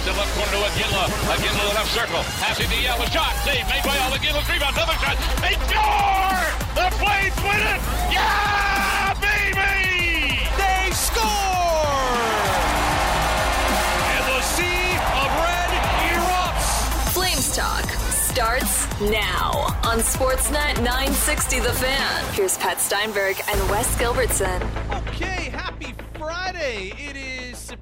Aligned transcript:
Pass 0.00 0.08
in 0.08 0.16
left 0.16 0.34
corner 0.34 0.52
to 0.52 0.58
Iginla. 0.72 1.04
Iginla 1.28 1.60
to 1.60 1.68
the 1.68 1.74
left 1.74 1.92
circle. 1.92 2.22
Passing 2.40 2.68
to 2.70 2.80
Yell. 2.80 3.04
Shot. 3.10 3.36
Save 3.44 3.68
made 3.68 3.82
by 3.84 3.98
All. 3.98 4.10
Iginla. 4.12 4.48
Rebound. 4.48 4.74
Another 4.74 4.96
shot. 4.96 5.16
They 5.44 5.54
score! 5.68 6.40
The 6.72 6.88
Flames 6.96 7.36
win 7.44 7.60
it! 7.60 7.80
Yeah, 8.08 9.12
baby! 9.20 10.40
They 10.56 10.90
score! 10.96 11.20
And 14.08 14.24
the 14.24 14.40
sea 14.40 14.96
of 15.20 15.28
red 15.44 15.70
erupts. 16.16 17.12
Flames 17.12 17.54
Talk 17.54 17.84
starts 18.10 18.88
now 19.02 19.76
on 19.84 19.98
Sportsnet 19.98 20.76
960 20.80 21.60
The 21.60 21.72
Fan. 21.74 22.34
Here's 22.34 22.56
Pat 22.56 22.80
Steinberg 22.80 23.36
and 23.50 23.60
Wes 23.68 23.94
Gilbertson. 23.98 24.62
Okay, 25.08 25.50
happy 25.50 25.92
Friday. 26.14 27.09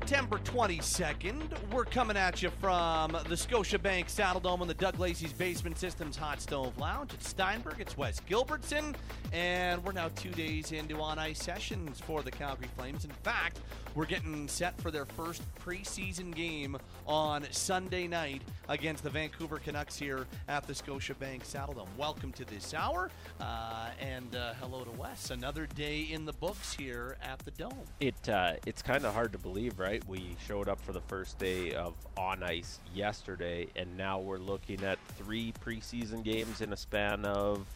September 0.08 0.38
22nd. 0.38 1.70
We're 1.70 1.84
coming 1.84 2.16
at 2.16 2.42
you 2.42 2.48
from 2.62 3.12
the 3.12 3.34
Scotiabank 3.34 4.06
Saddledome 4.06 4.62
in 4.62 4.66
the 4.66 4.72
Doug 4.72 4.98
Lacey's 4.98 5.34
Basement 5.34 5.76
Systems 5.76 6.16
Hot 6.16 6.40
Stove 6.40 6.78
Lounge. 6.78 7.12
It's 7.12 7.28
Steinberg, 7.28 7.74
it's 7.78 7.94
Wes 7.98 8.18
Gilbertson, 8.26 8.94
and 9.34 9.84
we're 9.84 9.92
now 9.92 10.08
two 10.16 10.30
days 10.30 10.72
into 10.72 10.98
on 11.02 11.18
ice 11.18 11.38
sessions 11.38 12.00
for 12.00 12.22
the 12.22 12.30
Calgary 12.30 12.70
Flames. 12.74 13.04
In 13.04 13.10
fact, 13.22 13.60
we're 13.98 14.06
getting 14.06 14.46
set 14.46 14.80
for 14.80 14.92
their 14.92 15.06
first 15.06 15.42
preseason 15.58 16.32
game 16.32 16.78
on 17.04 17.44
Sunday 17.50 18.06
night 18.06 18.42
against 18.68 19.02
the 19.02 19.10
Vancouver 19.10 19.58
Canucks 19.58 19.98
here 19.98 20.24
at 20.46 20.64
the 20.68 20.72
Scotiabank 20.72 21.42
Saddledome. 21.42 21.88
Welcome 21.96 22.30
to 22.34 22.44
this 22.44 22.74
hour, 22.74 23.10
uh, 23.40 23.88
and 24.00 24.36
uh, 24.36 24.52
hello 24.60 24.84
to 24.84 24.90
Wes. 24.92 25.32
Another 25.32 25.66
day 25.74 26.02
in 26.12 26.24
the 26.24 26.32
books 26.34 26.72
here 26.72 27.16
at 27.20 27.40
the 27.40 27.50
Dome. 27.50 27.74
It 27.98 28.28
uh, 28.28 28.52
it's 28.66 28.82
kind 28.82 29.04
of 29.04 29.14
hard 29.14 29.32
to 29.32 29.38
believe, 29.38 29.80
right? 29.80 30.06
We 30.06 30.36
showed 30.46 30.68
up 30.68 30.80
for 30.80 30.92
the 30.92 31.00
first 31.00 31.36
day 31.40 31.74
of 31.74 31.94
on 32.16 32.44
ice 32.44 32.78
yesterday, 32.94 33.66
and 33.74 33.96
now 33.96 34.20
we're 34.20 34.38
looking 34.38 34.84
at 34.84 35.00
three 35.16 35.52
preseason 35.64 36.22
games 36.22 36.60
in 36.60 36.72
a 36.72 36.76
span 36.76 37.24
of 37.24 37.66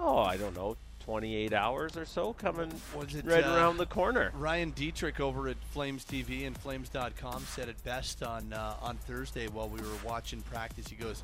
oh, 0.00 0.20
I 0.20 0.38
don't 0.38 0.56
know, 0.56 0.78
28 1.04 1.52
hours 1.52 1.96
or 1.96 2.06
so 2.06 2.32
coming 2.32 2.72
Was 2.96 3.14
it, 3.14 3.26
right 3.26 3.44
uh, 3.44 3.54
around 3.54 3.76
the 3.76 3.86
corner. 3.86 4.32
Ryan 4.38 4.72
Dittrick 4.72 5.20
over 5.20 5.48
at 5.48 5.56
Flames 5.70 6.04
TV 6.04 6.46
and 6.46 6.56
Flames.com 6.56 7.44
said 7.44 7.68
it 7.68 7.82
best 7.84 8.22
on 8.22 8.52
uh, 8.52 8.76
on 8.80 8.96
Thursday 8.96 9.48
while 9.48 9.68
we 9.68 9.80
were 9.80 9.98
watching 10.04 10.40
practice. 10.42 10.88
He 10.88 10.96
goes, 10.96 11.22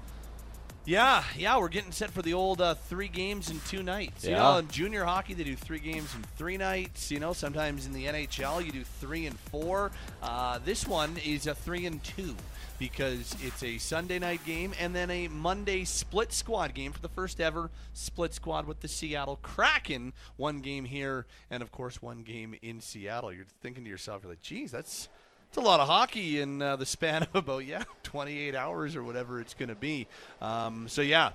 "Yeah, 0.84 1.22
yeah, 1.36 1.58
we're 1.58 1.68
getting 1.68 1.92
set 1.92 2.10
for 2.10 2.22
the 2.22 2.34
old 2.34 2.60
uh, 2.60 2.74
three 2.74 3.08
games 3.08 3.50
in 3.50 3.60
two 3.68 3.82
nights. 3.82 4.24
You 4.24 4.32
know, 4.32 4.58
in 4.58 4.68
junior 4.68 5.04
hockey 5.04 5.34
they 5.34 5.44
do 5.44 5.56
three 5.56 5.78
games 5.78 6.14
in 6.14 6.22
three 6.36 6.56
nights. 6.56 7.10
You 7.10 7.20
know, 7.20 7.32
sometimes 7.32 7.86
in 7.86 7.92
the 7.92 8.06
NHL 8.06 8.64
you 8.64 8.72
do 8.72 8.84
three 8.84 9.26
and 9.26 9.38
four. 9.38 9.90
Uh, 10.22 10.58
this 10.64 10.86
one 10.86 11.16
is 11.24 11.46
a 11.46 11.54
three 11.54 11.86
and 11.86 12.02
two 12.02 12.34
Because 12.78 13.36
it's 13.42 13.62
a 13.62 13.76
Sunday 13.76 14.18
night 14.18 14.44
game 14.46 14.72
and 14.80 14.94
then 14.94 15.10
a 15.10 15.28
Monday 15.28 15.84
split 15.84 16.32
squad 16.32 16.72
game 16.74 16.92
for 16.92 17.00
the 17.02 17.08
first 17.10 17.38
ever 17.40 17.70
split 17.92 18.32
squad 18.32 18.66
with 18.66 18.80
the 18.80 18.88
Seattle 18.88 19.38
Kraken. 19.42 20.14
One 20.38 20.60
game 20.60 20.86
here, 20.86 21.26
and 21.50 21.62
of 21.62 21.70
course, 21.70 22.00
one 22.00 22.22
game 22.22 22.54
in 22.62 22.80
Seattle. 22.80 23.32
You're 23.34 23.44
thinking 23.62 23.84
to 23.84 23.90
yourself, 23.90 24.22
you're 24.22 24.32
like, 24.32 24.40
geez, 24.40 24.70
that's 24.70 25.08
it's 25.50 25.56
a 25.56 25.60
lot 25.60 25.80
of 25.80 25.88
hockey 25.88 26.40
in 26.40 26.62
uh, 26.62 26.76
the 26.76 26.86
span 26.86 27.22
of 27.34 27.34
about 27.34 27.66
yeah 27.66 27.82
28 28.04 28.54
hours 28.54 28.94
or 28.94 29.02
whatever 29.02 29.40
it's 29.40 29.54
going 29.54 29.68
to 29.68 29.74
be. 29.74 30.06
Um, 30.40 30.88
so 30.88 31.02
yeah, 31.02 31.32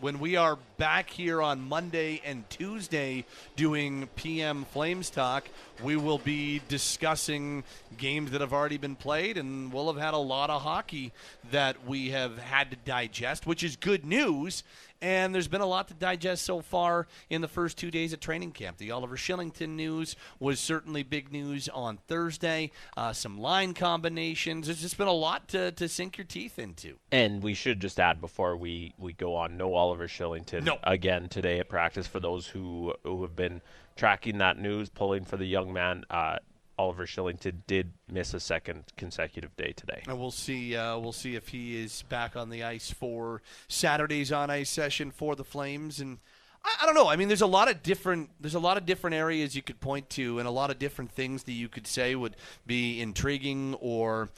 when 0.00 0.20
we 0.20 0.36
are 0.36 0.58
back 0.76 1.08
here 1.08 1.40
on 1.40 1.66
Monday 1.66 2.20
and 2.26 2.48
Tuesday 2.50 3.24
doing 3.56 4.06
PM 4.16 4.66
Flames 4.66 5.08
talk, 5.08 5.48
we 5.82 5.96
will 5.96 6.18
be 6.18 6.60
discussing 6.68 7.64
games 7.96 8.32
that 8.32 8.42
have 8.42 8.52
already 8.52 8.76
been 8.76 8.96
played, 8.96 9.38
and 9.38 9.72
we'll 9.72 9.90
have 9.90 10.00
had 10.00 10.12
a 10.12 10.18
lot 10.18 10.50
of 10.50 10.60
hockey 10.60 11.10
that 11.50 11.86
we 11.86 12.10
have 12.10 12.36
had 12.38 12.70
to 12.70 12.76
digest, 12.84 13.46
which 13.46 13.64
is 13.64 13.76
good 13.76 14.04
news. 14.04 14.62
And 15.00 15.34
there's 15.34 15.48
been 15.48 15.60
a 15.60 15.66
lot 15.66 15.88
to 15.88 15.94
digest 15.94 16.44
so 16.44 16.60
far 16.60 17.06
in 17.30 17.40
the 17.40 17.48
first 17.48 17.78
two 17.78 17.90
days 17.90 18.12
of 18.12 18.20
training 18.20 18.52
camp. 18.52 18.78
The 18.78 18.90
Oliver 18.90 19.16
Kylington 19.16 19.70
news 19.70 20.16
was 20.40 20.58
certainly 20.58 21.02
big 21.02 21.32
news 21.32 21.68
on 21.68 21.98
Thursday. 22.08 22.72
Uh, 22.96 23.12
some 23.12 23.38
line 23.38 23.74
combinations. 23.74 24.66
There's 24.66 24.80
just 24.80 24.98
been 24.98 25.06
a 25.08 25.12
lot 25.12 25.48
to, 25.48 25.70
to 25.72 25.88
sink 25.88 26.18
your 26.18 26.24
teeth 26.24 26.58
into. 26.58 26.96
And 27.12 27.42
we 27.42 27.54
should 27.54 27.80
just 27.80 28.00
add 28.00 28.20
before 28.20 28.56
we, 28.56 28.94
we 28.98 29.12
go 29.12 29.36
on, 29.36 29.56
no 29.56 29.74
Oliver 29.74 30.08
Kylington 30.08 30.64
No. 30.64 30.78
again 30.82 31.28
today 31.28 31.58
at 31.60 31.68
practice 31.68 32.06
for 32.06 32.20
those 32.20 32.46
who 32.48 32.94
who 33.04 33.22
have 33.22 33.36
been 33.36 33.60
tracking 33.96 34.38
that 34.38 34.58
news, 34.58 34.88
pulling 34.88 35.24
for 35.24 35.36
the 35.36 35.44
young 35.46 35.72
man. 35.72 36.04
Uh, 36.10 36.38
Oliver 36.78 37.06
Kylington 37.06 37.62
did 37.66 37.92
miss 38.10 38.32
a 38.34 38.40
second 38.40 38.84
consecutive 38.96 39.56
day 39.56 39.72
today. 39.72 40.02
And 40.06 40.18
we'll 40.18 40.30
see. 40.30 40.76
Uh, 40.76 40.96
we'll 40.98 41.12
see 41.12 41.34
if 41.34 41.48
he 41.48 41.82
is 41.82 42.02
back 42.08 42.36
on 42.36 42.50
the 42.50 42.62
ice 42.62 42.90
for 42.90 43.42
Saturday's 43.66 44.30
on 44.30 44.48
ice 44.48 44.70
session 44.70 45.10
for 45.10 45.34
the 45.34 45.44
Flames. 45.44 46.00
And 46.00 46.18
I, 46.64 46.76
I 46.82 46.86
don't 46.86 46.94
know. 46.94 47.08
I 47.08 47.16
mean, 47.16 47.28
there's 47.28 47.42
a 47.42 47.46
lot 47.46 47.68
of 47.68 47.82
different. 47.82 48.30
There's 48.40 48.54
a 48.54 48.60
lot 48.60 48.76
of 48.76 48.86
different 48.86 49.14
areas 49.14 49.56
you 49.56 49.62
could 49.62 49.80
point 49.80 50.08
to, 50.10 50.38
and 50.38 50.46
a 50.46 50.52
lot 50.52 50.70
of 50.70 50.78
different 50.78 51.10
things 51.10 51.42
that 51.44 51.52
you 51.52 51.68
could 51.68 51.86
say 51.86 52.14
would 52.14 52.36
be 52.66 53.00
intriguing 53.00 53.74
or 53.80 54.28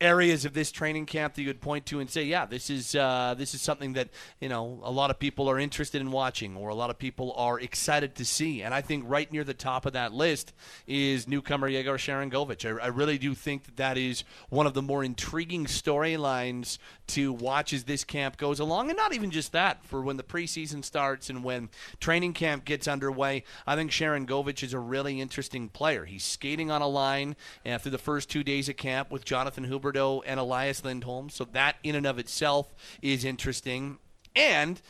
areas 0.00 0.44
of 0.44 0.52
this 0.52 0.70
training 0.70 1.06
camp 1.06 1.34
that 1.34 1.42
you 1.42 1.48
would 1.48 1.60
point 1.60 1.86
to 1.86 1.98
and 2.00 2.08
say, 2.08 2.22
yeah, 2.22 2.46
this 2.46 2.70
is 2.70 2.94
uh, 2.94 3.34
this 3.36 3.54
is 3.54 3.60
something 3.60 3.94
that 3.94 4.08
you 4.40 4.48
know 4.48 4.80
a 4.82 4.90
lot 4.90 5.10
of 5.10 5.18
people 5.18 5.48
are 5.48 5.58
interested 5.58 6.00
in 6.00 6.10
watching, 6.10 6.56
or 6.56 6.68
a 6.68 6.74
lot 6.74 6.90
of 6.90 6.98
people 6.98 7.32
are 7.36 7.58
excited 7.58 8.14
to 8.16 8.24
see. 8.24 8.62
And 8.62 8.72
I 8.72 8.80
think 8.80 9.04
right 9.06 9.30
near 9.32 9.44
the 9.44 9.54
top 9.54 9.86
of 9.86 9.94
that 9.94 10.12
list 10.12 10.52
is 10.86 11.26
newcomer 11.26 11.68
Yegor 11.68 11.98
Sharangovich. 11.98 12.64
I, 12.64 12.84
I 12.84 12.88
really 12.88 13.18
do 13.18 13.34
think 13.34 13.64
that 13.64 13.76
that 13.76 13.98
is 13.98 14.24
one 14.48 14.66
of 14.66 14.74
the 14.74 14.82
more 14.82 15.02
intriguing 15.02 15.66
storylines 15.66 16.78
to 17.08 17.32
watch 17.32 17.72
as 17.72 17.84
this 17.84 18.04
camp 18.04 18.36
goes 18.36 18.60
along, 18.60 18.90
and 18.90 18.96
not 18.96 19.14
even 19.14 19.30
just 19.30 19.52
that. 19.52 19.84
For 19.84 20.02
when 20.02 20.16
the 20.16 20.22
preseason 20.22 20.84
starts 20.84 21.30
and 21.30 21.42
when 21.42 21.70
training 22.00 22.34
camp 22.34 22.64
gets 22.64 22.86
underway, 22.86 23.44
I 23.66 23.74
think 23.74 23.90
Sharangovich 23.90 24.62
is 24.62 24.72
a 24.72 24.78
really 24.78 25.20
interesting 25.20 25.68
player. 25.68 26.04
He's 26.04 26.24
skating 26.24 26.70
on 26.70 26.82
a 26.82 26.88
line 26.88 27.36
after 27.64 27.90
the 27.90 27.98
first 27.98 28.30
two 28.30 28.44
days 28.44 28.68
of 28.68 28.76
camp 28.76 29.10
with 29.10 29.24
Jonathan 29.24 29.64
Huberdeau 29.92 30.22
and 30.26 30.38
Elias 30.40 30.84
Lindholm, 30.84 31.30
so 31.30 31.44
that 31.52 31.76
in 31.82 31.94
and 31.94 32.06
of 32.06 32.18
itself 32.18 32.74
is 33.02 33.24
interesting. 33.24 33.98
And 34.36 34.80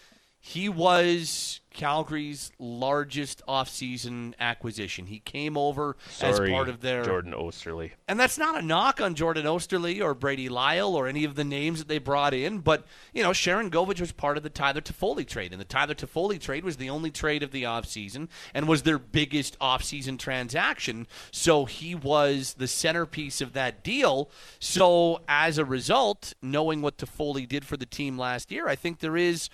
he 0.40 0.68
was 0.68 1.60
Calgary's 1.70 2.50
largest 2.58 3.40
offseason 3.46 4.34
acquisition. 4.40 5.06
He 5.06 5.20
came 5.20 5.56
over 5.56 5.96
Sorry, 6.10 6.48
as 6.48 6.52
part 6.52 6.68
of 6.68 6.80
their 6.80 7.04
Jordan 7.04 7.32
Oesterle. 7.32 7.92
and 8.08 8.18
that's 8.18 8.36
not 8.36 8.58
a 8.58 8.62
knock 8.62 9.00
on 9.00 9.14
Jordan 9.14 9.46
Oesterle 9.46 10.02
or 10.02 10.14
Brady 10.14 10.48
Lyle 10.48 10.96
or 10.96 11.06
any 11.06 11.24
of 11.24 11.36
the 11.36 11.44
names 11.44 11.78
that 11.78 11.86
they 11.86 11.98
brought 11.98 12.34
in, 12.34 12.58
but 12.58 12.84
you 13.12 13.22
know, 13.22 13.30
Sharangovich 13.30 14.00
was 14.00 14.10
part 14.10 14.36
of 14.36 14.42
the 14.42 14.50
Tyler 14.50 14.80
Toffoli 14.80 15.26
trade, 15.26 15.52
and 15.52 15.60
the 15.60 15.64
Tyler 15.64 15.94
Toffoli 15.94 16.40
trade 16.40 16.64
was 16.64 16.78
the 16.78 16.90
only 16.90 17.10
trade 17.10 17.42
of 17.44 17.52
the 17.52 17.62
offseason 17.62 18.28
and 18.54 18.66
was 18.66 18.82
their 18.82 18.98
biggest 18.98 19.56
offseason 19.60 20.18
transaction. 20.18 21.06
So 21.30 21.64
he 21.64 21.94
was 21.94 22.54
the 22.54 22.66
centerpiece 22.68 23.40
of 23.40 23.52
that 23.52 23.84
deal. 23.84 24.30
So 24.58 25.20
as 25.28 25.58
a 25.58 25.64
result, 25.64 26.34
knowing 26.42 26.82
what 26.82 26.98
Toffoli 26.98 27.46
did 27.46 27.64
for 27.64 27.76
the 27.76 27.86
team 27.86 28.18
last 28.18 28.50
year, 28.50 28.66
I 28.68 28.74
think 28.74 28.98
there 28.98 29.16
is 29.16 29.48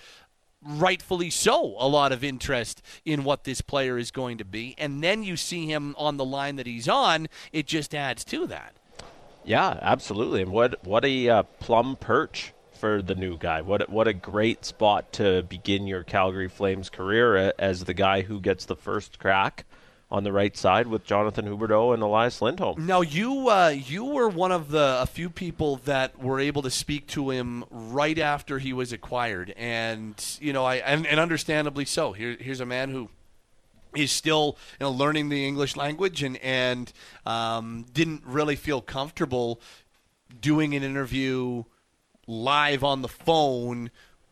rightfully 0.65 1.29
so, 1.29 1.75
a 1.77 1.87
lot 1.87 2.11
of 2.11 2.23
interest 2.23 2.81
in 3.05 3.23
what 3.23 3.43
this 3.43 3.61
player 3.61 3.97
is 3.97 4.11
going 4.11 4.37
to 4.39 4.45
be. 4.45 4.75
And 4.77 5.03
then 5.03 5.23
you 5.23 5.37
see 5.37 5.67
him 5.67 5.95
on 5.97 6.17
the 6.17 6.25
line 6.25 6.55
that 6.55 6.67
he's 6.67 6.89
on, 6.89 7.27
it 7.53 7.67
just 7.67 7.93
adds 7.93 8.23
to 8.25 8.47
that. 8.47 8.73
Yeah, 9.43 9.77
absolutely. 9.81 10.41
And 10.41 10.51
what 10.51 10.83
what 10.83 11.05
a 11.05 11.29
uh, 11.29 11.43
plum 11.43 11.97
perch 11.97 12.51
for 12.73 13.01
the 13.01 13.15
new 13.15 13.37
guy. 13.37 13.61
What 13.61 13.89
what 13.89 14.07
a 14.07 14.13
great 14.13 14.65
spot 14.65 15.13
to 15.13 15.43
begin 15.43 15.85
your 15.85 16.03
Calgary 16.03 16.49
Flames 16.49 16.89
career 16.89 17.53
as 17.59 17.83
the 17.83 17.93
guy 17.93 18.21
who 18.21 18.39
gets 18.41 18.65
the 18.65 18.75
first 18.75 19.19
crack 19.19 19.65
on 20.11 20.23
the 20.23 20.31
right 20.31 20.55
side 20.55 20.87
with 20.87 21.03
Jonathan 21.03 21.45
Huberdeau 21.45 21.93
and 21.93 22.03
Elias 22.03 22.41
Lindholm. 22.41 22.85
Now 22.85 23.01
you 23.01 23.49
uh, 23.49 23.69
you 23.69 24.05
were 24.05 24.29
one 24.29 24.51
of 24.51 24.69
the 24.69 24.99
a 25.01 25.05
few 25.05 25.29
people 25.29 25.77
that 25.85 26.21
were 26.21 26.39
able 26.39 26.61
to 26.61 26.69
speak 26.69 27.07
to 27.07 27.31
him 27.31 27.65
right 27.69 28.17
after 28.17 28.59
he 28.59 28.73
was 28.73 28.91
acquired, 28.93 29.53
and 29.57 30.13
you 30.39 30.53
know 30.53 30.63
I 30.65 30.75
and, 30.75 31.07
and 31.07 31.19
understandably 31.19 31.85
so. 31.85 32.13
Here, 32.13 32.37
here's 32.39 32.59
a 32.59 32.65
man 32.65 32.91
who 32.91 33.09
is 33.95 34.11
still 34.11 34.57
you 34.79 34.85
know 34.85 34.91
learning 34.91 35.29
the 35.29 35.45
English 35.45 35.75
language 35.75 36.21
and 36.21 36.37
and 36.37 36.93
um, 37.25 37.85
didn't 37.93 38.23
really 38.25 38.55
feel 38.55 38.81
comfortable 38.81 39.59
doing 40.39 40.75
an 40.75 40.83
interview 40.83 41.63
live 42.27 42.83
on 42.83 43.01
the 43.01 43.07
phone 43.07 43.91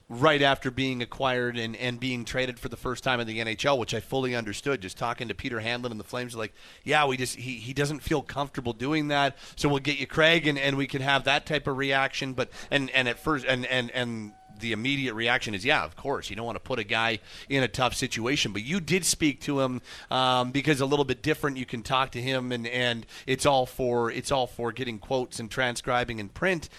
right 0.10 0.42
after 0.42 0.70
being 0.70 1.02
acquired 1.02 1.58
and, 1.58 1.76
and 1.76 2.00
being 2.00 2.26
traded 2.26 2.60
for 2.60 2.70
the 2.70 2.78
first 2.78 3.04
time 3.04 3.20
in 3.20 3.28
the 3.28 3.40
NHL, 3.40 3.78
which 3.78 3.94
I 3.94 4.00
fully 4.00 4.36
understood. 4.36 4.82
Just 4.82 4.98
talking 4.98 5.28
to 5.28 5.34
Peter 5.34 5.60
Hanlon 5.60 5.92
and 5.92 6.00
the 6.00 6.06
Flames, 6.06 6.36
like, 6.36 6.54
yeah, 6.84 7.06
we 7.06 7.18
just 7.18 7.36
he, 7.36 7.56
he 7.56 7.74
doesn't 7.74 8.02
feel 8.02 8.22
comfortable 8.22 8.74
doing 8.74 9.08
that, 9.10 9.38
so 9.56 9.70
we'll 9.70 9.80
get 9.80 9.98
you 9.98 10.08
Craig 10.08 10.48
and, 10.48 10.60
and 10.60 10.78
we 10.78 10.88
can 10.88 11.02
have 11.02 11.24
that 11.24 11.46
type 11.46 11.68
of 11.68 11.78
reaction. 11.78 12.34
But 12.34 12.50
and 12.70 12.90
and 12.92 13.08
at 13.08 13.20
first 13.20 13.46
and 13.46 13.66
and 13.66 13.92
and 13.92 14.34
the 14.60 14.72
immediate 14.72 15.14
reaction 15.14 15.54
is, 15.54 15.66
yeah, 15.66 15.84
of 15.84 15.96
course, 15.96 16.30
you 16.30 16.36
don't 16.36 16.46
want 16.46 16.56
to 16.56 16.62
put 16.62 16.80
a 16.80 16.84
guy 16.84 17.20
in 17.50 17.64
a 17.64 17.68
tough 17.68 17.96
situation. 17.96 18.54
But 18.54 18.64
you 18.64 18.80
did 18.80 19.06
speak 19.06 19.42
to 19.42 19.60
him 19.60 19.82
um, 20.12 20.52
because 20.52 20.80
a 20.80 20.86
little 20.86 21.06
bit 21.06 21.22
different. 21.22 21.58
You 21.58 21.66
can 21.66 21.84
talk 21.84 22.12
to 22.12 22.22
him, 22.22 22.52
and, 22.52 22.68
and 22.68 23.06
it's 23.26 23.46
all 23.46 23.66
for 23.66 24.12
it's 24.12 24.32
all 24.32 24.48
for 24.48 24.72
getting 24.72 25.00
quotes 25.00 25.40
and 25.40 25.50
transcribing 25.50 26.20
in 26.20 26.30
print 26.30 26.70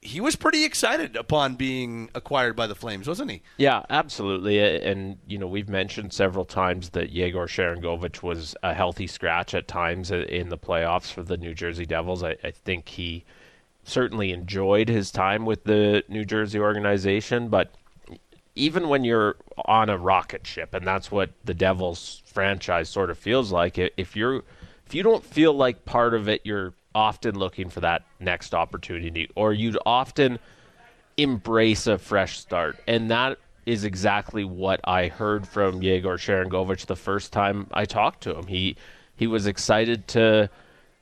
he 0.00 0.20
was 0.20 0.36
pretty 0.36 0.64
excited 0.64 1.16
upon 1.16 1.56
being 1.56 2.08
acquired 2.14 2.54
by 2.54 2.66
the 2.66 2.74
Flames, 2.74 3.08
wasn't 3.08 3.30
he? 3.30 3.42
Yeah, 3.56 3.82
absolutely. 3.90 4.60
And 4.60 5.18
you 5.26 5.38
know, 5.38 5.48
we've 5.48 5.68
mentioned 5.68 6.12
several 6.12 6.44
times 6.44 6.90
that 6.90 7.10
Yegor 7.10 7.46
Sharangovich 7.46 8.22
was 8.22 8.54
a 8.62 8.74
healthy 8.74 9.06
scratch 9.06 9.54
at 9.54 9.66
times 9.66 10.10
in 10.10 10.50
the 10.50 10.58
playoffs 10.58 11.12
for 11.12 11.22
the 11.22 11.36
New 11.36 11.52
Jersey 11.52 11.84
Devils. 11.84 12.22
I, 12.22 12.36
I 12.44 12.52
think 12.52 12.88
he 12.88 13.24
certainly 13.82 14.32
enjoyed 14.32 14.88
his 14.88 15.10
time 15.10 15.44
with 15.44 15.64
the 15.64 16.04
New 16.08 16.24
Jersey 16.24 16.60
organization, 16.60 17.48
but 17.48 17.72
even 18.54 18.88
when 18.88 19.04
you're 19.04 19.36
on 19.64 19.88
a 19.88 19.96
rocket 19.96 20.46
ship, 20.46 20.74
and 20.74 20.86
that's 20.86 21.10
what 21.10 21.30
the 21.44 21.54
Devils 21.54 22.22
franchise 22.26 22.88
sort 22.88 23.10
of 23.10 23.18
feels 23.18 23.50
like, 23.50 23.78
if 23.78 24.14
you're 24.14 24.42
if 24.86 24.94
you 24.94 25.02
don't 25.02 25.24
feel 25.24 25.52
like 25.52 25.84
part 25.84 26.14
of 26.14 26.28
it, 26.28 26.40
you're 26.44 26.72
often 26.98 27.38
looking 27.38 27.70
for 27.70 27.78
that 27.80 28.02
next 28.18 28.54
opportunity, 28.54 29.30
or 29.36 29.52
you'd 29.52 29.78
often 29.86 30.40
embrace 31.16 31.86
a 31.86 31.96
fresh 31.96 32.40
start. 32.40 32.76
And 32.88 33.08
that 33.12 33.38
is 33.66 33.84
exactly 33.84 34.42
what 34.42 34.80
I 34.82 35.06
heard 35.06 35.46
from 35.46 35.80
Yegor 35.80 36.16
Sharangovich 36.16 36.86
the 36.86 36.96
first 36.96 37.32
time 37.32 37.68
I 37.72 37.84
talked 37.84 38.22
to 38.24 38.36
him. 38.36 38.48
He 38.48 38.76
he 39.14 39.28
was 39.28 39.46
excited 39.46 40.08
to 40.08 40.50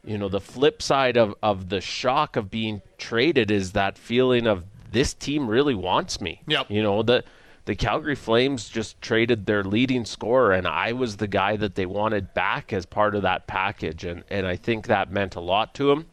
you 0.04 0.16
know, 0.16 0.28
the 0.28 0.40
flip 0.40 0.80
side 0.80 1.16
of, 1.16 1.34
of 1.42 1.68
the 1.68 1.80
shock 1.80 2.36
of 2.36 2.50
being 2.50 2.80
traded 2.96 3.50
is 3.50 3.72
that 3.72 3.98
feeling 3.98 4.46
of 4.46 4.64
this 4.92 5.12
team 5.12 5.48
really 5.48 5.74
wants 5.74 6.20
me. 6.20 6.42
Yep. 6.46 6.70
You 6.70 6.82
know, 6.82 7.02
the 7.02 7.24
the 7.66 7.74
Calgary 7.74 8.14
Flames 8.14 8.68
just 8.68 9.00
traded 9.02 9.44
their 9.44 9.64
leading 9.64 10.04
scorer, 10.04 10.52
and 10.52 10.68
I 10.68 10.92
was 10.92 11.16
the 11.16 11.26
guy 11.26 11.56
that 11.56 11.74
they 11.74 11.84
wanted 11.84 12.32
back 12.32 12.72
as 12.72 12.86
part 12.86 13.16
of 13.16 13.22
that 13.22 13.48
package. 13.48 14.04
And, 14.04 14.22
and 14.30 14.46
I 14.46 14.54
think 14.54 14.86
that 14.86 15.10
meant 15.10 15.34
a 15.34 15.40
lot 15.40 15.74
to 15.74 15.90
him, 15.90 16.06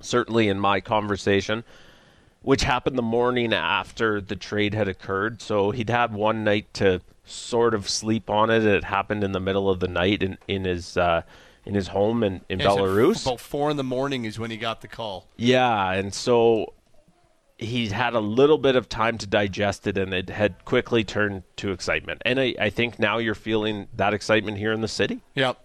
certainly 0.00 0.48
in 0.48 0.58
my 0.58 0.80
conversation, 0.80 1.64
which 2.40 2.62
happened 2.62 2.96
the 2.96 3.02
morning 3.02 3.52
after 3.52 4.22
the 4.22 4.36
trade 4.36 4.72
had 4.72 4.88
occurred. 4.88 5.42
So 5.42 5.70
he'd 5.70 5.90
had 5.90 6.14
one 6.14 6.44
night 6.44 6.72
to 6.74 7.02
sort 7.26 7.74
of 7.74 7.86
sleep 7.86 8.30
on 8.30 8.48
it. 8.48 8.64
It 8.64 8.84
happened 8.84 9.22
in 9.22 9.32
the 9.32 9.40
middle 9.40 9.68
of 9.68 9.80
the 9.80 9.88
night 9.88 10.22
in, 10.22 10.38
in 10.48 10.64
his. 10.64 10.96
Uh, 10.96 11.22
in 11.66 11.74
his 11.74 11.88
home 11.88 12.24
in, 12.24 12.40
in 12.48 12.58
Belarus. 12.58 13.26
About 13.26 13.38
four 13.38 13.70
in 13.70 13.76
the 13.76 13.84
morning 13.84 14.24
is 14.24 14.38
when 14.38 14.50
he 14.50 14.56
got 14.56 14.80
the 14.80 14.88
call. 14.88 15.28
Yeah, 15.36 15.92
and 15.92 16.12
so 16.12 16.72
he 17.60 17.88
had 17.88 18.14
a 18.14 18.20
little 18.20 18.58
bit 18.58 18.74
of 18.74 18.88
time 18.88 19.18
to 19.18 19.26
digest 19.26 19.86
it 19.86 19.98
and 19.98 20.14
it 20.14 20.30
had 20.30 20.64
quickly 20.64 21.04
turned 21.04 21.42
to 21.56 21.72
excitement. 21.72 22.22
And 22.24 22.40
I, 22.40 22.54
I 22.58 22.70
think 22.70 22.98
now 22.98 23.18
you're 23.18 23.34
feeling 23.34 23.88
that 23.94 24.14
excitement 24.14 24.56
here 24.56 24.72
in 24.72 24.80
the 24.80 24.88
city. 24.88 25.20
Yep. 25.34 25.58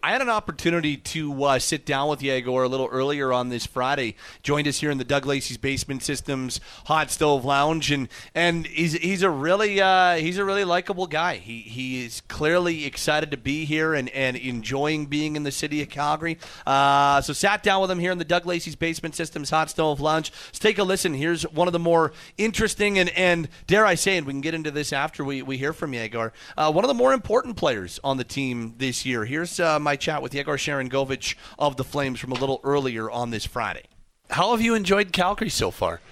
I 0.00 0.12
had 0.12 0.22
an 0.22 0.28
opportunity 0.28 0.96
to 0.96 1.44
uh, 1.44 1.58
sit 1.58 1.84
down 1.84 2.08
with 2.08 2.22
Yegor 2.22 2.62
a 2.62 2.68
little 2.68 2.86
earlier 2.86 3.32
on 3.32 3.48
this 3.48 3.66
Friday. 3.66 4.14
Joined 4.44 4.68
us 4.68 4.78
here 4.78 4.90
in 4.90 4.98
the 4.98 5.04
Doug 5.04 5.26
Lacey's 5.26 5.56
Basement 5.56 6.04
Systems 6.04 6.60
Hot 6.86 7.10
Stove 7.10 7.44
Lounge, 7.44 7.90
and 7.90 8.08
and 8.34 8.66
he's 8.66 8.92
he's 8.92 9.22
a 9.22 9.30
really 9.30 9.80
uh, 9.80 10.14
he's 10.16 10.38
a 10.38 10.44
really 10.44 10.64
likable 10.64 11.08
guy. 11.08 11.36
He 11.36 11.60
he 11.62 12.04
is 12.04 12.20
clearly 12.28 12.84
excited 12.84 13.32
to 13.32 13.36
be 13.36 13.64
here 13.64 13.92
and, 13.92 14.08
and 14.10 14.36
enjoying 14.36 15.06
being 15.06 15.34
in 15.34 15.42
the 15.42 15.50
city 15.50 15.82
of 15.82 15.88
Calgary. 15.88 16.38
Uh, 16.64 17.20
so 17.20 17.32
sat 17.32 17.64
down 17.64 17.80
with 17.80 17.90
him 17.90 17.98
here 17.98 18.12
in 18.12 18.18
the 18.18 18.24
Doug 18.24 18.46
Lacey's 18.46 18.76
Basement 18.76 19.16
Systems 19.16 19.50
Hot 19.50 19.68
Stove 19.68 20.00
Lounge. 20.00 20.30
Let's 20.46 20.60
take 20.60 20.78
a 20.78 20.84
listen. 20.84 21.14
Here's 21.14 21.42
one 21.42 21.66
of 21.66 21.72
the 21.72 21.78
more 21.80 22.12
interesting 22.36 22.98
and 23.00 23.10
and 23.10 23.48
dare 23.66 23.84
I 23.84 23.96
say, 23.96 24.16
and 24.16 24.26
we 24.26 24.32
can 24.32 24.42
get 24.42 24.54
into 24.54 24.70
this 24.70 24.92
after 24.92 25.24
we, 25.24 25.42
we 25.42 25.56
hear 25.56 25.72
from 25.72 25.92
Yegor. 25.92 26.32
Uh, 26.56 26.70
one 26.70 26.84
of 26.84 26.88
the 26.88 26.94
more 26.94 27.12
important 27.12 27.56
players 27.56 27.98
on 28.04 28.16
the 28.16 28.24
team 28.24 28.74
this 28.78 29.04
year. 29.04 29.24
Here's 29.24 29.58
uh, 29.58 29.80
my 29.88 29.96
chat 29.96 30.20
with 30.20 30.34
Yegor 30.34 30.58
Sharangovich 30.58 31.34
of 31.58 31.78
the 31.78 31.84
Flames 31.92 32.20
from 32.20 32.30
a 32.30 32.34
little 32.34 32.60
earlier 32.62 33.10
on 33.10 33.30
this 33.30 33.46
Friday. 33.46 33.84
How 34.28 34.50
have 34.50 34.60
you 34.60 34.74
enjoyed 34.74 35.12
Calgary 35.12 35.48
so 35.48 35.70
far? 35.70 36.02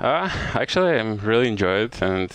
Uh, 0.00 0.30
actually, 0.54 0.98
I'm 0.98 1.18
really 1.18 1.48
enjoyed 1.48 1.92
and 2.00 2.32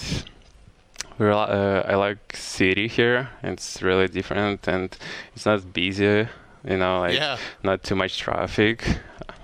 uh, 1.20 1.82
I 1.92 1.96
like 1.96 2.36
city 2.36 2.88
here. 2.88 3.30
It's 3.42 3.82
really 3.82 4.08
different 4.08 4.68
and 4.68 4.96
it's 5.36 5.48
not 5.48 5.74
busy. 5.74 6.28
You 6.64 6.78
know, 6.78 7.00
like 7.00 7.16
yeah. 7.16 7.38
not 7.64 7.82
too 7.82 7.96
much 7.96 8.20
traffic 8.20 8.86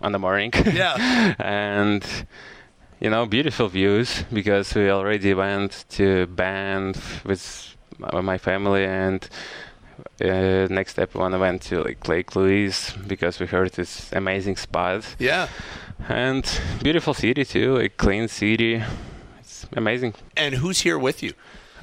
on 0.03 0.11
the 0.11 0.19
morning. 0.19 0.51
Yeah, 0.81 1.33
and 1.39 2.05
you 2.99 3.09
know, 3.09 3.25
beautiful 3.25 3.69
views 3.69 4.23
because 4.31 4.75
we 4.75 4.91
already 4.91 5.33
went 5.33 5.85
to 5.97 6.27
Banff 6.27 7.25
with 7.25 7.75
my 7.97 8.37
family 8.37 8.85
and 8.85 9.27
uh, 10.23 10.67
next 10.69 10.91
step 10.93 11.15
when 11.15 11.33
I 11.33 11.37
went 11.37 11.61
to 11.63 11.83
like 11.83 12.07
Lake 12.07 12.35
Louise 12.35 12.93
because 13.07 13.39
we 13.39 13.45
heard 13.47 13.71
this 13.73 14.11
amazing 14.13 14.57
spot. 14.57 15.15
Yeah. 15.19 15.47
And 16.09 16.45
beautiful 16.81 17.13
city 17.13 17.45
too, 17.45 17.77
like 17.77 17.97
clean 17.97 18.27
city. 18.27 18.83
It's 19.39 19.65
amazing. 19.73 20.13
And 20.35 20.55
who's 20.55 20.81
here 20.81 20.97
with 20.97 21.21
you? 21.23 21.33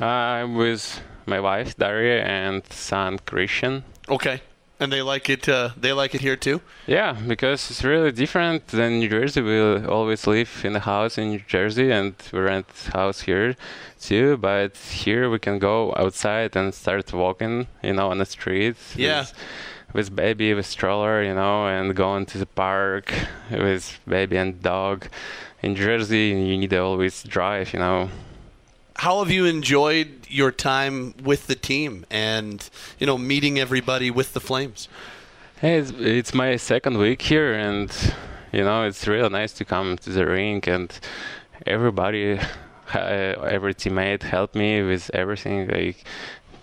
Uh, 0.00 0.06
I'm 0.06 0.55
with 0.55 1.00
my 1.26 1.40
wife 1.40 1.76
Daria 1.76 2.25
and 2.25 2.66
son 2.72 3.19
Christian. 3.26 3.84
Okay. 4.08 4.40
And 4.81 4.93
they 4.93 5.03
like 5.03 5.29
it. 5.29 5.49
Uh, 5.49 5.71
they 5.77 5.93
like 5.93 6.15
it 6.15 6.21
here 6.21 6.37
too. 6.37 6.61
Yeah, 6.87 7.13
because 7.13 7.69
it's 7.71 7.83
really 7.83 8.13
different 8.13 8.69
than 8.69 9.01
New 9.01 9.09
Jersey. 9.09 9.41
We 9.41 9.85
always 9.85 10.27
live 10.27 10.63
in 10.65 10.77
a 10.77 10.81
house 10.81 11.19
in 11.19 11.31
New 11.31 11.43
Jersey, 11.49 11.91
and 11.91 12.15
we 12.33 12.39
rent 12.39 12.67
house 12.93 13.23
here 13.23 13.57
too. 14.01 14.37
But 14.37 14.77
here 14.77 15.29
we 15.29 15.41
can 15.41 15.59
go 15.59 15.93
outside 15.97 16.55
and 16.55 16.73
start 16.73 17.13
walking, 17.13 17.67
you 17.83 17.95
know, 17.95 18.11
on 18.11 18.19
the 18.19 18.27
street. 18.27 18.77
Yeah. 18.95 19.21
With, 19.21 19.35
with 19.95 20.17
baby, 20.17 20.55
with 20.55 20.67
stroller, 20.67 21.25
you 21.25 21.35
know, 21.35 21.67
and 21.67 21.97
going 21.97 22.27
to 22.27 22.39
the 22.39 22.47
park 22.47 23.13
with 23.51 23.99
baby 24.07 24.37
and 24.37 24.63
dog. 24.63 25.09
In 25.61 25.75
Jersey, 25.75 26.29
you 26.29 26.57
need 26.57 26.71
to 26.71 26.79
always 26.79 27.25
drive, 27.25 27.73
you 27.73 27.81
know 27.81 28.11
how 28.99 29.21
have 29.21 29.31
you 29.31 29.45
enjoyed 29.45 30.27
your 30.29 30.50
time 30.50 31.15
with 31.23 31.47
the 31.47 31.55
team 31.55 32.05
and 32.11 32.69
you 32.99 33.06
know 33.06 33.17
meeting 33.17 33.59
everybody 33.59 34.11
with 34.11 34.33
the 34.33 34.41
Flames? 34.41 34.89
Hey, 35.61 35.79
it's, 35.79 35.93
it's 35.99 36.35
my 36.35 36.56
second 36.56 36.99
week 36.99 37.23
here, 37.23 37.55
and 37.55 37.91
you 38.53 38.65
know 38.65 38.85
it's 38.85 39.06
really 39.06 39.29
nice 39.29 39.53
to 39.55 39.65
come 39.65 39.97
to 39.99 40.11
the 40.11 40.27
rink 40.27 40.67
and 40.67 40.93
everybody, 41.65 42.39
uh, 42.93 42.99
every 42.99 43.75
teammate 43.75 44.25
helped 44.25 44.56
me 44.56 44.83
with 44.83 45.11
everything. 45.15 45.69
Like 45.69 46.05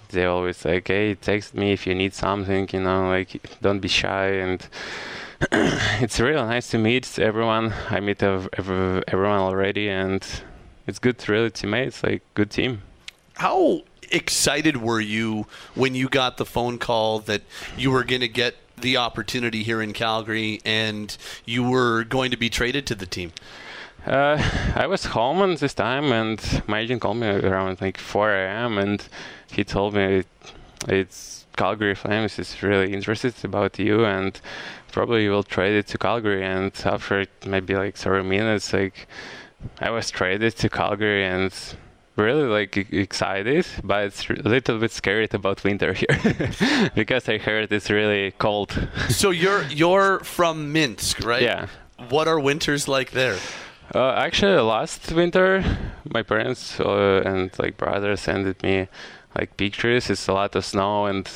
they 0.09 0.25
always 0.25 0.65
like, 0.65 0.89
hey, 0.89 1.15
text 1.15 1.55
me 1.55 1.71
if 1.71 1.87
you 1.87 1.95
need 1.95 2.13
something. 2.13 2.67
You 2.73 2.81
know, 2.81 3.07
like 3.07 3.41
don't 3.61 3.79
be 3.79 3.87
shy 3.87 4.27
and. 4.27 4.67
it's 5.51 6.17
really 6.17 6.41
nice 6.41 6.69
to 6.69 6.77
meet 6.77 7.19
everyone. 7.19 7.73
I 7.89 7.99
meet 7.99 8.23
everyone 8.23 9.39
already, 9.39 9.89
and 9.89 10.25
it's 10.87 10.99
good 10.99 11.17
to 11.19 11.31
really 11.31 11.51
teammates, 11.51 12.03
like 12.03 12.21
good 12.33 12.49
team. 12.49 12.81
How 13.35 13.83
excited 14.11 14.77
were 14.77 15.01
you 15.01 15.47
when 15.73 15.95
you 15.95 16.07
got 16.07 16.37
the 16.37 16.45
phone 16.45 16.77
call 16.77 17.19
that 17.19 17.41
you 17.77 17.91
were 17.91 18.03
going 18.03 18.21
to 18.21 18.27
get 18.27 18.55
the 18.77 18.97
opportunity 18.97 19.63
here 19.63 19.81
in 19.81 19.93
Calgary 19.93 20.61
and 20.65 21.15
you 21.45 21.67
were 21.67 22.03
going 22.03 22.31
to 22.31 22.37
be 22.37 22.49
traded 22.49 22.85
to 22.87 22.95
the 22.95 23.05
team? 23.05 23.31
Uh, 24.05 24.37
I 24.75 24.85
was 24.85 25.05
home 25.05 25.41
at 25.51 25.59
this 25.59 25.73
time, 25.73 26.11
and 26.11 26.63
my 26.67 26.79
agent 26.79 27.01
called 27.01 27.17
me 27.17 27.27
around 27.27 27.81
like 27.81 27.97
4 27.97 28.31
a.m. 28.35 28.77
and 28.77 29.07
he 29.51 29.63
told 29.63 29.95
me 29.95 30.23
it's 30.87 31.45
Calgary 31.57 31.95
Flames 31.95 32.37
is 32.37 32.61
really 32.61 32.93
interested 32.93 33.33
about 33.43 33.79
you, 33.79 34.05
and 34.05 34.39
probably 34.91 35.23
you 35.23 35.31
will 35.31 35.43
trade 35.43 35.75
it 35.75 35.87
to 35.87 35.97
Calgary. 35.97 36.43
And 36.43 36.71
after 36.85 37.25
maybe 37.47 37.75
like 37.75 37.95
30 37.95 38.27
minutes, 38.27 38.73
like 38.73 39.07
I 39.79 39.89
was 39.89 40.11
traded 40.11 40.55
to 40.57 40.69
Calgary 40.69 41.25
and 41.25 41.53
really 42.15 42.43
like 42.43 42.77
excited, 42.93 43.65
but 43.83 44.05
it's 44.05 44.29
a 44.29 44.33
little 44.33 44.79
bit 44.79 44.91
scared 44.91 45.33
about 45.33 45.63
winter 45.63 45.93
here 45.93 46.91
because 46.95 47.27
I 47.27 47.37
heard 47.37 47.71
it's 47.71 47.89
really 47.89 48.31
cold. 48.31 48.71
so 49.09 49.31
you're 49.31 49.63
you're 49.63 50.19
from 50.19 50.71
Minsk, 50.71 51.25
right? 51.25 51.41
Yeah. 51.41 51.67
What 52.09 52.27
are 52.27 52.39
winters 52.39 52.87
like 52.87 53.11
there? 53.11 53.37
Uh, 53.93 54.11
actually, 54.11 54.59
last 54.61 55.11
winter, 55.11 55.63
my 56.11 56.23
parents 56.23 56.79
uh, 56.79 57.21
and 57.25 57.51
like 57.59 57.77
brother 57.77 58.15
sent 58.15 58.63
me 58.63 58.87
like 59.37 59.57
pictures. 59.57 60.09
It's 60.09 60.27
a 60.27 60.33
lot 60.33 60.55
of 60.55 60.65
snow 60.65 61.05
and 61.05 61.29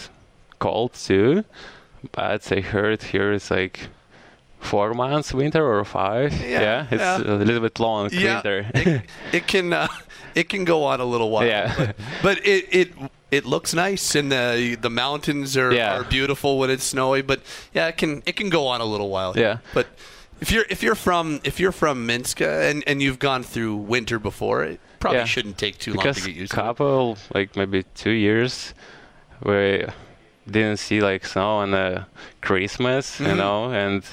cold 0.59 0.93
too, 0.93 1.43
but 2.11 2.51
I 2.51 2.61
heard 2.61 3.03
here 3.03 3.31
it's 3.33 3.51
like 3.51 3.89
four 4.59 4.93
months 4.93 5.33
winter 5.33 5.65
or 5.65 5.83
five. 5.85 6.33
Yeah, 6.41 6.61
yeah 6.61 6.87
it's 6.91 7.01
yeah. 7.01 7.17
a 7.17 7.35
little 7.35 7.61
bit 7.61 7.79
long 7.79 8.09
yeah, 8.11 8.35
winter. 8.35 8.71
it, 8.73 9.01
it, 9.33 9.47
can 9.47 9.73
uh, 9.73 9.87
it 10.35 10.49
can 10.49 10.65
go 10.65 10.83
on 10.83 10.99
a 10.99 11.05
little 11.05 11.29
while. 11.29 11.45
Yeah, 11.45 11.73
but, 11.77 11.95
but 12.21 12.37
it 12.45 12.65
it 12.71 12.91
it 13.31 13.45
looks 13.45 13.73
nice 13.73 14.15
and 14.15 14.31
the 14.31 14.77
the 14.79 14.89
mountains 14.89 15.57
are, 15.57 15.73
yeah. 15.73 15.99
are 15.99 16.03
beautiful 16.03 16.59
when 16.59 16.69
it's 16.69 16.83
snowy. 16.83 17.21
But 17.21 17.41
yeah, 17.73 17.87
it 17.87 17.97
can 17.97 18.23
it 18.25 18.35
can 18.35 18.49
go 18.49 18.67
on 18.67 18.81
a 18.81 18.85
little 18.85 19.09
while. 19.09 19.37
Yeah, 19.37 19.59
but. 19.73 19.87
If 20.41 20.53
you're 20.53 20.63
if 20.69 20.81
you're 20.81 20.95
from 20.95 21.41
if 21.43 21.59
you're 21.59 21.73
from 21.73 22.05
Minsk 22.05 22.41
uh, 22.41 22.45
and 22.45 22.81
and 22.87 23.01
you've 23.01 23.19
gone 23.19 23.43
through 23.43 23.75
winter 23.75 24.19
before, 24.19 24.63
it 24.63 24.79
probably 25.01 25.25
shouldn't 25.25 25.57
take 25.57 25.77
too 25.79 25.91
because 25.91 26.15
long 26.15 26.27
to 26.27 26.31
get 26.31 26.39
used 26.39 26.51
to. 26.51 26.55
couple 26.55 27.17
like 27.35 27.57
maybe 27.57 27.83
two 27.93 28.11
years 28.11 28.73
we 29.43 29.85
didn't 30.49 30.77
see 30.77 31.01
like 31.01 31.25
snow 31.25 31.57
on 31.57 31.71
the 31.71 32.05
Christmas, 32.41 33.19
Mm-hmm. 33.19 33.29
you 33.29 33.35
know, 33.35 33.71
and 33.71 34.03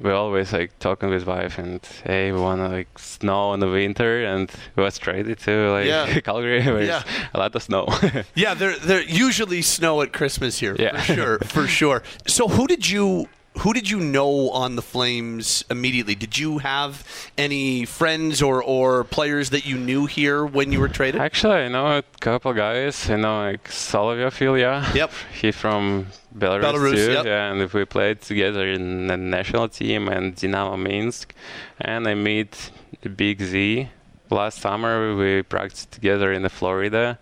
we 0.00 0.10
always 0.10 0.52
like 0.52 0.78
talking 0.78 1.10
with 1.10 1.26
wife 1.26 1.58
and 1.58 1.80
hey, 2.04 2.32
we 2.32 2.40
wanna 2.40 2.68
like 2.68 2.98
snow 2.98 3.52
in 3.54 3.60
the 3.60 3.68
winter, 3.68 4.24
and 4.24 4.50
we 4.76 4.82
was 4.82 4.98
traded 4.98 5.38
to 5.40 5.70
like 5.70 5.86
Yeah. 5.86 6.20
Calgary, 6.24 6.62
where 6.62 6.82
Yeah. 6.82 7.02
a 7.34 7.38
lot 7.38 7.54
of 7.54 7.62
snow. 7.62 7.86
Yeah, 8.34 8.54
there 8.54 8.76
there 8.78 9.02
usually 9.02 9.62
snow 9.62 10.00
at 10.02 10.12
Christmas 10.12 10.58
here. 10.60 10.74
Yeah. 10.78 11.00
For 11.00 11.14
sure, 11.14 11.38
for 11.40 11.66
sure. 11.66 12.02
So 12.26 12.48
who 12.48 12.66
did 12.66 12.88
you 12.88 13.28
who 13.60 13.74
did 13.74 13.90
you 13.90 14.00
know 14.00 14.48
on 14.50 14.76
the 14.76 14.82
Flames 14.82 15.64
immediately? 15.70 16.14
Did 16.14 16.38
you 16.38 16.58
have 16.58 17.06
any 17.36 17.84
friends 17.84 18.40
or, 18.40 18.62
or 18.62 19.04
players 19.04 19.50
that 19.50 19.66
you 19.66 19.76
knew 19.76 20.06
here 20.06 20.46
when 20.46 20.72
you 20.72 20.80
were 20.80 20.88
traded? 20.88 21.20
Actually, 21.20 21.56
I 21.56 21.68
know 21.68 21.98
a 21.98 22.02
couple 22.20 22.54
guys. 22.54 23.10
I 23.10 23.16
know 23.16 23.36
like 23.38 23.68
Solovyov 23.68 24.40
Ilya. 24.40 24.92
Yep. 24.94 25.10
He's 25.40 25.56
from 25.56 26.06
Belarus, 26.34 26.62
Belarus, 26.62 26.94
too. 26.94 27.12
yep. 27.12 27.26
And 27.26 27.70
we 27.72 27.84
played 27.84 28.22
together 28.22 28.66
in 28.66 29.08
the 29.08 29.18
national 29.18 29.68
team 29.68 30.08
and 30.08 30.34
Dynamo 30.34 30.78
Minsk. 30.78 31.34
And 31.80 32.08
I 32.08 32.14
meet 32.14 32.70
Big 33.14 33.42
Z. 33.42 33.90
Last 34.30 34.60
summer 34.60 35.14
we 35.14 35.42
practiced 35.42 35.90
together 35.92 36.32
in 36.32 36.42
the 36.42 36.48
Florida. 36.50 37.18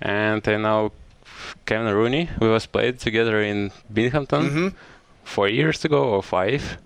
And 0.00 0.46
I 0.48 0.56
know 0.56 0.92
Kevin 1.66 1.92
Rooney. 1.94 2.30
We 2.40 2.48
was 2.48 2.64
played 2.64 3.00
together 3.00 3.42
in 3.42 3.70
Binghamton 3.92 4.44
Mm-hmm. 4.48 4.68
Four 5.24 5.48
years 5.48 5.84
ago 5.84 6.04
or 6.04 6.22
five. 6.22 6.78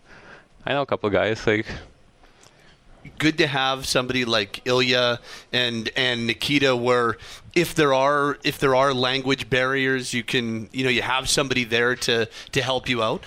I 0.64 0.72
know 0.72 0.82
a 0.82 0.86
couple 0.86 1.10
guys 1.10 1.46
like 1.46 1.66
good 3.18 3.38
to 3.38 3.46
have 3.46 3.86
somebody 3.86 4.24
like 4.24 4.60
Ilya 4.66 5.20
and 5.52 5.90
and 5.96 6.26
Nikita 6.26 6.76
where 6.76 7.16
if 7.54 7.74
there 7.74 7.94
are 7.94 8.38
if 8.44 8.58
there 8.58 8.74
are 8.74 8.92
language 8.92 9.48
barriers 9.48 10.12
you 10.12 10.22
can 10.22 10.68
you 10.72 10.84
know 10.84 10.90
you 10.90 11.02
have 11.02 11.28
somebody 11.28 11.64
there 11.64 11.94
to 11.96 12.28
to 12.52 12.62
help 12.62 12.88
you 12.88 13.02
out 13.02 13.24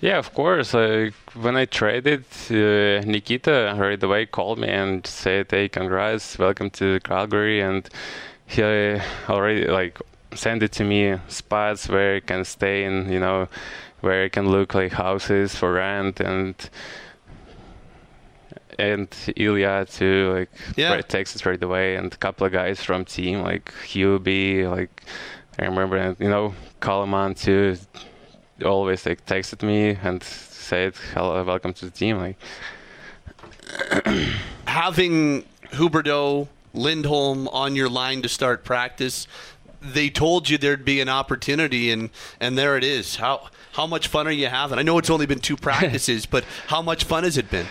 Yeah, 0.00 0.18
of 0.18 0.34
course. 0.34 0.74
Like 0.74 1.14
when 1.44 1.56
I 1.56 1.64
traded, 1.64 2.24
uh, 2.50 3.00
Nikita 3.06 3.74
right 3.78 4.02
away 4.02 4.26
called 4.26 4.58
me 4.58 4.68
and 4.68 5.06
said, 5.06 5.46
"Hey, 5.50 5.68
congrats, 5.68 6.38
welcome 6.38 6.68
to 6.70 7.00
Calgary," 7.00 7.62
and 7.62 7.88
he 8.46 8.62
uh, 8.62 9.00
already 9.28 9.64
like 9.66 9.98
sent 10.34 10.62
it 10.62 10.72
to 10.72 10.84
me 10.84 11.18
spots 11.28 11.88
where 11.88 12.16
I 12.16 12.20
can 12.20 12.44
stay 12.44 12.84
and 12.84 13.10
you 13.10 13.20
know, 13.20 13.48
where 14.04 14.24
I 14.24 14.28
can 14.28 14.48
look 14.50 14.74
like 14.74 14.92
houses 14.92 15.54
for 15.54 15.72
rent 15.72 16.20
and 16.20 16.54
and 18.78 19.08
Ilya 19.36 19.86
too, 19.90 20.32
like 20.36 20.50
Yeah. 20.76 20.92
right, 20.92 21.06
texted 21.08 21.46
right 21.46 21.62
away, 21.62 21.96
and 21.96 22.12
a 22.12 22.16
couple 22.16 22.46
of 22.46 22.52
guys 22.52 22.82
from 22.82 23.04
team 23.04 23.42
like 23.42 23.72
Hubie, 23.86 24.68
like 24.68 25.02
I 25.58 25.64
remember, 25.64 25.96
and 25.96 26.16
you 26.18 26.28
know, 26.28 26.54
Kalaman 26.80 27.38
too 27.38 27.76
always 28.64 29.04
like 29.04 29.26
texted 29.26 29.66
me 29.66 29.98
and 30.02 30.22
said 30.22 30.94
hello 31.12 31.42
welcome 31.42 31.72
to 31.74 31.84
the 31.86 31.90
team 31.90 32.18
like 32.18 32.38
having 34.66 35.44
Huberdeau 35.72 36.48
Lindholm 36.72 37.48
on 37.48 37.74
your 37.74 37.88
line 37.88 38.22
to 38.22 38.28
start 38.28 38.64
practice 38.64 39.26
they 39.92 40.08
told 40.10 40.48
you 40.48 40.58
there'd 40.58 40.84
be 40.84 41.00
an 41.00 41.08
opportunity 41.08 41.90
and 41.90 42.10
and 42.40 42.56
there 42.56 42.76
it 42.76 42.84
is. 42.84 43.16
How 43.16 43.48
how 43.72 43.86
much 43.86 44.08
fun 44.08 44.26
are 44.26 44.32
you 44.32 44.46
having? 44.48 44.78
I 44.78 44.82
know 44.82 44.98
it's 44.98 45.10
only 45.10 45.26
been 45.26 45.40
two 45.40 45.56
practices 45.68 46.26
but 46.26 46.44
how 46.68 46.82
much 46.82 47.04
fun 47.04 47.24
has 47.24 47.36
it 47.36 47.50
been? 47.50 47.66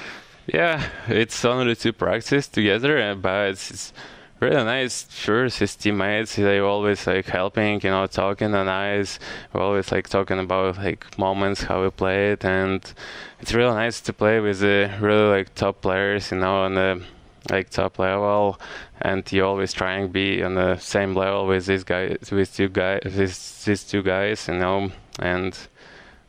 Yeah 0.46 0.89
it's 1.08 1.43
only 1.46 1.75
two 1.75 1.93
practices 1.93 2.48
together 2.48 3.00
uh, 3.01 3.15
but 3.15 3.50
it's, 3.50 3.72
it's 3.72 3.93
really 4.39 4.63
nice. 4.63 5.08
Sure 5.10 5.43
his 5.46 5.75
teammates 5.75 6.36
they 6.36 6.60
always 6.60 7.08
like 7.08 7.25
helping 7.25 7.79
you 7.82 7.89
know 7.89 8.05
talking 8.08 8.53
and 8.53 8.65
nice 8.65 9.20
we're 9.53 9.62
always 9.62 9.91
like 9.91 10.10
talking 10.10 10.39
about 10.39 10.77
like 10.77 11.17
moments 11.17 11.63
how 11.63 11.84
we 11.84 11.89
played 11.89 12.43
and 12.46 12.93
it's 13.39 13.53
really 13.53 13.74
nice 13.74 14.01
to 14.01 14.13
play 14.13 14.39
with 14.39 14.60
the 14.60 14.91
really 15.00 15.29
like 15.29 15.55
top 15.55 15.82
players 15.82 16.32
you 16.32 16.38
know 16.38 16.65
and. 16.65 16.77
the 16.77 17.03
like 17.50 17.70
top 17.70 18.00
level 18.00 18.60
and 19.02 19.30
you 19.32 19.46
always 19.46 19.74
try 19.74 19.94
and 19.94 20.14
be 20.14 20.42
on 20.42 20.56
the 20.56 20.78
same 20.78 21.14
level 21.14 21.46
with 21.46 21.66
these 21.66 21.84
guys 21.84 22.18
with 22.32 22.56
two 22.56 22.70
guys 22.70 23.02
with 23.04 23.66
these 23.66 23.84
two 23.84 24.02
guys 24.02 24.48
you 24.48 24.54
know 24.56 24.90
and 25.20 25.68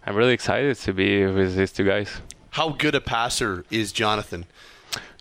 i'm 0.07 0.17
really 0.17 0.33
excited 0.33 0.77
to 0.77 0.93
be 0.93 1.25
with 1.27 1.57
these 1.57 1.73
two 1.73 1.85
guys 1.85 2.21
how 2.51 2.71
good 2.71 2.95
a 2.95 3.01
passer 3.01 3.65
is 3.71 3.93
Jonathan 3.93 4.45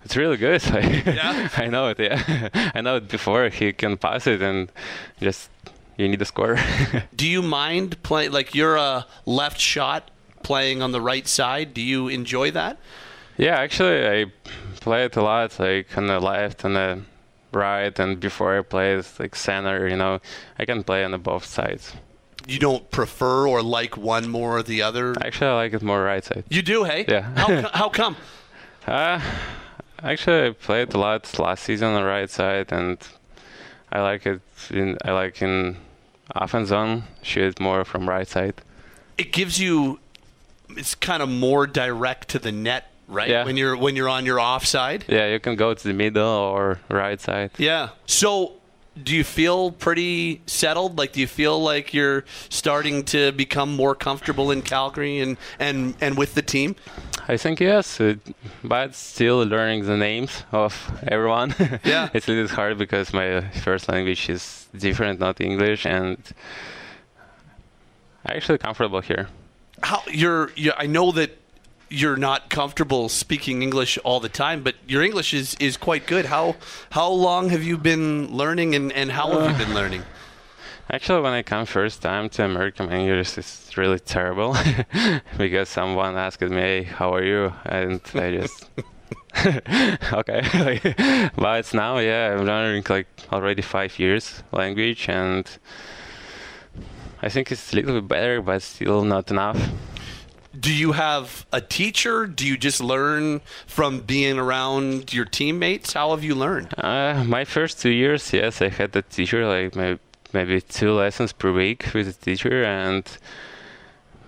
it's 0.03 0.15
really 0.15 0.37
good. 0.37 0.61
Yeah? 1.05 1.49
I 1.55 1.67
know 1.67 1.89
it. 1.89 1.99
Yeah, 1.99 2.49
I 2.75 2.81
know 2.81 2.97
it 2.97 3.07
before. 3.07 3.49
He 3.49 3.71
can 3.73 3.97
pass 3.97 4.27
it, 4.27 4.41
and 4.41 4.71
just 5.21 5.49
you 5.97 6.07
need 6.07 6.21
a 6.21 6.25
score. 6.25 6.57
Do 7.15 7.27
you 7.27 7.41
mind 7.41 8.01
playing 8.03 8.31
like 8.31 8.53
you're 8.53 8.75
a 8.75 9.05
left 9.25 9.59
shot 9.59 10.11
playing 10.43 10.81
on 10.81 10.91
the 10.91 11.01
right 11.01 11.27
side? 11.27 11.73
Do 11.73 11.81
you 11.81 12.07
enjoy 12.07 12.51
that? 12.51 12.77
yeah, 13.37 13.55
actually, 13.55 14.05
I 14.05 14.25
play 14.83 15.05
it 15.05 15.15
a 15.15 15.23
lot, 15.23 15.57
like 15.59 15.97
on 15.97 16.07
the 16.07 16.19
left 16.19 16.63
and 16.65 16.75
the 16.75 17.01
right, 17.53 17.97
and 17.99 18.19
before 18.19 18.57
I 18.57 18.61
play 18.61 18.95
it 18.95 19.07
like 19.19 19.35
center. 19.35 19.87
You 19.87 19.95
know, 19.95 20.19
I 20.59 20.65
can 20.65 20.83
play 20.83 21.03
on 21.03 21.11
the 21.11 21.17
both 21.17 21.45
sides. 21.45 21.93
You 22.45 22.59
don't 22.59 22.91
prefer 22.91 23.47
or 23.47 23.61
like 23.61 23.95
one 23.95 24.27
more 24.27 24.57
or 24.57 24.63
the 24.63 24.81
other? 24.81 25.15
Actually, 25.23 25.51
I 25.51 25.55
like 25.55 25.73
it 25.73 25.81
more 25.81 26.03
right 26.03 26.23
side. 26.23 26.43
You 26.49 26.61
do, 26.61 26.83
hey? 26.83 27.05
Yeah. 27.07 27.21
how, 27.35 27.69
how 27.73 27.89
come? 27.89 28.15
Uh, 28.85 29.21
actually, 30.01 30.47
I 30.47 30.51
played 30.51 30.93
a 30.93 30.97
lot 30.97 31.39
last 31.39 31.63
season 31.63 31.87
on 31.87 31.95
the 31.95 32.05
right 32.05 32.29
side, 32.29 32.73
and 32.73 32.97
I 33.93 34.01
like 34.01 34.25
it. 34.25 34.41
In, 34.69 34.97
I 35.05 35.13
like 35.13 35.41
in 35.41 35.77
offense 36.35 36.67
zone 36.67 37.03
shoot 37.21 37.61
more 37.61 37.85
from 37.85 38.09
right 38.09 38.27
side. 38.27 38.55
It 39.17 39.31
gives 39.31 39.57
you. 39.57 40.01
It's 40.71 40.95
kind 40.95 41.23
of 41.23 41.29
more 41.29 41.65
direct 41.65 42.27
to 42.31 42.39
the 42.39 42.51
net, 42.51 42.91
right? 43.13 43.29
Yeah. 43.29 43.45
When 43.45 43.55
you're 43.57 43.77
when 43.77 43.95
you're 43.95 44.09
on 44.09 44.25
your 44.25 44.39
offside. 44.39 45.05
Yeah, 45.07 45.27
you 45.33 45.39
can 45.39 45.55
go 45.55 45.73
to 45.73 45.83
the 45.87 45.93
middle 45.93 46.27
or 46.27 46.79
right 46.89 47.21
side. 47.21 47.51
Yeah. 47.57 47.89
So, 48.05 48.53
do 49.03 49.15
you 49.15 49.23
feel 49.23 49.71
pretty 49.71 50.41
settled? 50.45 50.97
Like, 50.99 51.13
do 51.13 51.19
you 51.19 51.27
feel 51.27 51.61
like 51.61 51.93
you're 51.93 52.25
starting 52.49 53.03
to 53.05 53.31
become 53.31 53.75
more 53.75 53.95
comfortable 53.95 54.51
in 54.51 54.61
Calgary 54.61 55.19
and 55.19 55.37
and 55.59 55.95
and 56.01 56.17
with 56.17 56.33
the 56.35 56.41
team? 56.41 56.75
I 57.27 57.37
think 57.37 57.59
yes, 57.61 57.99
it, 58.01 58.19
but 58.63 58.93
still 58.95 59.37
learning 59.45 59.85
the 59.85 59.95
names 59.97 60.43
of 60.51 60.73
everyone. 61.07 61.55
Yeah. 61.85 62.09
it's 62.13 62.27
a 62.27 62.31
little 62.31 62.53
hard 62.55 62.77
because 62.77 63.13
my 63.13 63.41
first 63.63 63.87
language 63.87 64.29
is 64.29 64.67
different, 64.77 65.19
not 65.21 65.39
English, 65.39 65.85
and 65.85 66.17
I'm 68.25 68.35
actually 68.35 68.57
comfortable 68.57 69.01
here. 69.01 69.27
how 69.81 70.01
you're, 70.11 70.51
you 70.55 70.71
I 70.77 70.85
know 70.87 71.11
that 71.13 71.31
you're 71.93 72.17
not 72.17 72.49
comfortable 72.49 73.07
speaking 73.07 73.61
English 73.61 73.99
all 74.03 74.19
the 74.19 74.29
time, 74.29 74.63
but 74.63 74.73
your 74.87 75.03
English 75.03 75.31
is, 75.31 75.55
is 75.59 75.77
quite 75.77 76.07
good. 76.07 76.25
How 76.25 76.55
how 76.89 77.09
long 77.09 77.49
have 77.49 77.63
you 77.63 77.77
been 77.77 78.35
learning 78.35 78.73
and, 78.73 78.91
and 78.91 79.11
how 79.11 79.29
have 79.29 79.51
you 79.51 79.65
been 79.65 79.73
uh, 79.73 79.79
learning? 79.79 80.03
Actually, 80.89 81.21
when 81.21 81.33
I 81.33 81.43
come 81.43 81.65
first 81.65 82.01
time 82.01 82.29
to 82.29 82.45
America, 82.45 82.83
my 82.83 82.95
English 82.95 83.37
is 83.37 83.71
really 83.77 83.99
terrible 83.99 84.57
because 85.37 85.69
someone 85.69 86.17
asked 86.17 86.41
me, 86.41 86.61
"Hey, 86.61 86.83
how 86.83 87.13
are 87.13 87.23
you?" 87.23 87.53
and 87.65 88.01
I 88.15 88.37
just. 88.37 88.69
okay, 90.13 91.29
but 91.35 91.59
it's 91.59 91.73
now, 91.73 91.97
yeah, 91.97 92.33
I'm 92.33 92.45
learning 92.45 92.83
like 92.89 93.07
already 93.31 93.61
five 93.61 93.97
years 93.99 94.43
language, 94.51 95.09
and 95.09 95.45
I 97.21 97.29
think 97.29 97.51
it's 97.51 97.71
a 97.71 97.75
little 97.75 97.95
bit 98.01 98.07
better, 98.07 98.41
but 98.41 98.61
still 98.61 99.03
not 99.03 99.31
enough. 99.31 99.59
Do 100.63 100.73
you 100.73 100.93
have 100.93 101.45
a 101.51 101.59
teacher? 101.59 102.25
Do 102.25 102.47
you 102.47 102.55
just 102.55 102.79
learn 102.79 103.41
from 103.67 103.99
being 103.99 104.39
around 104.39 105.13
your 105.13 105.25
teammates? 105.25 105.91
How 105.91 106.11
have 106.11 106.23
you 106.23 106.35
learned? 106.35 106.73
Uh, 106.77 107.21
my 107.25 107.43
first 107.43 107.81
two 107.81 107.89
years, 107.89 108.31
yes, 108.31 108.61
I 108.61 108.69
had 108.69 108.95
a 108.95 109.01
teacher, 109.01 109.45
like 109.45 109.75
may- 109.75 109.99
maybe 110.31 110.61
two 110.61 110.93
lessons 110.93 111.33
per 111.33 111.51
week 111.51 111.93
with 111.93 112.07
a 112.07 112.13
teacher, 112.13 112.63
and 112.63 113.03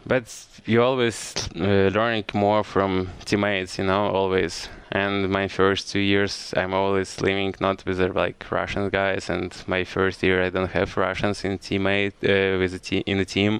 but 0.05 0.23
you 0.65 0.83
always 0.83 1.33
uh, 1.55 1.89
learning 1.95 2.25
more 2.33 2.65
from 2.65 3.11
teammates, 3.23 3.77
you 3.77 3.85
know, 3.85 4.07
always. 4.09 4.67
And 4.95 5.29
my 5.29 5.47
first 5.49 5.89
two 5.91 5.99
years, 5.99 6.53
I'm 6.55 6.73
always 6.73 7.19
living 7.21 7.53
not 7.59 7.85
with 7.85 7.97
the, 7.97 8.07
like 8.23 8.45
Russian 8.49 8.89
guys, 8.89 9.29
and 9.29 9.51
my 9.67 9.83
first 9.83 10.23
year 10.23 10.41
I 10.45 10.49
don't 10.49 10.71
have 10.71 10.95
Russians 10.97 11.43
in 11.43 11.57
teammate 11.59 12.13
uh, 12.23 12.57
with 12.59 12.71
the 12.71 12.79
te- 12.79 13.03
in 13.11 13.17
the 13.17 13.25
team, 13.25 13.59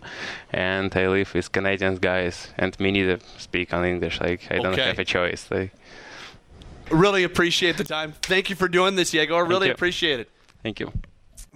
and 0.54 0.96
I 0.96 1.08
live 1.10 1.34
with 1.34 1.52
Canadian 1.52 1.96
guys, 1.98 2.54
and 2.58 2.80
me 2.80 2.92
to 3.04 3.18
speak 3.38 3.74
on 3.74 3.84
English. 3.86 4.22
Like 4.22 4.42
I 4.50 4.56
don't 4.64 4.74
Okay. 4.74 4.88
have 4.88 5.00
a 5.00 5.06
choice. 5.06 5.52
Like 5.52 5.72
Really 6.92 7.24
appreciate 7.24 7.78
the 7.78 7.84
time. 7.84 8.14
Thank 8.22 8.50
you 8.50 8.56
for 8.56 8.68
doing 8.70 8.96
this, 8.96 9.14
Yegor. 9.14 9.36
I 9.36 9.40
really 9.40 9.70
appreciate 9.72 10.20
it. 10.20 10.30
thank 10.64 10.80
you. 10.80 10.92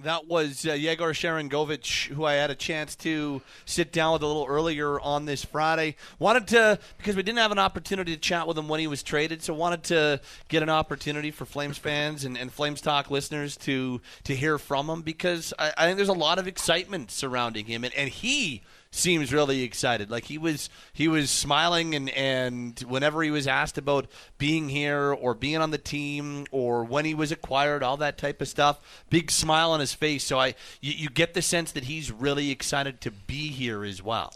That 0.04 0.26
was 0.26 0.66
uh, 0.66 0.72
Yegor 0.72 1.12
Sharangovich, 1.12 2.06
who 2.08 2.24
I 2.24 2.34
had 2.34 2.50
a 2.50 2.54
chance 2.54 2.96
to 2.96 3.42
sit 3.64 3.92
down 3.92 4.14
with 4.14 4.22
a 4.22 4.26
little 4.26 4.46
earlier 4.46 4.98
on 5.00 5.26
this 5.26 5.44
Friday. 5.44 5.96
Wanted 6.18 6.48
to, 6.48 6.78
because 6.96 7.16
we 7.16 7.22
didn't 7.22 7.38
have 7.38 7.52
an 7.52 7.58
opportunity 7.58 8.14
to 8.14 8.20
chat 8.20 8.46
with 8.46 8.56
him 8.56 8.68
when 8.68 8.80
he 8.80 8.86
was 8.86 9.02
traded, 9.02 9.42
so 9.42 9.52
wanted 9.52 9.82
to 9.84 10.20
get 10.48 10.62
an 10.62 10.70
opportunity 10.70 11.30
for 11.30 11.44
Flames 11.44 11.76
fans 11.76 12.24
and, 12.24 12.38
and 12.38 12.52
Flames 12.52 12.80
Talk 12.80 13.10
listeners 13.10 13.56
to 13.58 14.00
to 14.24 14.34
hear 14.34 14.58
from 14.58 14.88
him 14.88 15.02
because 15.02 15.52
I, 15.58 15.72
I 15.76 15.86
think 15.86 15.96
there's 15.96 16.08
a 16.08 16.12
lot 16.14 16.38
of 16.38 16.46
excitement 16.46 17.10
surrounding 17.10 17.66
him, 17.66 17.84
and, 17.84 17.94
and 17.94 18.08
he 18.08 18.62
seems 18.92 19.32
really 19.32 19.62
excited. 19.62 20.10
Like 20.10 20.24
he 20.24 20.38
was 20.38 20.68
he 20.92 21.08
was 21.08 21.30
smiling 21.30 21.94
and 21.94 22.10
and 22.10 22.78
whenever 22.80 23.22
he 23.22 23.30
was 23.30 23.46
asked 23.46 23.78
about 23.78 24.08
being 24.38 24.68
here 24.68 25.12
or 25.12 25.34
being 25.34 25.58
on 25.58 25.70
the 25.70 25.78
team 25.78 26.46
or 26.50 26.84
when 26.84 27.04
he 27.04 27.14
was 27.14 27.30
acquired, 27.32 27.82
all 27.82 27.96
that 27.98 28.18
type 28.18 28.40
of 28.40 28.48
stuff, 28.48 29.04
big 29.08 29.30
smile 29.30 29.70
on 29.72 29.80
his 29.80 29.94
face. 29.94 30.24
So 30.24 30.38
I 30.38 30.54
you, 30.80 30.92
you 30.92 31.08
get 31.08 31.34
the 31.34 31.42
sense 31.42 31.72
that 31.72 31.84
he's 31.84 32.10
really 32.10 32.50
excited 32.50 33.00
to 33.02 33.10
be 33.10 33.48
here 33.48 33.84
as 33.84 34.02
well. 34.02 34.32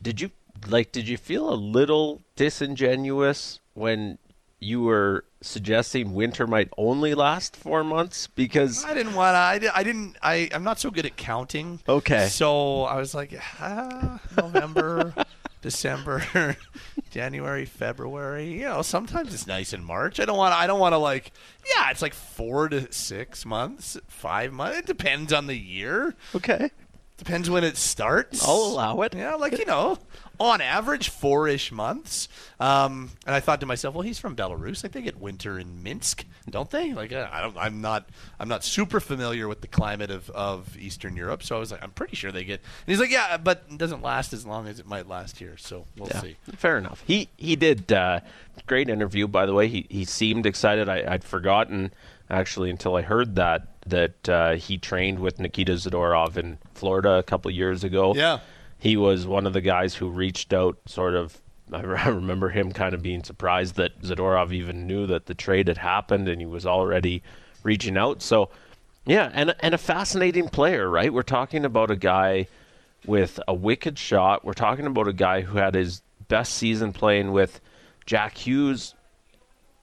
Did 0.00 0.20
you 0.20 0.30
like 0.68 0.92
did 0.92 1.08
you 1.08 1.16
feel 1.16 1.52
a 1.52 1.56
little 1.56 2.22
disingenuous 2.36 3.60
when 3.72 4.18
you 4.64 4.82
were 4.82 5.24
suggesting 5.42 6.14
winter 6.14 6.46
might 6.46 6.68
only 6.78 7.14
last 7.14 7.54
four 7.54 7.84
months 7.84 8.28
because 8.28 8.84
I 8.84 8.94
didn't 8.94 9.14
want 9.14 9.34
to. 9.34 9.68
I, 9.68 9.78
I 9.78 9.82
didn't. 9.82 10.16
I 10.22 10.48
I'm 10.52 10.64
not 10.64 10.80
so 10.80 10.90
good 10.90 11.06
at 11.06 11.16
counting. 11.16 11.80
Okay. 11.88 12.28
So 12.28 12.82
I 12.84 12.96
was 12.96 13.14
like, 13.14 13.38
ah, 13.60 14.20
November, 14.36 15.14
December, 15.62 16.56
January, 17.10 17.66
February. 17.66 18.52
You 18.52 18.62
know, 18.62 18.82
sometimes 18.82 19.34
it's 19.34 19.46
nice 19.46 19.72
in 19.72 19.84
March. 19.84 20.18
I 20.18 20.24
don't 20.24 20.38
want. 20.38 20.54
I 20.54 20.66
don't 20.66 20.80
want 20.80 20.94
to 20.94 20.98
like. 20.98 21.32
Yeah, 21.76 21.90
it's 21.90 22.02
like 22.02 22.14
four 22.14 22.68
to 22.70 22.90
six 22.92 23.44
months, 23.44 23.98
five 24.08 24.52
months. 24.52 24.78
It 24.78 24.86
depends 24.86 25.32
on 25.32 25.46
the 25.46 25.56
year. 25.56 26.14
okay 26.34 26.70
Depends 27.16 27.48
when 27.48 27.62
it 27.62 27.76
starts. 27.76 28.46
I'll 28.46 28.56
allow 28.56 29.02
it. 29.02 29.14
Yeah, 29.14 29.36
like 29.36 29.56
you 29.58 29.66
know, 29.66 29.98
on 30.40 30.60
average, 30.60 31.08
four-ish 31.08 31.72
months. 31.72 32.28
Um, 32.60 33.10
and 33.26 33.34
I 33.34 33.40
thought 33.40 33.60
to 33.60 33.66
myself, 33.66 33.94
well, 33.94 34.02
he's 34.02 34.18
from 34.18 34.36
Belarus. 34.36 34.82
Like 34.82 34.92
they 34.92 35.02
get 35.02 35.20
winter 35.20 35.58
in 35.58 35.82
Minsk, 35.82 36.24
don't 36.48 36.70
they? 36.70 36.92
Like 36.92 37.12
I 37.12 37.40
don't. 37.40 37.56
I'm 37.56 37.80
not. 37.80 38.08
I'm 38.38 38.48
not 38.48 38.64
super 38.64 39.00
familiar 39.00 39.48
with 39.48 39.60
the 39.60 39.66
climate 39.66 40.10
of, 40.10 40.30
of 40.30 40.76
Eastern 40.78 41.16
Europe. 41.16 41.42
So 41.42 41.56
I 41.56 41.58
was 41.58 41.70
like, 41.70 41.82
I'm 41.82 41.90
pretty 41.90 42.16
sure 42.16 42.32
they 42.32 42.44
get. 42.44 42.60
And 42.60 42.92
he's 42.92 43.00
like, 43.00 43.10
yeah, 43.10 43.36
but 43.36 43.64
it 43.70 43.78
doesn't 43.78 44.02
last 44.02 44.32
as 44.32 44.46
long 44.46 44.68
as 44.68 44.80
it 44.80 44.86
might 44.86 45.08
last 45.08 45.38
here. 45.38 45.56
So 45.56 45.86
we'll 45.96 46.08
yeah, 46.08 46.20
see. 46.20 46.36
Fair 46.56 46.78
enough. 46.78 47.02
He 47.06 47.28
he 47.36 47.56
did 47.56 47.92
uh, 47.92 48.20
great 48.66 48.88
interview 48.88 49.26
by 49.28 49.46
the 49.46 49.54
way. 49.54 49.68
He 49.68 49.86
he 49.90 50.04
seemed 50.04 50.46
excited. 50.46 50.88
I, 50.88 51.04
I'd 51.06 51.24
forgotten 51.24 51.92
actually 52.30 52.70
until 52.70 52.96
I 52.96 53.02
heard 53.02 53.36
that 53.36 53.68
that 53.86 54.28
uh, 54.28 54.52
he 54.54 54.78
trained 54.78 55.18
with 55.18 55.38
Nikita 55.38 55.72
Zadorov 55.72 56.36
in 56.36 56.58
Florida 56.74 57.18
a 57.18 57.22
couple 57.22 57.50
years 57.50 57.84
ago. 57.84 58.14
Yeah. 58.14 58.38
He 58.84 58.96
was 58.96 59.26
one 59.26 59.46
of 59.46 59.52
the 59.52 59.60
guys 59.60 59.96
who 59.96 60.08
reached 60.08 60.52
out, 60.52 60.76
sort 60.86 61.14
of. 61.14 61.40
I 61.72 61.80
remember 61.80 62.50
him 62.50 62.70
kind 62.72 62.94
of 62.94 63.02
being 63.02 63.24
surprised 63.24 63.74
that 63.76 64.00
Zadorov 64.02 64.52
even 64.52 64.86
knew 64.86 65.06
that 65.06 65.26
the 65.26 65.34
trade 65.34 65.66
had 65.66 65.78
happened 65.78 66.28
and 66.28 66.40
he 66.40 66.46
was 66.46 66.66
already 66.66 67.22
reaching 67.62 67.96
out. 67.96 68.22
So, 68.22 68.50
yeah, 69.06 69.30
and, 69.34 69.54
and 69.60 69.74
a 69.74 69.78
fascinating 69.78 70.48
player, 70.48 70.88
right? 70.88 71.12
We're 71.12 71.22
talking 71.22 71.64
about 71.64 71.90
a 71.90 71.96
guy 71.96 72.46
with 73.06 73.40
a 73.48 73.54
wicked 73.54 73.98
shot. 73.98 74.44
We're 74.44 74.52
talking 74.52 74.86
about 74.86 75.08
a 75.08 75.12
guy 75.12 75.40
who 75.40 75.58
had 75.58 75.74
his 75.74 76.02
best 76.28 76.54
season 76.54 76.92
playing 76.92 77.32
with 77.32 77.60
Jack 78.06 78.36
Hughes 78.36 78.94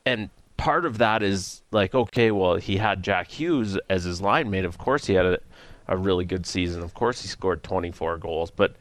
and 0.06 0.30
part 0.58 0.86
of 0.86 0.98
that 1.00 1.24
is 1.24 1.62
like, 1.72 1.94
okay, 1.96 2.32
well, 2.32 2.56
he 2.56 2.78
had 2.78 3.04
Jack 3.04 3.30
Hughes 3.30 3.78
as 3.90 4.04
his 4.04 4.22
line 4.22 4.50
mate. 4.50 4.66
Of 4.66 4.78
course, 4.78 5.06
he 5.06 5.14
had 5.14 5.26
a, 5.26 5.40
a 5.88 5.98
really 5.98 6.26
good 6.26 6.46
season. 6.46 6.82
Of 6.84 6.94
course, 6.94 7.22
he 7.22 7.28
scored 7.28 7.64
24 7.64 8.18
goals. 8.18 8.52
But 8.52 8.76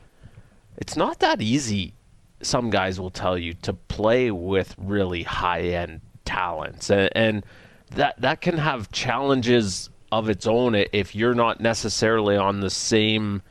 it's 0.81 0.97
not 0.97 1.21
that 1.21 1.41
easy, 1.41 1.95
some 2.43 2.71
guys 2.71 2.99
will 2.99 3.11
tell 3.11 3.39
you, 3.39 3.55
to 3.55 3.73
play 3.73 4.31
with 4.31 4.75
really 4.79 5.23
high 5.23 5.61
end 5.61 6.01
talents. 6.25 6.91
And, 6.91 7.11
and 7.15 7.47
that, 7.93 8.21
that 8.21 8.41
can 8.41 8.59
have 8.59 8.91
challenges 8.91 9.91
of 10.11 10.29
its 10.29 10.47
own 10.47 10.75
if 10.75 11.15
you're 11.15 11.35
not 11.35 11.61
necessarily 11.61 12.37
on 12.37 12.61
the 12.61 12.71
same 12.71 13.43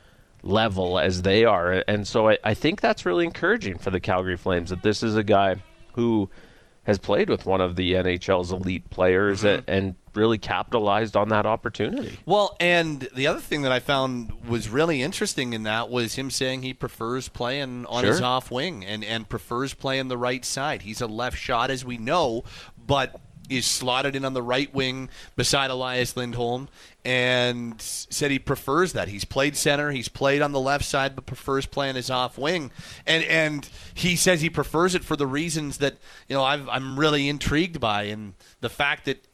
level 0.42 0.98
as 0.98 1.22
they 1.22 1.44
are. 1.44 1.84
And 1.86 2.06
so 2.06 2.30
I, 2.30 2.38
I 2.44 2.54
think 2.54 2.80
that's 2.80 3.06
really 3.06 3.24
encouraging 3.24 3.78
for 3.78 3.90
the 3.90 4.00
Calgary 4.00 4.36
Flames 4.36 4.70
that 4.70 4.82
this 4.82 5.02
is 5.02 5.16
a 5.16 5.24
guy 5.24 5.56
who 5.94 6.28
has 6.84 6.98
played 6.98 7.28
with 7.28 7.46
one 7.46 7.60
of 7.60 7.76
the 7.76 7.92
NHL's 7.92 8.52
elite 8.52 8.88
players 8.90 9.42
mm-hmm. 9.42 9.68
and 9.68 9.94
really 10.14 10.38
capitalized 10.38 11.16
on 11.16 11.28
that 11.28 11.46
opportunity. 11.46 12.18
Well, 12.26 12.56
and 12.60 13.08
the 13.14 13.26
other 13.26 13.40
thing 13.40 13.62
that 13.62 13.72
I 13.72 13.80
found 13.80 14.32
was 14.48 14.68
really 14.68 15.02
interesting 15.02 15.52
in 15.52 15.62
that 15.64 15.90
was 15.90 16.14
him 16.14 16.30
saying 16.30 16.62
he 16.62 16.74
prefers 16.74 17.28
playing 17.28 17.86
on 17.86 18.02
sure. 18.02 18.12
his 18.12 18.20
off 18.20 18.50
wing 18.50 18.84
and, 18.84 19.04
and 19.04 19.28
prefers 19.28 19.74
playing 19.74 20.08
the 20.08 20.18
right 20.18 20.44
side. 20.44 20.82
He's 20.82 21.00
a 21.00 21.06
left 21.06 21.38
shot, 21.38 21.70
as 21.70 21.84
we 21.84 21.98
know, 21.98 22.44
but 22.86 23.20
is 23.50 23.66
slotted 23.66 24.14
in 24.14 24.24
on 24.24 24.32
the 24.32 24.42
right 24.42 24.72
wing 24.72 25.10
beside 25.34 25.70
Elias 25.70 26.16
Lindholm 26.16 26.68
and 27.04 27.80
said 27.80 28.30
he 28.30 28.38
prefers 28.38 28.92
that. 28.92 29.08
He's 29.08 29.24
played 29.24 29.56
center, 29.56 29.90
he's 29.90 30.08
played 30.08 30.40
on 30.40 30.52
the 30.52 30.60
left 30.60 30.84
side, 30.84 31.16
but 31.16 31.26
prefers 31.26 31.66
playing 31.66 31.96
his 31.96 32.10
off 32.10 32.38
wing. 32.38 32.70
And 33.06 33.24
and 33.24 33.68
he 33.92 34.16
says 34.16 34.40
he 34.40 34.50
prefers 34.50 34.94
it 34.94 35.04
for 35.04 35.16
the 35.16 35.26
reasons 35.26 35.78
that 35.78 35.96
you 36.28 36.36
know 36.36 36.44
i 36.44 36.76
am 36.76 36.98
really 36.98 37.28
intrigued 37.28 37.80
by, 37.80 38.04
and 38.04 38.34
the 38.60 38.70
fact 38.70 39.06
that 39.06 39.24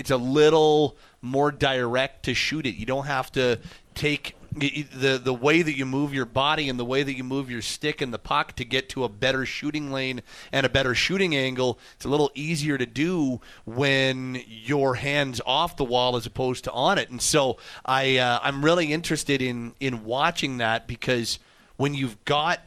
it's 0.00 0.10
a 0.10 0.16
little 0.16 0.96
more 1.20 1.52
direct 1.52 2.24
to 2.24 2.32
shoot 2.32 2.64
it. 2.66 2.74
You 2.74 2.86
don't 2.86 3.04
have 3.04 3.30
to 3.32 3.58
take 3.94 4.34
the 4.52 5.20
the 5.22 5.34
way 5.34 5.62
that 5.62 5.76
you 5.76 5.84
move 5.84 6.12
your 6.14 6.24
body 6.24 6.70
and 6.70 6.78
the 6.78 6.84
way 6.84 7.02
that 7.02 7.14
you 7.14 7.22
move 7.22 7.50
your 7.50 7.60
stick 7.60 8.00
and 8.00 8.12
the 8.12 8.18
puck 8.18 8.56
to 8.56 8.64
get 8.64 8.88
to 8.88 9.04
a 9.04 9.08
better 9.08 9.44
shooting 9.44 9.92
lane 9.92 10.22
and 10.52 10.64
a 10.64 10.68
better 10.68 10.94
shooting 10.94 11.36
angle, 11.36 11.78
it's 11.94 12.06
a 12.06 12.08
little 12.08 12.30
easier 12.34 12.78
to 12.78 12.86
do 12.86 13.40
when 13.64 14.42
your 14.48 14.94
hands 14.96 15.40
off 15.44 15.76
the 15.76 15.84
wall 15.84 16.16
as 16.16 16.24
opposed 16.26 16.64
to 16.64 16.72
on 16.72 16.96
it. 16.98 17.10
And 17.10 17.20
so 17.20 17.58
I 17.84 18.16
uh, 18.16 18.40
I'm 18.42 18.64
really 18.64 18.92
interested 18.92 19.42
in 19.42 19.74
in 19.80 20.04
watching 20.04 20.56
that 20.58 20.88
because 20.88 21.38
when 21.76 21.92
you've 21.94 22.24
got 22.24 22.60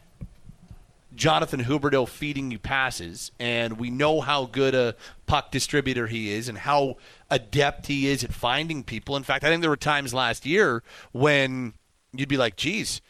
Jonathan 1.15 1.63
Huberdeau 1.63 2.07
feeding 2.07 2.51
you 2.51 2.59
passes, 2.59 3.31
and 3.39 3.77
we 3.77 3.89
know 3.89 4.21
how 4.21 4.45
good 4.45 4.73
a 4.73 4.95
puck 5.25 5.51
distributor 5.51 6.07
he 6.07 6.31
is 6.31 6.49
and 6.49 6.57
how 6.57 6.97
adept 7.33 7.87
he 7.87 8.07
is 8.07 8.23
at 8.23 8.33
finding 8.33 8.83
people. 8.83 9.15
In 9.15 9.23
fact, 9.23 9.43
I 9.43 9.49
think 9.49 9.61
there 9.61 9.69
were 9.69 9.77
times 9.77 10.13
last 10.13 10.45
year 10.45 10.83
when 11.11 11.73
you'd 12.13 12.29
be 12.29 12.37
like, 12.37 12.55
geez, 12.55 13.01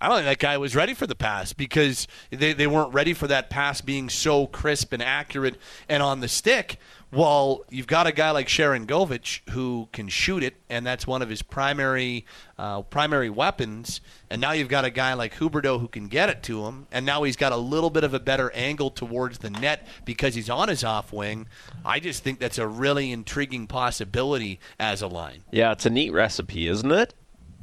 I 0.00 0.08
don't 0.08 0.18
think 0.18 0.26
that 0.26 0.38
guy 0.38 0.56
was 0.58 0.74
ready 0.74 0.94
for 0.94 1.06
the 1.06 1.14
pass 1.14 1.52
because 1.52 2.08
they, 2.30 2.52
they 2.52 2.66
weren't 2.66 2.92
ready 2.92 3.14
for 3.14 3.26
that 3.28 3.50
pass 3.50 3.80
being 3.80 4.08
so 4.08 4.46
crisp 4.46 4.92
and 4.92 5.02
accurate 5.02 5.56
and 5.88 6.02
on 6.02 6.20
the 6.20 6.28
stick. 6.28 6.78
Well, 7.12 7.64
you've 7.68 7.86
got 7.86 8.06
a 8.06 8.12
guy 8.12 8.30
like 8.30 8.48
Sharangovich 8.48 9.50
who 9.50 9.90
can 9.92 10.08
shoot 10.08 10.42
it, 10.42 10.54
and 10.70 10.86
that's 10.86 11.06
one 11.06 11.20
of 11.20 11.28
his 11.28 11.42
primary 11.42 12.24
uh, 12.56 12.82
primary 12.82 13.28
weapons. 13.28 14.00
And 14.30 14.40
now 14.40 14.52
you've 14.52 14.68
got 14.68 14.86
a 14.86 14.90
guy 14.90 15.12
like 15.12 15.34
Huberdeau 15.34 15.78
who 15.78 15.88
can 15.88 16.08
get 16.08 16.30
it 16.30 16.42
to 16.44 16.64
him, 16.64 16.86
and 16.90 17.04
now 17.04 17.22
he's 17.24 17.36
got 17.36 17.52
a 17.52 17.56
little 17.56 17.90
bit 17.90 18.02
of 18.02 18.14
a 18.14 18.18
better 18.18 18.50
angle 18.52 18.88
towards 18.88 19.38
the 19.38 19.50
net 19.50 19.86
because 20.06 20.34
he's 20.34 20.48
on 20.48 20.68
his 20.68 20.84
off 20.84 21.12
wing. 21.12 21.48
I 21.84 22.00
just 22.00 22.24
think 22.24 22.38
that's 22.38 22.56
a 22.56 22.66
really 22.66 23.12
intriguing 23.12 23.66
possibility 23.66 24.58
as 24.80 25.02
a 25.02 25.06
line. 25.06 25.42
Yeah, 25.50 25.72
it's 25.72 25.84
a 25.84 25.90
neat 25.90 26.14
recipe, 26.14 26.66
isn't 26.66 26.90
it? 26.90 27.12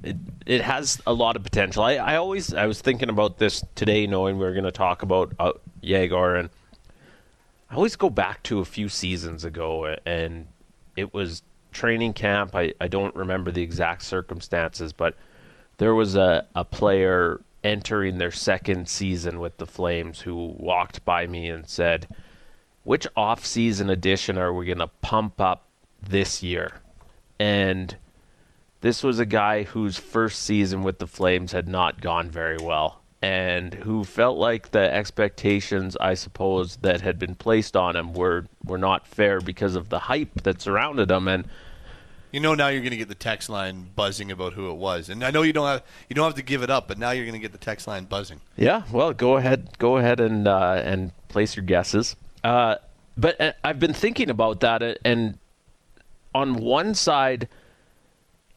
It, 0.03 0.17
it 0.45 0.61
has 0.61 1.01
a 1.07 1.13
lot 1.13 1.35
of 1.35 1.41
potential. 1.41 1.81
I, 1.81 1.95
I 1.95 2.15
always 2.17 2.53
I 2.53 2.67
was 2.67 2.81
thinking 2.81 3.09
about 3.09 3.39
this 3.39 3.63
today, 3.73 4.05
knowing 4.05 4.37
we 4.37 4.45
were 4.45 4.53
going 4.53 4.63
to 4.65 4.71
talk 4.71 5.01
about 5.01 5.33
uh, 5.39 5.53
and 5.81 6.49
I 7.69 7.75
always 7.75 7.95
go 7.95 8.09
back 8.09 8.41
to 8.43 8.59
a 8.59 8.65
few 8.65 8.89
seasons 8.89 9.45
ago, 9.45 9.95
and 10.05 10.47
it 10.95 11.13
was 11.13 11.43
training 11.71 12.13
camp. 12.13 12.55
I, 12.55 12.73
I 12.81 12.87
don't 12.87 13.15
remember 13.15 13.51
the 13.51 13.61
exact 13.61 14.01
circumstances, 14.01 14.91
but 14.91 15.15
there 15.77 15.93
was 15.93 16.15
a, 16.15 16.47
a 16.55 16.65
player 16.65 17.41
entering 17.63 18.17
their 18.17 18.31
second 18.31 18.89
season 18.89 19.39
with 19.39 19.57
the 19.57 19.67
Flames 19.67 20.21
who 20.21 20.55
walked 20.57 21.05
by 21.05 21.27
me 21.27 21.49
and 21.49 21.69
said, 21.69 22.07
Which 22.83 23.05
off 23.15 23.45
season 23.45 23.89
edition 23.89 24.37
are 24.37 24.53
we 24.53 24.65
going 24.65 24.79
to 24.79 24.87
pump 24.87 25.39
up 25.39 25.67
this 26.01 26.41
year? 26.41 26.81
And 27.39 27.95
this 28.81 29.03
was 29.03 29.19
a 29.19 29.25
guy 29.25 29.63
whose 29.63 29.97
first 29.97 30.41
season 30.41 30.81
with 30.81 30.97
the 30.97 31.07
Flames 31.07 31.51
had 31.51 31.67
not 31.67 32.01
gone 32.01 32.31
very 32.31 32.57
well 32.57 32.98
and 33.21 33.73
who 33.73 34.03
felt 34.03 34.37
like 34.37 34.71
the 34.71 34.93
expectations, 34.93 35.97
I 35.99 36.13
suppose, 36.13 36.77
that 36.77 37.01
had 37.01 37.19
been 37.19 37.35
placed 37.35 37.75
on 37.75 37.95
him 37.95 38.13
were 38.13 38.45
were 38.63 38.77
not 38.77 39.07
fair 39.07 39.41
because 39.41 39.75
of 39.75 39.89
the 39.89 39.99
hype 39.99 40.43
that 40.43 40.61
surrounded 40.61 41.11
him. 41.11 41.27
And 41.27 41.47
you 42.31 42.39
know, 42.39 42.53
now 42.53 42.67
you're 42.67 42.81
going 42.81 42.91
to 42.91 42.97
get 42.97 43.09
the 43.09 43.15
text 43.15 43.49
line 43.49 43.89
buzzing 43.95 44.31
about 44.31 44.53
who 44.53 44.69
it 44.69 44.75
was, 44.75 45.09
and 45.09 45.23
I 45.23 45.31
know 45.31 45.41
you 45.41 45.51
don't 45.51 45.67
have 45.67 45.83
you 46.07 46.15
don't 46.15 46.25
have 46.25 46.35
to 46.35 46.43
give 46.43 46.63
it 46.63 46.69
up, 46.69 46.87
but 46.87 46.97
now 46.97 47.11
you're 47.11 47.25
going 47.25 47.33
to 47.33 47.39
get 47.39 47.51
the 47.51 47.57
text 47.57 47.87
line 47.87 48.05
buzzing. 48.05 48.39
Yeah, 48.55 48.83
well, 48.91 49.13
go 49.13 49.37
ahead, 49.37 49.77
go 49.79 49.97
ahead 49.97 50.19
and 50.19 50.47
uh, 50.47 50.81
and 50.83 51.11
place 51.27 51.55
your 51.55 51.65
guesses. 51.65 52.15
Uh, 52.43 52.75
but 53.17 53.39
uh, 53.41 53.51
I've 53.63 53.79
been 53.79 53.93
thinking 53.93 54.29
about 54.29 54.61
that, 54.61 54.81
uh, 54.81 54.93
and 55.03 55.37
on 56.33 56.55
one 56.55 56.93
side 56.93 57.49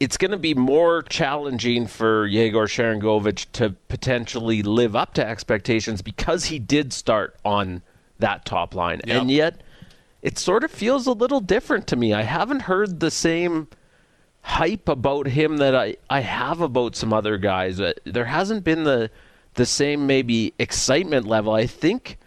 it's 0.02 0.16
going 0.16 0.32
to 0.32 0.36
be 0.36 0.52
more 0.52 1.02
challenging 1.02 1.86
for 1.86 2.26
Yegor 2.26 2.66
Sharangovich 2.66 3.46
to 3.52 3.70
potentially 3.86 4.60
live 4.60 4.96
up 4.96 5.14
to 5.14 5.24
expectations 5.24 6.02
because 6.02 6.46
he 6.46 6.58
did 6.58 6.92
start 6.92 7.36
on 7.44 7.82
that 8.18 8.44
top 8.44 8.74
line. 8.74 9.00
Yep. 9.06 9.20
And 9.20 9.30
yet, 9.30 9.60
it 10.20 10.38
sort 10.38 10.64
of 10.64 10.72
feels 10.72 11.06
a 11.06 11.12
little 11.12 11.38
different 11.38 11.86
to 11.86 11.94
me. 11.94 12.12
I 12.12 12.22
haven't 12.22 12.62
heard 12.62 12.98
the 12.98 13.12
same 13.12 13.68
hype 14.40 14.88
about 14.88 15.28
him 15.28 15.58
that 15.58 15.76
I, 15.76 15.98
I 16.10 16.18
have 16.18 16.60
about 16.60 16.96
some 16.96 17.12
other 17.12 17.38
guys. 17.38 17.80
Uh, 17.80 17.92
there 18.02 18.24
hasn't 18.24 18.64
been 18.64 18.82
the 18.82 19.08
the 19.54 19.66
same 19.66 20.08
maybe 20.08 20.52
excitement 20.58 21.28
level. 21.28 21.52
I 21.52 21.66
think 21.66 22.18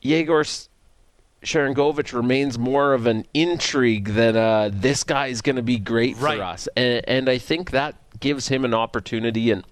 Yegor 0.00 0.44
Sharangovich 1.42 2.12
remains 2.12 2.58
more 2.58 2.94
of 2.94 3.06
an 3.06 3.26
intrigue 3.34 4.08
than 4.14 4.36
uh, 4.36 4.70
this 4.72 5.02
guy 5.04 5.26
is 5.26 5.42
going 5.42 5.56
to 5.56 5.62
be 5.62 5.78
great 5.78 6.16
Right. 6.18 6.36
for 6.38 6.42
us, 6.44 6.68
and, 6.76 7.02
and 7.08 7.28
I 7.28 7.38
think 7.38 7.70
that 7.72 7.96
gives 8.20 8.48
him 8.48 8.64
an 8.64 8.74
opportunity. 8.74 9.50
And 9.50 9.64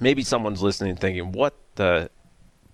maybe 0.00 0.22
someone's 0.22 0.62
listening, 0.62 0.96
thinking, 0.96 1.32
"What 1.32 1.54
the 1.74 2.10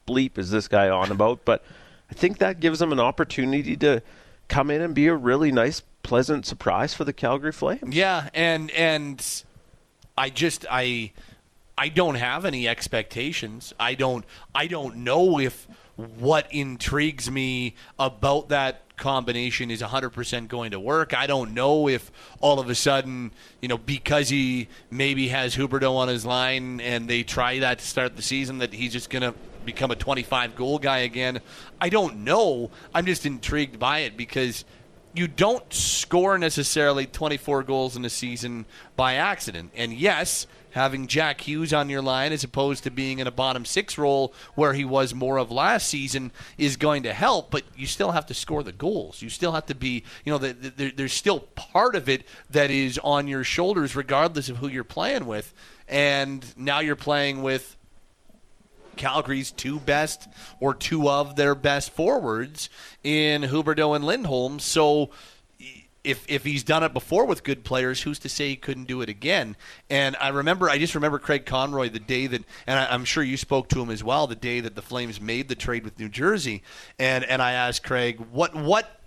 bleep 0.06 0.38
is 0.38 0.50
this 0.50 0.68
guy 0.68 0.88
on 0.88 1.11
about?" 1.11 1.44
But 1.44 1.64
I 2.11 2.14
think 2.14 2.38
that 2.38 2.61
gives 2.61 2.80
him 2.80 2.92
an 2.92 3.00
opportunity 3.00 3.76
to 3.78 4.02
come 4.48 4.70
in 4.70 4.80
and 4.82 4.94
be 4.94 5.06
a 5.08 5.14
really 5.14 5.50
nice, 5.50 5.82
pleasant 6.02 6.46
surprise 6.46 6.94
for 6.94 7.04
the 7.04 7.12
Calgary 7.12 7.52
Flames. 7.52 7.94
Yeah, 7.94 8.28
and 8.35 8.70
and 8.70 9.42
I 10.16 10.30
just 10.30 10.64
I 10.70 11.11
I 11.76 11.88
don't 11.88 12.16
have 12.16 12.44
any 12.44 12.68
expectations. 12.68 13.72
I 13.80 13.94
don't 13.94 14.24
I 14.54 14.68
don't 14.68 14.98
know 14.98 15.40
if 15.40 15.66
what 16.18 16.52
intrigues 16.52 17.30
me 17.30 17.74
about 17.98 18.48
that 18.48 18.96
combination 18.96 19.70
is 19.70 19.82
100% 19.82 20.48
going 20.48 20.70
to 20.70 20.80
work. 20.80 21.14
I 21.14 21.26
don't 21.26 21.54
know 21.54 21.88
if 21.88 22.10
all 22.40 22.60
of 22.60 22.68
a 22.70 22.74
sudden, 22.74 23.32
you 23.60 23.68
know, 23.68 23.78
because 23.78 24.28
he 24.28 24.68
maybe 24.90 25.28
has 25.28 25.56
Huberdeau 25.56 25.96
on 25.96 26.08
his 26.08 26.24
line 26.24 26.80
and 26.80 27.08
they 27.08 27.22
try 27.22 27.58
that 27.60 27.80
to 27.80 27.86
start 27.86 28.16
the 28.16 28.22
season 28.22 28.58
that 28.58 28.72
he's 28.72 28.92
just 28.92 29.10
going 29.10 29.22
to 29.22 29.34
become 29.64 29.90
a 29.90 29.96
25 29.96 30.56
goal 30.56 30.78
guy 30.78 30.98
again. 30.98 31.40
I 31.80 31.88
don't 31.88 32.24
know. 32.24 32.70
I'm 32.94 33.06
just 33.06 33.26
intrigued 33.26 33.78
by 33.78 34.00
it 34.00 34.16
because 34.16 34.64
you 35.14 35.29
don't 35.29 35.70
score 35.72 36.38
necessarily 36.38 37.07
24 37.07 37.62
goals 37.64 37.96
in 37.96 38.05
a 38.05 38.11
season 38.11 38.64
by 38.96 39.14
accident. 39.14 39.70
And 39.77 39.92
yes, 39.92 40.46
having 40.70 41.07
Jack 41.07 41.42
Hughes 41.42 41.72
on 41.75 41.90
your 41.90 42.01
line 42.01 42.33
as 42.33 42.44
opposed 42.44 42.85
to 42.85 42.90
being 42.90 43.18
in 43.18 43.27
a 43.27 43.31
bottom 43.31 43.64
six 43.66 43.98
role 43.98 44.33
where 44.55 44.72
he 44.72 44.85
was 44.87 45.14
more 45.14 45.37
of 45.37 45.51
last 45.51 45.87
season 45.88 46.33
is 46.57 46.77
going 46.77 47.03
to 47.03 47.12
help, 47.12 47.51
but 47.51 47.62
you 47.77 47.87
still 47.87 48.12
have 48.12 48.25
to 48.27 48.35
score 48.35 48.62
the 48.62 48.72
goals. 48.72 49.20
You 49.20 49.29
still 49.29 49.53
have 49.53 49.66
to 49.66 49.75
be, 49.75 50.03
you 50.25 50.33
know, 50.33 50.38
the, 50.38 50.55
the, 50.55 50.68
there- 50.70 50.92
there's 50.96 51.12
still 51.12 51.40
part 51.40 51.94
of 51.94 52.09
it 52.09 52.27
that 52.51 52.70
is 52.70 52.98
on 53.05 53.29
your 53.29 53.44
shoulders 53.44 53.94
regardless 53.94 54.48
of 54.48 54.57
who 54.59 54.68
you're 54.68 54.83
playing 54.85 55.27
with. 55.27 55.53
And 55.88 56.44
now 56.57 56.81
you're 56.81 56.96
playing 56.96 57.42
with 57.42 57.77
Calgary's 58.96 59.50
two 59.50 59.78
best 59.81 60.28
or 60.61 60.74
two 60.74 61.09
of 61.09 61.37
their 61.37 61.55
best 61.55 61.90
forwards 61.90 62.68
in 63.02 63.42
Huberdeau 63.42 63.94
and 63.94 64.05
Lindholm. 64.05 64.59
So 64.59 65.11
if 66.05 66.24
if 66.28 66.44
he's 66.44 66.64
done 66.64 66.83
it 66.83 66.92
before 66.92 67.26
with 67.26 67.44
good 67.44 67.64
players, 67.64 68.02
who's 68.02 68.18
to 68.20 68.28
say 68.28 68.48
he 68.48 68.57
couldn't 68.57 68.85
do 68.85 69.00
it 69.02 69.09
again? 69.09 69.57
And 69.88 70.16
I 70.20 70.28
remember, 70.28 70.68
I 70.68 70.78
just 70.78 70.94
remember 70.94 71.18
Craig 71.18 71.46
Conroy 71.46 71.88
the 71.90 72.00
day 72.00 72.26
that, 72.26 72.42
and 72.66 72.78
I, 72.78 72.87
I'm 72.92 73.05
sure 73.05 73.22
you 73.22 73.37
spoke 73.37 73.68
to 73.68 73.81
him 73.81 73.90
as 73.90 74.02
well, 74.02 74.26
the 74.26 74.35
day 74.35 74.61
that 74.61 74.74
the 74.74 74.83
Flames 74.83 75.20
made 75.20 75.48
the 75.48 75.55
trade 75.55 75.85
with 75.85 75.98
New 75.98 76.09
Jersey, 76.09 76.62
and 76.98 77.24
and 77.24 77.40
I 77.40 77.52
asked 77.52 77.85
Craig 77.85 78.18
what 78.33 78.55
what 78.55 79.01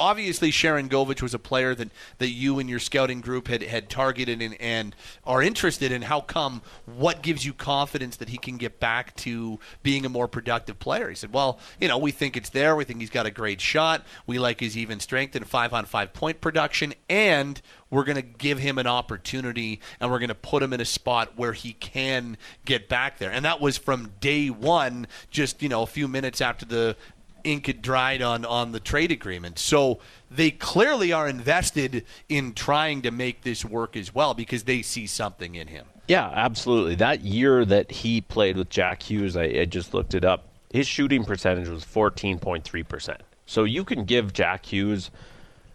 obviously 0.00 0.50
Sharangovich 0.50 1.22
was 1.22 1.34
a 1.34 1.38
player 1.38 1.74
that, 1.74 1.90
that 2.18 2.30
you 2.30 2.58
and 2.58 2.68
your 2.68 2.78
scouting 2.78 3.20
group 3.20 3.48
had, 3.48 3.62
had 3.62 3.88
targeted 3.88 4.42
and, 4.42 4.60
and 4.60 4.96
are 5.24 5.42
interested 5.42 5.92
in. 5.92 6.02
How 6.02 6.20
come? 6.20 6.62
What 6.86 7.22
gives 7.22 7.44
you 7.44 7.52
confidence 7.52 8.16
that 8.16 8.28
he 8.28 8.38
can 8.38 8.56
get 8.56 8.80
back 8.80 9.14
to 9.16 9.60
being 9.82 10.04
a 10.04 10.08
more 10.08 10.28
productive 10.28 10.78
player? 10.78 11.08
He 11.08 11.14
said, 11.14 11.32
Well, 11.32 11.58
you 11.80 11.88
know, 11.88 11.98
we 11.98 12.10
think 12.10 12.36
it's 12.36 12.50
there. 12.50 12.74
We 12.74 12.84
think 12.84 13.00
he's 13.00 13.10
got 13.10 13.26
a 13.26 13.30
great 13.30 13.60
shot. 13.60 14.04
We 14.26 14.38
like 14.38 14.60
his 14.60 14.76
even 14.76 15.00
strength 15.00 15.36
and 15.36 15.46
five 15.46 15.72
on 15.72 15.84
five 15.84 16.12
point 16.12 16.40
production. 16.40 16.94
And 17.08 17.60
we're 17.90 18.04
going 18.04 18.16
to 18.16 18.22
give 18.22 18.58
him 18.58 18.78
an 18.78 18.86
opportunity 18.86 19.80
and 19.98 20.10
we're 20.10 20.20
going 20.20 20.28
to 20.28 20.34
put 20.34 20.62
him 20.62 20.72
in 20.72 20.80
a 20.80 20.84
spot 20.84 21.32
where 21.36 21.52
he 21.52 21.72
can 21.74 22.38
get 22.64 22.88
back 22.88 23.18
there. 23.18 23.30
And 23.30 23.44
that 23.44 23.60
was 23.60 23.76
from 23.76 24.12
day 24.20 24.48
one, 24.48 25.06
just, 25.30 25.62
you 25.62 25.68
know, 25.68 25.82
a 25.82 25.86
few 25.86 26.08
minutes 26.08 26.40
after 26.40 26.64
the 26.64 26.96
ink 27.44 27.66
had 27.66 27.82
dried 27.82 28.22
on 28.22 28.44
on 28.44 28.72
the 28.72 28.80
trade 28.80 29.10
agreement. 29.10 29.58
So 29.58 30.00
they 30.30 30.50
clearly 30.50 31.12
are 31.12 31.28
invested 31.28 32.04
in 32.28 32.54
trying 32.54 33.02
to 33.02 33.10
make 33.10 33.42
this 33.42 33.64
work 33.64 33.96
as 33.96 34.14
well 34.14 34.34
because 34.34 34.64
they 34.64 34.82
see 34.82 35.06
something 35.06 35.54
in 35.54 35.68
him. 35.68 35.86
Yeah, 36.08 36.28
absolutely. 36.34 36.96
That 36.96 37.20
year 37.20 37.64
that 37.64 37.90
he 37.90 38.20
played 38.20 38.56
with 38.56 38.68
Jack 38.68 39.02
Hughes, 39.04 39.36
I, 39.36 39.44
I 39.44 39.64
just 39.64 39.94
looked 39.94 40.14
it 40.14 40.24
up. 40.24 40.48
His 40.70 40.86
shooting 40.86 41.24
percentage 41.24 41.68
was 41.68 41.84
14.3%. 41.84 43.16
So 43.46 43.64
you 43.64 43.84
can 43.84 44.04
give 44.04 44.32
Jack 44.32 44.66
Hughes 44.66 45.10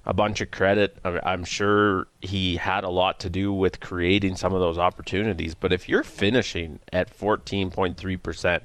a 0.06 0.14
bunch 0.14 0.40
of 0.42 0.52
credit. 0.52 0.98
I'm 1.04 1.44
sure 1.44 2.08
he 2.22 2.58
had 2.58 2.84
a 2.84 2.90
lot 2.90 3.20
to 3.22 3.30
do 3.30 3.52
with 3.52 3.80
creating 3.80 4.36
some 4.36 4.54
of 4.54 4.60
those 4.60 4.78
opportunities. 4.78 5.56
But 5.56 5.74
if 5.74 5.90
you're 5.90 6.04
finishing 6.04 6.80
at 6.94 7.18
14.3%, 7.18 8.62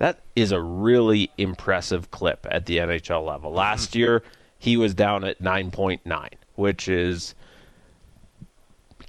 that 0.00 0.20
is 0.34 0.50
a 0.50 0.60
really 0.60 1.30
impressive 1.36 2.10
clip 2.10 2.46
at 2.50 2.64
the 2.64 2.78
NHL 2.78 3.24
level. 3.24 3.52
Last 3.52 3.92
hmm. 3.92 3.98
year, 4.00 4.22
he 4.58 4.76
was 4.76 4.94
down 4.94 5.24
at 5.24 5.40
9.9, 5.42 6.28
which 6.56 6.88
is 6.88 7.34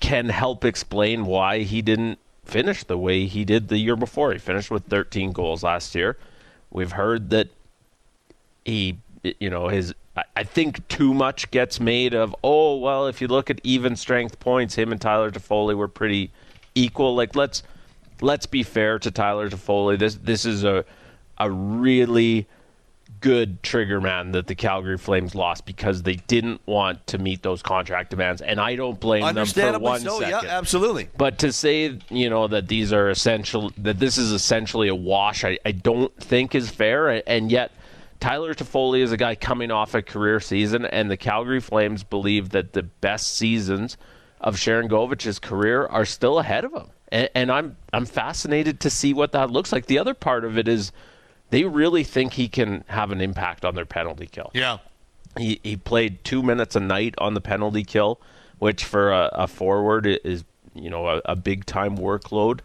can 0.02 0.30
help 0.30 0.66
explain 0.66 1.26
why 1.26 1.60
he 1.60 1.82
didn't 1.82 2.20
finish 2.44 2.84
the 2.84 2.98
way 2.98 3.26
he 3.26 3.46
did 3.46 3.70
the 3.70 3.78
year 3.78 3.96
before. 3.96 4.34
He 4.34 4.40
finished 4.40 4.70
with 4.70 4.84
13 4.86 5.32
goals 5.32 5.64
last 5.64 5.96
year. 5.96 6.18
We've 6.72 6.92
heard 6.92 7.30
that 7.30 7.48
he, 8.66 8.98
you 9.40 9.50
know, 9.50 9.70
his. 9.70 9.96
I- 10.18 10.24
I 10.36 10.44
think 10.44 10.86
too 10.90 11.14
much 11.14 11.52
gets 11.52 11.80
made 11.80 12.14
of. 12.14 12.36
Oh 12.44 12.76
well, 12.76 13.08
if 13.08 13.22
you 13.22 13.30
look 13.30 13.50
at 13.50 13.62
even 13.64 13.96
strength 13.96 14.42
points, 14.42 14.76
him 14.76 14.92
and 14.92 15.00
Tyler 15.00 15.32
Toffoli 15.32 15.74
were 15.74 15.88
pretty 15.88 16.32
equal. 16.76 17.16
Like 17.16 17.34
let's 17.34 17.64
let's 18.22 18.46
be 18.46 18.64
fair 18.64 19.00
to 19.00 19.12
Tyler 19.12 19.50
Toffoli. 19.50 20.00
This 20.00 20.16
this 20.16 20.46
is 20.46 20.64
a 20.64 20.86
a 21.38 21.50
really 21.50 22.48
good 23.20 23.62
trigger 23.62 24.02
man 24.02 24.32
that 24.32 24.48
the 24.48 24.56
Calgary 24.56 24.98
Flames 24.98 25.36
lost 25.36 25.66
because 25.66 26.02
they 26.04 26.16
didn't 26.16 26.60
want 26.66 27.06
to 27.08 27.18
meet 27.18 27.44
those 27.44 27.62
contract 27.62 28.10
demands, 28.10 28.42
and 28.42 28.60
I 28.60 28.76
don't 28.76 29.00
blame 29.00 29.22
them 29.36 29.46
for 29.46 29.80
one 29.80 30.02
so. 30.02 30.20
second. 30.20 30.48
Yeah, 30.48 30.58
absolutely. 30.58 31.08
But 31.18 31.40
to 31.40 31.52
say, 31.52 32.00
you 32.10 32.30
know, 32.30 32.48
that 32.48 32.68
these 32.68 32.92
are 32.92 33.10
essential, 33.10 33.72
that 33.78 34.00
this 34.00 34.18
is 34.18 34.32
essentially 34.32 34.88
a 34.88 34.96
wash, 34.96 35.44
I, 35.44 35.60
I 35.66 35.72
don't 35.72 36.16
think 36.18 36.56
is 36.56 36.70
fair. 36.70 37.22
And 37.30 37.52
yet, 37.52 37.72
Tyler 38.20 38.54
Toffoli 38.54 39.02
is 39.02 39.12
a 39.12 39.18
guy 39.18 39.36
coming 39.36 39.72
off 39.72 39.94
a 39.94 40.02
career 40.02 40.40
season, 40.40 40.86
and 40.86 41.10
the 41.10 41.18
Calgary 41.18 41.62
Flames 41.62 42.04
believe 42.04 42.50
that 42.50 42.74
the 42.74 42.84
best 42.84 43.36
seasons 43.36 43.98
of 44.42 44.56
Sharangovich's 44.56 45.40
career 45.40 45.86
are 45.86 46.06
still 46.06 46.40
ahead 46.40 46.66
of 46.66 46.74
him. 46.74 46.88
And, 47.12 47.30
and 47.34 47.52
I'm 47.52 47.78
I'm 47.94 48.06
fascinated 48.06 48.80
to 48.82 48.90
see 48.90 49.14
what 49.14 49.32
that 49.32 49.50
looks 49.50 49.72
like. 49.72 49.86
The 49.86 50.00
other 50.00 50.14
part 50.14 50.44
of 50.44 50.58
it 50.58 50.68
is 50.68 50.92
they 51.50 51.64
really 51.64 52.04
think 52.04 52.34
he 52.34 52.48
can 52.48 52.84
have 52.88 53.12
an 53.12 53.22
impact 53.22 53.64
on 53.64 53.76
their 53.76 53.86
penalty 53.86 54.26
kill. 54.26 54.52
Yeah. 54.54 54.80
He 55.38 55.60
he 55.64 55.78
played 55.78 56.24
two 56.24 56.44
minutes 56.44 56.76
a 56.76 56.80
night 56.80 57.16
on 57.18 57.34
the 57.34 57.42
penalty 57.42 57.84
kill, 57.84 58.20
which 58.60 58.84
for 58.84 59.12
a, 59.12 59.30
a 59.34 59.48
forward 59.48 60.06
is 60.06 60.44
you 60.74 60.90
know 60.90 61.08
a, 61.08 61.22
a 61.26 61.36
big 61.36 61.66
time 61.66 61.98
workload 61.98 62.60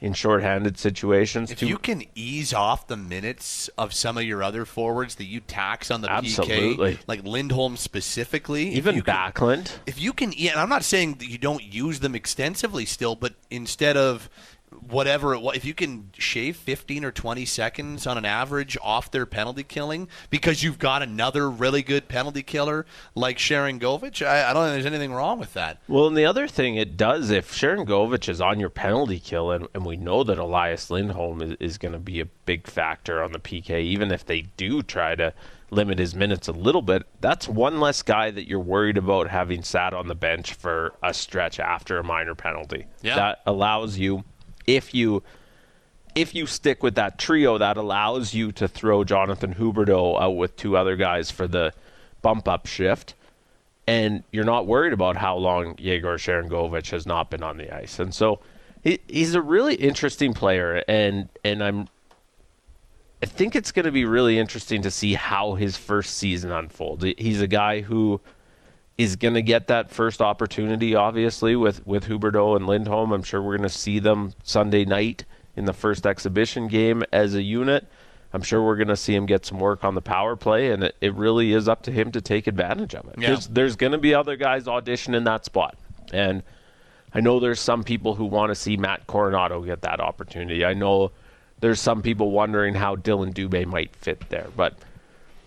in 0.00 0.14
shorthanded 0.14 0.78
situations. 0.78 1.50
If 1.50 1.58
Two- 1.58 1.66
you 1.68 1.78
can 1.78 2.04
ease 2.14 2.54
off 2.54 2.86
the 2.86 2.96
minutes 2.96 3.68
of 3.76 3.92
some 3.92 4.16
of 4.16 4.24
your 4.24 4.42
other 4.42 4.64
forwards 4.64 5.16
that 5.16 5.24
you 5.24 5.40
tax 5.40 5.90
on 5.90 6.00
the 6.00 6.10
Absolutely. 6.10 6.96
PK, 6.96 6.98
like 7.06 7.22
Lindholm 7.24 7.76
specifically, 7.76 8.70
if 8.70 8.76
even 8.78 9.02
can- 9.02 9.04
Backlund, 9.32 9.72
if 9.86 10.00
you 10.00 10.12
can, 10.12 10.32
yeah, 10.36 10.52
and 10.52 10.60
I'm 10.60 10.68
not 10.70 10.84
saying 10.84 11.14
that 11.16 11.28
you 11.28 11.38
don't 11.38 11.62
use 11.62 12.00
them 12.00 12.14
extensively 12.14 12.86
still, 12.86 13.14
but 13.14 13.34
instead 13.50 13.96
of 13.96 14.30
whatever 14.88 15.34
it 15.34 15.40
was, 15.40 15.56
if 15.56 15.64
you 15.64 15.74
can 15.74 16.10
shave 16.16 16.56
15 16.56 17.04
or 17.04 17.10
20 17.10 17.44
seconds 17.44 18.06
on 18.06 18.16
an 18.16 18.24
average 18.24 18.78
off 18.82 19.10
their 19.10 19.26
penalty 19.26 19.62
killing 19.62 20.08
because 20.30 20.62
you've 20.62 20.78
got 20.78 21.02
another 21.02 21.50
really 21.50 21.82
good 21.82 22.08
penalty 22.08 22.42
killer 22.42 22.86
like 23.14 23.38
Sharangovich, 23.38 24.24
I, 24.24 24.50
I 24.50 24.52
don't 24.52 24.64
think 24.64 24.74
there's 24.74 24.86
anything 24.86 25.12
wrong 25.12 25.38
with 25.38 25.54
that. 25.54 25.80
Well, 25.88 26.06
and 26.06 26.16
the 26.16 26.26
other 26.26 26.46
thing 26.46 26.76
it 26.76 26.96
does, 26.96 27.30
if 27.30 27.52
Sharangovich 27.52 28.28
is 28.28 28.40
on 28.40 28.60
your 28.60 28.70
penalty 28.70 29.18
kill, 29.18 29.50
and, 29.50 29.66
and 29.74 29.84
we 29.84 29.96
know 29.96 30.22
that 30.24 30.38
Elias 30.38 30.90
Lindholm 30.90 31.42
is, 31.42 31.56
is 31.60 31.78
going 31.78 31.92
to 31.92 31.98
be 31.98 32.20
a 32.20 32.26
big 32.26 32.66
factor 32.66 33.22
on 33.22 33.32
the 33.32 33.40
PK, 33.40 33.80
even 33.82 34.10
if 34.12 34.24
they 34.24 34.42
do 34.56 34.82
try 34.82 35.14
to 35.14 35.34
limit 35.70 35.98
his 35.98 36.14
minutes 36.14 36.48
a 36.48 36.52
little 36.52 36.82
bit, 36.82 37.06
that's 37.20 37.48
one 37.48 37.80
less 37.80 38.02
guy 38.02 38.30
that 38.30 38.48
you're 38.48 38.58
worried 38.58 38.98
about 38.98 39.28
having 39.28 39.62
sat 39.62 39.94
on 39.94 40.08
the 40.08 40.14
bench 40.14 40.54
for 40.54 40.94
a 41.02 41.14
stretch 41.14 41.60
after 41.60 41.98
a 41.98 42.04
minor 42.04 42.34
penalty. 42.34 42.86
Yeah. 43.02 43.16
That 43.16 43.40
allows 43.46 43.98
you, 43.98 44.24
if 44.66 44.94
you 44.94 45.22
if 46.14 46.34
you 46.34 46.44
stick 46.46 46.82
with 46.82 46.96
that 46.96 47.18
trio, 47.18 47.56
that 47.58 47.76
allows 47.76 48.34
you 48.34 48.50
to 48.52 48.66
throw 48.66 49.04
Jonathan 49.04 49.54
Huberdeau 49.54 50.20
out 50.20 50.36
with 50.36 50.56
two 50.56 50.76
other 50.76 50.96
guys 50.96 51.30
for 51.30 51.46
the 51.46 51.72
bump 52.20 52.48
up 52.48 52.66
shift 52.66 53.14
and 53.90 54.22
you're 54.30 54.44
not 54.44 54.68
worried 54.68 54.92
about 54.92 55.16
how 55.16 55.36
long 55.36 55.74
Yegor 55.76 56.16
Sharangovich 56.16 56.90
has 56.90 57.06
not 57.06 57.28
been 57.28 57.42
on 57.42 57.56
the 57.56 57.74
ice. 57.74 57.98
And 57.98 58.14
so 58.14 58.38
he, 58.84 59.00
he's 59.08 59.34
a 59.34 59.42
really 59.42 59.74
interesting 59.74 60.32
player, 60.32 60.84
and 60.86 61.28
and 61.44 61.62
I'm 61.62 61.88
I 63.20 63.26
think 63.26 63.56
it's 63.56 63.72
going 63.72 63.86
to 63.86 63.92
be 63.92 64.04
really 64.04 64.38
interesting 64.38 64.82
to 64.82 64.92
see 64.92 65.14
how 65.14 65.54
his 65.54 65.76
first 65.76 66.16
season 66.16 66.52
unfolds. 66.52 67.04
He's 67.18 67.42
a 67.42 67.48
guy 67.48 67.80
who 67.80 68.20
is 69.02 69.16
going 69.16 69.32
to 69.32 69.42
get 69.42 69.68
that 69.68 69.90
first 69.90 70.20
opportunity, 70.20 70.94
obviously, 70.94 71.56
with, 71.56 71.86
with 71.86 72.04
Huberdeau 72.04 72.54
and 72.54 72.66
Lindholm. 72.66 73.12
I'm 73.12 73.22
sure 73.22 73.40
we're 73.40 73.56
going 73.56 73.68
to 73.68 73.74
see 73.74 73.98
them 73.98 74.34
Sunday 74.42 74.84
night 74.84 75.24
in 75.56 75.64
the 75.64 75.72
first 75.72 76.06
exhibition 76.06 76.68
game 76.68 77.02
as 77.10 77.34
a 77.34 77.42
unit. 77.42 77.86
I'm 78.34 78.42
sure 78.42 78.62
we're 78.62 78.76
going 78.76 78.88
to 78.88 78.96
see 78.96 79.14
him 79.14 79.24
get 79.24 79.46
some 79.46 79.58
work 79.58 79.84
on 79.84 79.94
the 79.94 80.02
power 80.02 80.36
play, 80.36 80.70
and 80.70 80.84
it, 80.84 80.96
it 81.00 81.14
really 81.14 81.54
is 81.54 81.66
up 81.66 81.82
to 81.84 81.90
him 81.90 82.12
to 82.12 82.20
take 82.20 82.46
advantage 82.46 82.94
of 82.94 83.08
it. 83.08 83.14
Yeah. 83.16 83.28
There's, 83.28 83.46
there's 83.46 83.76
going 83.76 83.92
to 83.92 83.98
be 83.98 84.14
other 84.14 84.36
guys 84.36 84.68
audition 84.68 85.14
in 85.14 85.24
that 85.24 85.46
spot. 85.46 85.76
And 86.12 86.42
I 87.14 87.20
know 87.20 87.40
there's 87.40 87.58
some 87.58 87.82
people 87.82 88.14
who 88.14 88.26
want 88.26 88.50
to 88.50 88.54
see 88.54 88.76
Matt 88.76 89.06
Coronato 89.06 89.64
get 89.64 89.80
that 89.80 90.00
opportunity. 90.00 90.62
I 90.62 90.74
know 90.74 91.10
there's 91.60 91.80
some 91.80 92.02
people 92.02 92.32
wondering 92.32 92.74
how 92.74 92.96
Dylan 92.96 93.32
Dubé 93.32 93.64
might 93.64 93.96
fit 93.96 94.28
there, 94.28 94.48
but– 94.54 94.74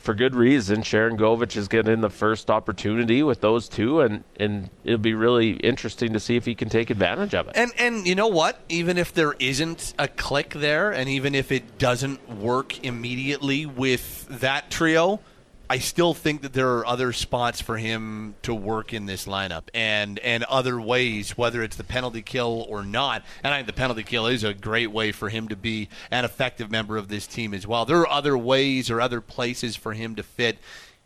for 0.03 0.13
good 0.13 0.35
reason. 0.35 0.81
Sharangovich 0.81 1.55
is 1.55 1.69
getting 1.69 2.01
the 2.01 2.09
first 2.09 2.51
opportunity 2.51 3.23
with 3.23 3.39
those 3.39 3.69
two, 3.69 4.01
and, 4.01 4.25
and 4.35 4.69
it'll 4.83 4.97
be 4.97 5.13
really 5.13 5.51
interesting 5.51 6.11
to 6.11 6.19
see 6.19 6.35
if 6.35 6.45
he 6.45 6.55
can 6.55 6.67
take 6.67 6.89
advantage 6.89 7.33
of 7.33 7.47
it. 7.47 7.53
And 7.55 7.71
and 7.79 8.05
you 8.05 8.13
know 8.13 8.27
what? 8.27 8.59
Even 8.67 8.97
if 8.97 9.13
there 9.13 9.33
isn't 9.39 9.93
a 9.97 10.09
click 10.09 10.49
there, 10.49 10.91
and 10.91 11.07
even 11.07 11.33
if 11.33 11.53
it 11.53 11.77
doesn't 11.77 12.29
work 12.29 12.83
immediately 12.83 13.65
with 13.65 14.27
that 14.41 14.69
trio, 14.69 15.21
I 15.69 15.79
still 15.79 16.13
think 16.13 16.41
that 16.41 16.53
there 16.53 16.77
are 16.77 16.85
other 16.85 17.13
spots 17.13 17.61
for 17.61 17.77
him 17.77 18.35
to 18.41 18.53
work 18.53 18.93
in 18.93 19.05
this 19.05 19.25
lineup 19.25 19.63
and 19.73 20.19
and 20.19 20.43
other 20.43 20.79
ways, 20.79 21.37
whether 21.37 21.63
it's 21.63 21.77
the 21.77 21.83
penalty 21.83 22.21
kill 22.21 22.65
or 22.69 22.83
not. 22.83 23.23
And 23.43 23.53
I 23.53 23.57
think 23.57 23.67
the 23.67 23.73
penalty 23.73 24.03
kill 24.03 24.27
is 24.27 24.43
a 24.43 24.53
great 24.53 24.91
way 24.91 25.11
for 25.11 25.29
him 25.29 25.47
to 25.47 25.55
be 25.55 25.89
an 26.11 26.25
effective 26.25 26.69
member 26.69 26.97
of 26.97 27.07
this 27.07 27.25
team 27.25 27.53
as 27.53 27.65
well. 27.65 27.85
There 27.85 27.99
are 27.99 28.09
other 28.09 28.37
ways 28.37 28.91
or 28.91 28.99
other 28.99 29.21
places 29.21 29.75
for 29.75 29.93
him 29.93 30.15
to 30.15 30.23
fit 30.23 30.57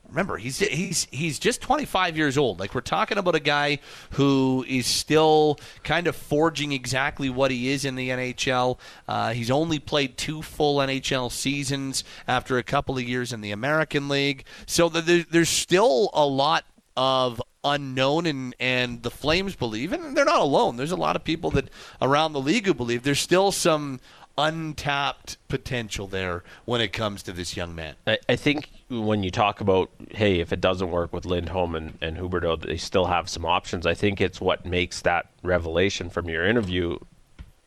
remember 0.10 0.38
he's 0.38 0.60
he's 0.60 1.08
he's 1.12 1.40
just 1.40 1.62
25 1.62 2.18
years 2.18 2.38
old. 2.38 2.60
Like 2.60 2.74
we're 2.74 2.82
talking 2.82 3.18
about 3.18 3.36
a 3.36 3.40
guy 3.40 3.80
who 4.12 4.66
is 4.68 4.86
still 4.86 5.60
kind 5.84 6.08
of 6.08 6.16
forging 6.16 6.72
exactly 6.72 7.30
what 7.30 7.52
he 7.52 7.70
is 7.70 7.86
in 7.86 7.96
the 7.96 8.10
NHL. 8.10 8.78
Uh, 9.08 9.34
he's 9.34 9.52
only 9.52 9.80
played 9.80 10.18
two 10.18 10.42
full 10.42 10.78
NHL 10.78 11.32
seasons 11.32 12.04
after 12.28 12.58
a 12.58 12.64
couple 12.64 12.98
of 12.98 13.04
years 13.04 13.34
in 13.34 13.42
the 13.42 13.52
American 13.52 14.10
League, 14.10 14.46
so 14.66 14.90
the, 14.90 15.26
there's 15.30 15.50
still 15.50 16.10
a 16.14 16.26
lot 16.26 16.66
of 16.96 17.42
unknown 17.64 18.26
and 18.26 18.56
and 18.60 19.04
the 19.04 19.12
Flames 19.12 19.56
believe 19.56 19.92
and 19.94 20.16
they're 20.16 20.26
not 20.26 20.42
alone. 20.42 20.78
There's 20.78 20.92
a 20.92 20.98
lot 20.98 21.16
of 21.16 21.24
people 21.24 21.52
that 21.52 21.70
around 22.02 22.34
the 22.34 22.42
league 22.42 22.66
who 22.66 22.74
believe 22.74 23.04
there's 23.04 23.20
still 23.20 23.52
some 23.52 24.00
untapped 24.38 25.38
potential 25.48 26.08
there 26.08 26.44
when 26.66 26.80
it 26.80 26.94
comes 26.94 27.24
to 27.24 27.32
this 27.32 27.58
young 27.58 27.74
man. 27.74 27.96
I, 28.06 28.20
I, 28.30 28.36
think 28.36 28.70
when 28.90 29.24
you 29.24 29.32
talk 29.32 29.60
about, 29.60 29.90
hey, 30.12 30.40
if 30.40 30.54
it 30.54 30.62
doesn't 30.62 30.92
work 30.92 31.12
with 31.12 31.26
Lindholm 31.26 31.76
and, 31.76 31.98
and 32.02 32.18
Huberdeau, 32.18 32.62
they 32.62 32.78
still 32.78 33.06
have 33.06 33.28
some 33.28 33.46
options. 33.46 33.86
I 33.86 33.94
think 33.94 34.22
it's 34.22 34.40
what 34.40 34.66
makes 34.66 35.02
that 35.02 35.28
revelation 35.44 36.10
from 36.10 36.30
your 36.30 36.46
interview 36.46 36.98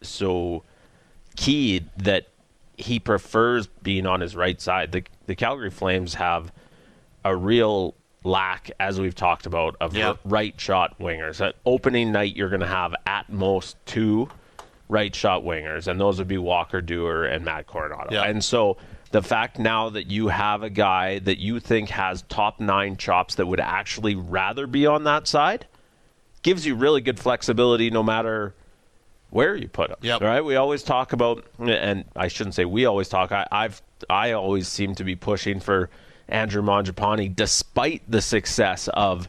so 0.00 0.62
key 1.36 1.84
that 1.98 2.28
he 2.76 2.98
prefers 2.98 3.66
being 3.66 4.06
on 4.06 4.20
his 4.20 4.34
right 4.34 4.60
side. 4.60 4.92
The, 4.92 5.04
the 5.26 5.34
Calgary 5.34 5.70
Flames 5.70 6.14
have 6.14 6.50
a 7.24 7.36
real 7.36 7.94
lack, 8.24 8.70
as 8.80 8.98
we've 8.98 9.14
talked 9.14 9.44
about, 9.44 9.76
of 9.80 9.94
yep. 9.94 10.18
right 10.24 10.58
shot 10.58 10.98
wingers. 10.98 11.46
At 11.46 11.56
opening 11.66 12.12
night, 12.12 12.34
you're 12.36 12.48
going 12.48 12.60
to 12.60 12.66
have 12.66 12.94
at 13.06 13.30
most 13.30 13.76
two 13.84 14.30
right 14.88 15.14
shot 15.14 15.42
wingers, 15.42 15.86
and 15.86 16.00
those 16.00 16.18
would 16.18 16.28
be 16.28 16.38
Walker 16.38 16.80
Duehr 16.80 17.30
and 17.30 17.44
Matt 17.44 17.66
Coronato. 17.66 18.10
Yeah. 18.10 18.24
And 18.24 18.42
so 18.42 18.78
the 19.10 19.22
fact 19.22 19.58
now 19.58 19.90
that 19.90 20.06
you 20.06 20.28
have 20.28 20.62
a 20.62 20.70
guy 20.70 21.18
that 21.20 21.38
you 21.38 21.60
think 21.60 21.90
has 21.90 22.22
top 22.22 22.60
nine 22.60 22.96
chops 22.96 23.34
that 23.36 23.46
would 23.46 23.60
actually 23.60 24.14
rather 24.14 24.66
be 24.66 24.86
on 24.86 25.04
that 25.04 25.26
side 25.26 25.66
gives 26.42 26.64
you 26.64 26.74
really 26.74 27.00
good 27.00 27.18
flexibility 27.18 27.90
no 27.90 28.02
matter 28.02 28.54
where 29.30 29.56
you 29.56 29.68
put 29.68 29.90
him. 29.90 29.96
Yep. 30.00 30.20
Right? 30.20 30.40
We 30.40 30.56
always 30.56 30.82
talk 30.82 31.12
about, 31.12 31.44
and 31.58 32.04
I 32.16 32.28
shouldn't 32.28 32.54
say 32.54 32.64
we 32.64 32.84
always 32.86 33.08
talk. 33.08 33.32
I, 33.32 33.46
I've 33.50 33.82
I 34.08 34.32
always 34.32 34.68
seem 34.68 34.94
to 34.96 35.04
be 35.04 35.16
pushing 35.16 35.60
for 35.60 35.90
Andrew 36.28 36.62
Mangiapane, 36.62 37.34
despite 37.34 38.02
the 38.08 38.22
success 38.22 38.88
of 38.88 39.28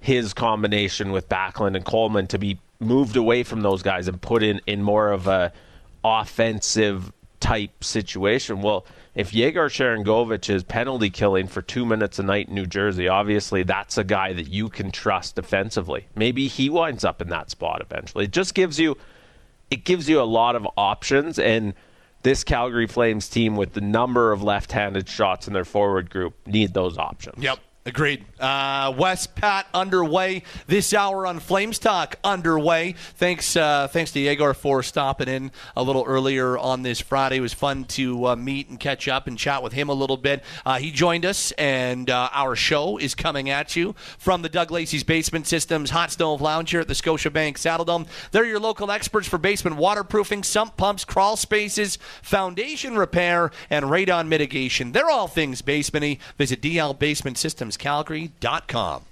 his 0.00 0.32
combination 0.34 1.12
with 1.12 1.28
Backlund 1.28 1.76
and 1.76 1.84
Coleman, 1.84 2.26
to 2.28 2.38
be 2.38 2.58
moved 2.80 3.16
away 3.16 3.42
from 3.42 3.62
those 3.62 3.82
guys 3.82 4.08
and 4.08 4.20
put 4.20 4.42
in 4.42 4.60
in 4.66 4.82
more 4.82 5.10
of 5.10 5.26
a 5.26 5.52
offensive 6.04 7.12
type 7.40 7.82
situation. 7.82 8.62
Well, 8.62 8.86
if 9.14 9.32
Yegor 9.32 9.68
Sharangovich 9.68 10.48
is 10.48 10.62
penalty 10.62 11.10
killing 11.10 11.46
for 11.46 11.62
two 11.62 11.84
minutes 11.84 12.18
a 12.18 12.22
night 12.22 12.48
in 12.48 12.54
New 12.54 12.66
Jersey, 12.66 13.08
obviously 13.08 13.62
that's 13.62 13.98
a 13.98 14.04
guy 14.04 14.32
that 14.32 14.48
you 14.48 14.68
can 14.68 14.90
trust 14.90 15.36
defensively. 15.36 16.06
Maybe 16.14 16.48
he 16.48 16.70
winds 16.70 17.04
up 17.04 17.22
in 17.22 17.28
that 17.28 17.50
spot 17.50 17.80
eventually. 17.80 18.24
It 18.24 18.32
just 18.32 18.54
gives 18.54 18.78
you 18.78 18.96
it 19.70 19.84
gives 19.84 20.08
you 20.08 20.20
a 20.20 20.24
lot 20.24 20.56
of 20.56 20.66
options 20.76 21.38
and 21.38 21.74
this 22.22 22.42
Calgary 22.42 22.86
Flames 22.86 23.28
team 23.28 23.54
with 23.54 23.74
the 23.74 23.80
number 23.80 24.32
of 24.32 24.42
left-handed 24.42 25.08
shots 25.08 25.46
in 25.46 25.52
their 25.52 25.64
forward 25.64 26.10
group 26.10 26.34
need 26.46 26.74
those 26.74 26.98
options. 26.98 27.42
Yep. 27.42 27.58
Agreed. 27.88 28.22
Uh, 28.38 28.92
West 28.98 29.34
Pat 29.34 29.66
underway 29.72 30.42
this 30.66 30.92
hour 30.92 31.26
on 31.26 31.38
Flames 31.38 31.78
Talk 31.78 32.16
underway. 32.22 32.94
Thanks, 33.14 33.56
uh, 33.56 33.88
thanks 33.88 34.12
to 34.12 34.20
Yegor 34.20 34.52
for 34.52 34.82
stopping 34.82 35.26
in 35.26 35.50
a 35.74 35.82
little 35.82 36.04
earlier 36.06 36.58
on 36.58 36.82
this 36.82 37.00
Friday. 37.00 37.38
It 37.38 37.40
was 37.40 37.54
fun 37.54 37.84
to 37.84 38.26
uh, 38.26 38.36
meet 38.36 38.68
and 38.68 38.78
catch 38.78 39.08
up 39.08 39.26
and 39.26 39.38
chat 39.38 39.62
with 39.62 39.72
him 39.72 39.88
a 39.88 39.94
little 39.94 40.18
bit. 40.18 40.44
Uh, 40.66 40.78
he 40.78 40.90
joined 40.90 41.24
us, 41.24 41.50
and 41.52 42.10
uh, 42.10 42.28
our 42.34 42.54
show 42.54 42.98
is 42.98 43.14
coming 43.14 43.48
at 43.48 43.74
you 43.74 43.94
from 44.18 44.42
the 44.42 44.50
Doug 44.50 44.70
Lacey's 44.70 45.02
Basement 45.02 45.46
Systems 45.46 45.88
Hot 45.88 46.10
Stove 46.10 46.42
Lounge 46.42 46.70
here 46.70 46.80
at 46.80 46.88
the 46.88 46.94
Scotiabank 46.94 47.54
Saddledome. 47.54 48.06
They're 48.32 48.44
your 48.44 48.60
local 48.60 48.90
experts 48.90 49.26
for 49.26 49.38
basement 49.38 49.76
waterproofing, 49.76 50.42
sump 50.42 50.76
pumps, 50.76 51.06
crawl 51.06 51.38
spaces, 51.38 51.96
foundation 52.20 52.98
repair, 52.98 53.50
and 53.70 53.86
radon 53.86 54.28
mitigation. 54.28 54.92
They're 54.92 55.10
all 55.10 55.26
things 55.26 55.62
basementy. 55.62 56.18
Visit 56.36 56.60
DL 56.60 56.98
Basement 56.98 57.38
Systems 57.38 57.77
Calgary.com. 57.78 59.02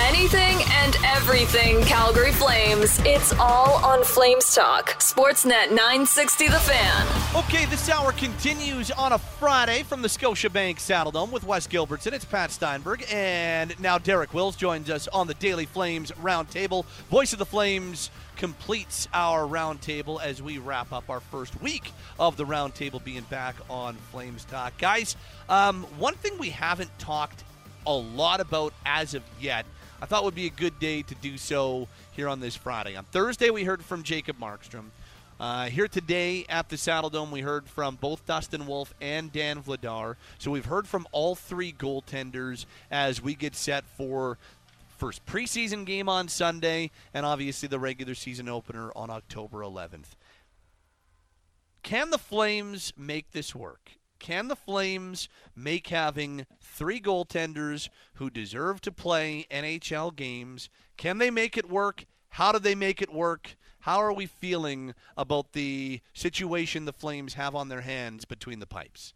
Anything 0.00 0.58
and 0.70 0.96
everything 1.04 1.82
Calgary 1.82 2.30
Flames. 2.30 3.00
It's 3.04 3.32
all 3.32 3.84
on 3.84 4.04
Flames 4.04 4.54
Talk. 4.54 5.00
Sportsnet 5.00 5.70
960 5.70 6.48
The 6.48 6.58
Fan. 6.60 7.36
Okay, 7.44 7.64
this 7.66 7.88
hour 7.88 8.12
continues 8.12 8.90
on 8.92 9.12
a 9.12 9.18
Friday 9.18 9.82
from 9.82 10.02
the 10.02 10.08
Scotiabank 10.08 10.76
Saddledome 10.76 11.32
with 11.32 11.44
Wes 11.44 11.66
Gilbertson. 11.66 12.12
It's 12.12 12.24
Pat 12.24 12.50
Steinberg. 12.52 13.04
And 13.12 13.78
now 13.80 13.98
Derek 13.98 14.32
Wills 14.32 14.54
joins 14.54 14.88
us 14.88 15.08
on 15.08 15.26
the 15.26 15.34
Daily 15.34 15.66
Flames 15.66 16.12
Roundtable. 16.12 16.84
Voice 17.10 17.32
of 17.32 17.38
the 17.38 17.46
Flames 17.46 18.10
completes 18.36 19.08
our 19.12 19.46
roundtable 19.46 20.22
as 20.22 20.40
we 20.40 20.58
wrap 20.58 20.92
up 20.92 21.10
our 21.10 21.20
first 21.20 21.60
week 21.60 21.90
of 22.20 22.36
the 22.36 22.44
roundtable 22.44 23.02
being 23.02 23.22
back 23.22 23.56
on 23.68 23.96
Flames 24.12 24.44
Talk. 24.44 24.78
Guys, 24.78 25.16
um, 25.48 25.82
one 25.98 26.14
thing 26.14 26.38
we 26.38 26.50
haven't 26.50 26.96
talked 26.98 27.42
a 27.86 27.92
lot 27.92 28.40
about 28.40 28.74
as 28.84 29.14
of 29.14 29.22
yet, 29.40 29.64
I 30.00 30.06
thought 30.06 30.24
would 30.24 30.34
be 30.34 30.46
a 30.46 30.50
good 30.50 30.78
day 30.78 31.02
to 31.02 31.14
do 31.14 31.38
so 31.38 31.88
here 32.12 32.28
on 32.28 32.40
this 32.40 32.56
Friday. 32.56 32.96
On 32.96 33.04
Thursday, 33.04 33.50
we 33.50 33.64
heard 33.64 33.84
from 33.84 34.02
Jacob 34.02 34.38
Markstrom. 34.38 34.86
Uh, 35.38 35.66
here 35.66 35.86
today 35.86 36.46
at 36.48 36.68
the 36.68 36.76
Saddledome, 36.76 37.30
we 37.30 37.42
heard 37.42 37.68
from 37.68 37.96
both 37.96 38.24
Dustin 38.26 38.66
Wolf 38.66 38.94
and 39.00 39.30
Dan 39.32 39.62
Vladar. 39.62 40.16
So 40.38 40.50
we've 40.50 40.64
heard 40.64 40.88
from 40.88 41.06
all 41.12 41.34
three 41.34 41.72
goaltenders 41.72 42.64
as 42.90 43.22
we 43.22 43.34
get 43.34 43.54
set 43.54 43.84
for 43.84 44.38
first 44.96 45.24
preseason 45.26 45.84
game 45.84 46.08
on 46.08 46.28
Sunday, 46.28 46.90
and 47.12 47.26
obviously 47.26 47.68
the 47.68 47.78
regular 47.78 48.14
season 48.14 48.48
opener 48.48 48.90
on 48.96 49.10
October 49.10 49.58
11th. 49.58 50.16
Can 51.82 52.10
the 52.10 52.18
Flames 52.18 52.92
make 52.96 53.32
this 53.32 53.54
work? 53.54 53.92
Can 54.18 54.48
the 54.48 54.56
Flames 54.56 55.28
make 55.54 55.88
having 55.88 56.46
three 56.60 57.00
goaltenders 57.00 57.88
who 58.14 58.30
deserve 58.30 58.80
to 58.82 58.92
play 58.92 59.46
NHL 59.50 60.14
games? 60.14 60.68
Can 60.96 61.18
they 61.18 61.30
make 61.30 61.56
it 61.56 61.68
work? 61.68 62.06
How 62.30 62.52
do 62.52 62.58
they 62.58 62.74
make 62.74 63.00
it 63.00 63.12
work? 63.12 63.56
How 63.80 63.98
are 63.98 64.12
we 64.12 64.26
feeling 64.26 64.94
about 65.16 65.52
the 65.52 66.00
situation 66.12 66.86
the 66.86 66.92
Flames 66.92 67.34
have 67.34 67.54
on 67.54 67.68
their 67.68 67.82
hands 67.82 68.24
between 68.24 68.58
the 68.58 68.66
pipes? 68.66 69.14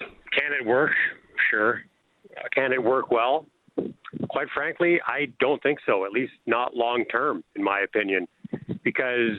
Can 0.00 0.52
it 0.52 0.66
work? 0.66 0.92
Sure. 1.50 1.82
Uh, 2.36 2.42
can 2.54 2.72
it 2.72 2.82
work 2.82 3.10
well? 3.10 3.46
Quite 4.28 4.48
frankly, 4.54 5.00
I 5.06 5.26
don't 5.40 5.62
think 5.62 5.78
so, 5.86 6.04
at 6.04 6.12
least 6.12 6.32
not 6.46 6.76
long 6.76 7.04
term, 7.10 7.42
in 7.56 7.62
my 7.62 7.80
opinion, 7.80 8.28
because 8.84 9.38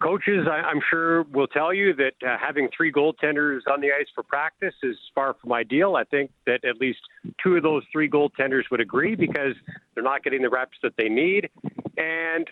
coaches, 0.00 0.46
I, 0.50 0.56
I'm 0.56 0.80
sure, 0.88 1.22
will 1.24 1.46
tell 1.46 1.72
you 1.72 1.94
that 1.94 2.12
uh, 2.26 2.36
having 2.40 2.68
three 2.76 2.92
goaltenders 2.92 3.60
on 3.70 3.80
the 3.80 3.88
ice 3.88 4.06
for 4.14 4.22
practice 4.22 4.74
is 4.82 4.96
far 5.14 5.34
from 5.40 5.52
ideal. 5.52 5.96
I 5.96 6.04
think 6.04 6.30
that 6.46 6.64
at 6.64 6.76
least 6.80 7.00
two 7.42 7.56
of 7.56 7.62
those 7.62 7.82
three 7.92 8.08
goaltenders 8.08 8.62
would 8.70 8.80
agree 8.80 9.14
because 9.14 9.54
they're 9.94 10.04
not 10.04 10.22
getting 10.22 10.42
the 10.42 10.50
reps 10.50 10.78
that 10.82 10.92
they 10.96 11.08
need. 11.08 11.48
And 11.96 12.48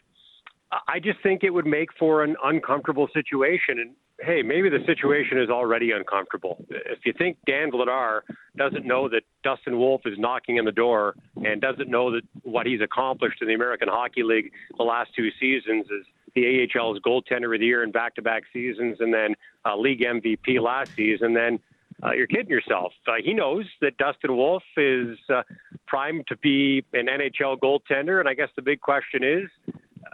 I 0.87 0.98
just 0.98 1.22
think 1.22 1.44
it 1.44 1.50
would 1.50 1.66
make 1.66 1.88
for 1.98 2.22
an 2.22 2.37
uncomfortable 2.44 3.08
situation. 3.14 3.78
And 3.78 3.94
hey, 4.20 4.42
maybe 4.42 4.68
the 4.68 4.84
situation 4.87 5.40
is 5.40 5.48
already 5.48 5.92
uncomfortable. 5.92 6.64
If 6.68 7.00
you 7.06 7.14
think 7.16 7.38
Dan 7.46 7.70
Vladar 7.70 8.20
doesn't 8.56 8.84
know 8.84 9.08
that 9.08 9.22
Dustin 9.42 9.78
Wolf 9.78 10.02
is 10.04 10.18
knocking 10.18 10.58
on 10.58 10.64
the 10.64 10.72
door 10.72 11.14
and 11.37 11.61
doesn't 11.61 11.88
know 11.88 12.11
that 12.12 12.22
what 12.42 12.66
he's 12.66 12.80
accomplished 12.82 13.40
in 13.40 13.48
the 13.48 13.54
American 13.54 13.88
Hockey 13.88 14.22
League 14.22 14.52
the 14.76 14.84
last 14.84 15.11
two 15.16 15.28
seasons 15.40 15.87
is 15.87 16.04
the 16.34 16.68
AHL's 16.74 17.00
goaltender 17.00 17.54
of 17.54 17.60
the 17.60 17.66
year 17.66 17.82
in 17.82 17.90
back-to-back 17.90 18.44
seasons, 18.52 18.98
and 19.00 19.12
then 19.12 19.34
uh, 19.64 19.76
league 19.76 20.00
MVP 20.00 20.60
last 20.60 20.94
season, 20.96 21.34
then 21.34 21.58
uh, 22.02 22.12
you're 22.12 22.26
kidding 22.26 22.48
yourself. 22.48 22.92
Uh, 23.06 23.14
he 23.22 23.34
knows 23.34 23.64
that 23.80 23.96
Dustin 23.96 24.36
Wolf 24.36 24.62
is 24.76 25.18
uh, 25.34 25.42
primed 25.86 26.26
to 26.28 26.36
be 26.36 26.84
an 26.92 27.06
NHL 27.06 27.58
goaltender, 27.58 28.20
and 28.20 28.28
I 28.28 28.34
guess 28.34 28.48
the 28.56 28.62
big 28.62 28.80
question 28.80 29.24
is, 29.24 29.48
uh, 29.68 30.10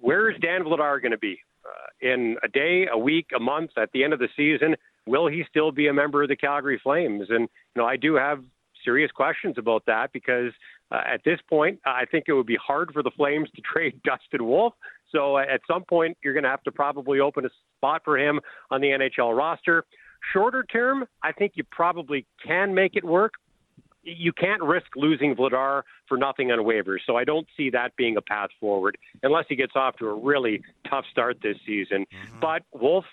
where 0.00 0.30
is 0.30 0.38
Dan 0.40 0.64
Vladar 0.64 1.00
going 1.00 1.12
to 1.12 1.18
be 1.18 1.40
uh, 1.64 2.06
in 2.06 2.36
a 2.42 2.48
day, 2.48 2.88
a 2.90 2.98
week, 2.98 3.28
a 3.34 3.40
month, 3.40 3.70
at 3.76 3.92
the 3.92 4.02
end 4.02 4.12
of 4.12 4.18
the 4.18 4.28
season? 4.36 4.76
Will 5.06 5.28
he 5.28 5.44
still 5.48 5.72
be 5.72 5.86
a 5.86 5.92
member 5.92 6.22
of 6.22 6.28
the 6.28 6.36
Calgary 6.36 6.80
Flames? 6.82 7.28
And 7.30 7.42
you 7.42 7.82
know, 7.82 7.86
I 7.86 7.96
do 7.96 8.14
have 8.14 8.42
serious 8.84 9.10
questions 9.12 9.56
about 9.58 9.84
that 9.86 10.12
because 10.12 10.52
uh, 10.90 11.02
at 11.06 11.22
this 11.24 11.38
point, 11.48 11.80
I 11.84 12.04
think 12.06 12.24
it 12.26 12.32
would 12.32 12.46
be 12.46 12.56
hard 12.56 12.92
for 12.92 13.02
the 13.02 13.10
Flames 13.10 13.48
to 13.54 13.62
trade 13.62 14.00
Dustin 14.04 14.46
Wolf. 14.46 14.74
So 15.12 15.36
uh, 15.36 15.42
at 15.42 15.60
some 15.66 15.84
point, 15.84 16.16
you're 16.22 16.34
going 16.34 16.44
to 16.44 16.50
have 16.50 16.62
to 16.64 16.72
probably 16.72 17.20
open 17.20 17.44
a 17.44 17.50
spot 17.76 18.02
for 18.04 18.18
him 18.18 18.40
on 18.70 18.80
the 18.80 18.88
NHL 18.88 19.36
roster. 19.36 19.84
Shorter 20.32 20.64
term, 20.64 21.06
I 21.22 21.32
think 21.32 21.52
you 21.54 21.64
probably 21.64 22.26
can 22.46 22.74
make 22.74 22.96
it 22.96 23.04
work. 23.04 23.34
You 24.02 24.32
can't 24.32 24.62
risk 24.62 24.86
losing 24.96 25.34
Vladar 25.34 25.82
for 26.08 26.16
nothing 26.16 26.50
on 26.50 26.60
waivers, 26.60 26.98
so 27.06 27.16
I 27.16 27.24
don't 27.24 27.46
see 27.56 27.68
that 27.70 27.94
being 27.96 28.16
a 28.16 28.22
path 28.22 28.48
forward 28.58 28.96
unless 29.22 29.44
he 29.48 29.56
gets 29.56 29.72
off 29.76 29.96
to 29.96 30.06
a 30.06 30.14
really 30.14 30.62
tough 30.88 31.04
start 31.10 31.38
this 31.42 31.56
season. 31.66 32.06
Mm-hmm. 32.06 32.40
But 32.40 32.62
Wolf 32.72 33.04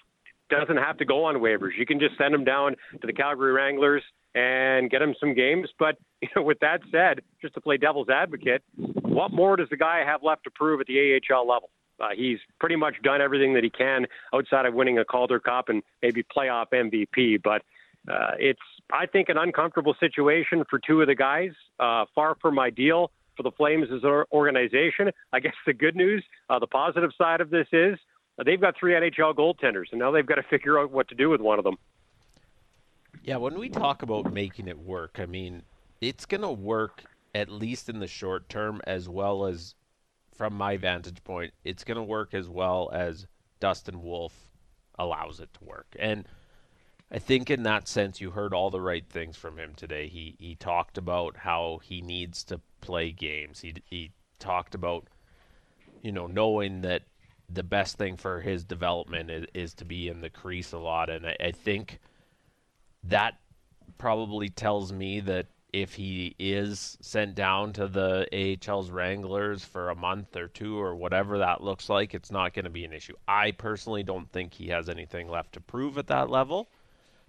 doesn't 0.49 0.77
have 0.77 0.97
to 0.97 1.05
go 1.05 1.25
on 1.25 1.35
waivers. 1.35 1.71
You 1.77 1.85
can 1.85 1.99
just 1.99 2.17
send 2.17 2.33
him 2.33 2.45
down 2.45 2.75
to 3.01 3.07
the 3.07 3.11
Calgary 3.13 3.51
Wranglers 3.51 4.03
and 4.33 4.89
get 4.89 5.01
him 5.01 5.15
some 5.19 5.33
games. 5.33 5.69
But 5.77 5.97
you 6.21 6.29
know, 6.35 6.41
with 6.41 6.59
that 6.59 6.81
said, 6.91 7.21
just 7.41 7.53
to 7.55 7.61
play 7.61 7.77
devil's 7.77 8.09
advocate, 8.09 8.63
what 8.75 9.31
more 9.31 9.55
does 9.55 9.69
the 9.69 9.77
guy 9.77 10.03
have 10.05 10.23
left 10.23 10.43
to 10.45 10.51
prove 10.51 10.79
at 10.79 10.87
the 10.87 11.19
AHL 11.31 11.47
level? 11.47 11.69
Uh, 11.99 12.09
he's 12.15 12.39
pretty 12.59 12.75
much 12.75 12.95
done 13.03 13.21
everything 13.21 13.53
that 13.53 13.63
he 13.63 13.69
can 13.69 14.05
outside 14.33 14.65
of 14.65 14.73
winning 14.73 14.99
a 14.99 15.05
Calder 15.05 15.39
Cup 15.39 15.69
and 15.69 15.81
maybe 16.01 16.23
playoff 16.23 16.67
MVP. 16.71 17.41
But 17.43 17.63
uh, 18.11 18.31
it's, 18.37 18.59
I 18.91 19.05
think, 19.05 19.29
an 19.29 19.37
uncomfortable 19.37 19.95
situation 19.99 20.63
for 20.69 20.79
two 20.79 21.01
of 21.01 21.07
the 21.07 21.15
guys. 21.15 21.51
Uh, 21.79 22.05
far 22.13 22.35
from 22.41 22.59
ideal 22.59 23.11
for 23.35 23.43
the 23.43 23.51
Flames 23.51 23.87
as 23.93 24.03
an 24.03 24.23
organization. 24.31 25.11
I 25.31 25.39
guess 25.39 25.53
the 25.65 25.73
good 25.73 25.95
news, 25.95 26.23
uh, 26.49 26.59
the 26.59 26.67
positive 26.67 27.11
side 27.17 27.41
of 27.41 27.49
this 27.49 27.67
is 27.71 27.97
uh, 28.39 28.43
they've 28.43 28.59
got 28.59 28.75
three 28.79 28.93
NHL 28.93 29.35
goaltenders, 29.35 29.85
and 29.91 29.99
now 29.99 30.11
they've 30.11 30.25
got 30.25 30.35
to 30.35 30.43
figure 30.43 30.79
out 30.79 30.91
what 30.91 31.07
to 31.09 31.15
do 31.15 31.29
with 31.29 31.41
one 31.41 31.59
of 31.59 31.63
them. 31.63 31.77
Yeah, 33.23 33.37
when 33.37 33.59
we 33.59 33.69
talk 33.69 34.03
about 34.03 34.31
making 34.31 34.67
it 34.67 34.79
work, 34.79 35.19
I 35.19 35.25
mean, 35.25 35.63
it's 36.01 36.25
going 36.25 36.41
to 36.41 36.51
work 36.51 37.03
at 37.35 37.49
least 37.49 37.89
in 37.89 37.99
the 37.99 38.07
short 38.07 38.49
term 38.49 38.81
as 38.87 39.09
well 39.09 39.45
as 39.45 39.75
from 40.37 40.53
my 40.53 40.77
vantage 40.77 41.23
point, 41.23 41.53
it's 41.63 41.83
going 41.83 41.97
to 41.97 42.03
work 42.03 42.33
as 42.33 42.47
well 42.47 42.89
as 42.93 43.25
Dustin 43.59 44.03
Wolf 44.03 44.33
allows 44.97 45.39
it 45.39 45.53
to 45.55 45.65
work. 45.65 45.95
And 45.99 46.27
I 47.11 47.19
think 47.19 47.49
in 47.49 47.63
that 47.63 47.87
sense, 47.87 48.21
you 48.21 48.31
heard 48.31 48.53
all 48.53 48.69
the 48.69 48.81
right 48.81 49.05
things 49.07 49.35
from 49.35 49.57
him 49.57 49.73
today. 49.75 50.07
He 50.07 50.35
he 50.39 50.55
talked 50.55 50.97
about 50.97 51.37
how 51.37 51.79
he 51.83 52.01
needs 52.01 52.43
to 52.45 52.59
play 52.81 53.11
games. 53.11 53.61
He 53.61 53.75
he 53.85 54.11
talked 54.39 54.75
about 54.75 55.07
you 56.01 56.11
know 56.11 56.27
knowing 56.27 56.81
that 56.81 57.03
the 57.49 57.63
best 57.63 57.97
thing 57.97 58.17
for 58.17 58.41
his 58.41 58.65
development 58.65 59.31
is, 59.31 59.45
is 59.53 59.73
to 59.75 59.85
be 59.85 60.09
in 60.09 60.19
the 60.19 60.29
crease 60.29 60.73
a 60.73 60.77
lot, 60.77 61.09
and 61.09 61.25
I, 61.25 61.37
I 61.39 61.51
think 61.51 61.99
that 63.05 63.35
probably 63.97 64.49
tells 64.49 64.91
me 64.91 65.21
that 65.21 65.47
if 65.81 65.93
he 65.93 66.35
is 66.39 66.97
sent 67.01 67.35
down 67.35 67.73
to 67.73 67.87
the 67.87 68.27
AHL's 68.31 68.89
Wranglers 68.89 69.63
for 69.63 69.89
a 69.89 69.95
month 69.95 70.35
or 70.35 70.47
two 70.47 70.79
or 70.79 70.95
whatever 70.95 71.37
that 71.39 71.63
looks 71.63 71.89
like, 71.89 72.13
it's 72.13 72.31
not 72.31 72.53
going 72.53 72.65
to 72.65 72.71
be 72.71 72.85
an 72.85 72.93
issue. 72.93 73.13
I 73.27 73.51
personally 73.51 74.03
don't 74.03 74.31
think 74.31 74.53
he 74.53 74.69
has 74.69 74.89
anything 74.89 75.29
left 75.29 75.53
to 75.53 75.61
prove 75.61 75.97
at 75.97 76.07
that 76.07 76.29
level. 76.29 76.67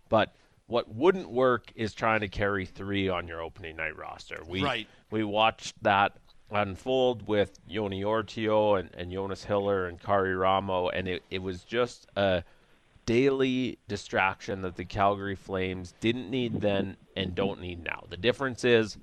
But 0.08 0.34
what 0.66 0.94
wouldn't 0.94 1.30
work 1.30 1.72
is 1.74 1.94
trying 1.94 2.20
to 2.20 2.28
carry 2.28 2.64
three 2.64 3.08
on 3.08 3.28
your 3.28 3.42
opening 3.42 3.76
night 3.76 3.96
roster. 3.96 4.42
We 4.46 4.62
right. 4.62 4.86
we 5.10 5.24
watched 5.24 5.82
that 5.82 6.16
unfold 6.50 7.28
with 7.28 7.58
Joni 7.68 8.02
Ortio 8.02 8.80
and, 8.80 8.90
and 8.94 9.12
Jonas 9.12 9.44
Hiller 9.44 9.86
and 9.86 10.00
Karri 10.00 10.38
Ramo, 10.38 10.88
and 10.88 11.06
it, 11.06 11.22
it 11.30 11.42
was 11.42 11.64
just 11.64 12.06
a– 12.16 12.44
daily 13.08 13.78
distraction 13.88 14.60
that 14.60 14.76
the 14.76 14.84
Calgary 14.84 15.34
Flames 15.34 15.94
didn't 15.98 16.28
need 16.28 16.60
then 16.60 16.94
and 17.16 17.34
don't 17.34 17.58
need 17.58 17.82
now. 17.82 18.04
The 18.10 18.18
difference 18.18 18.64
is 18.64 18.98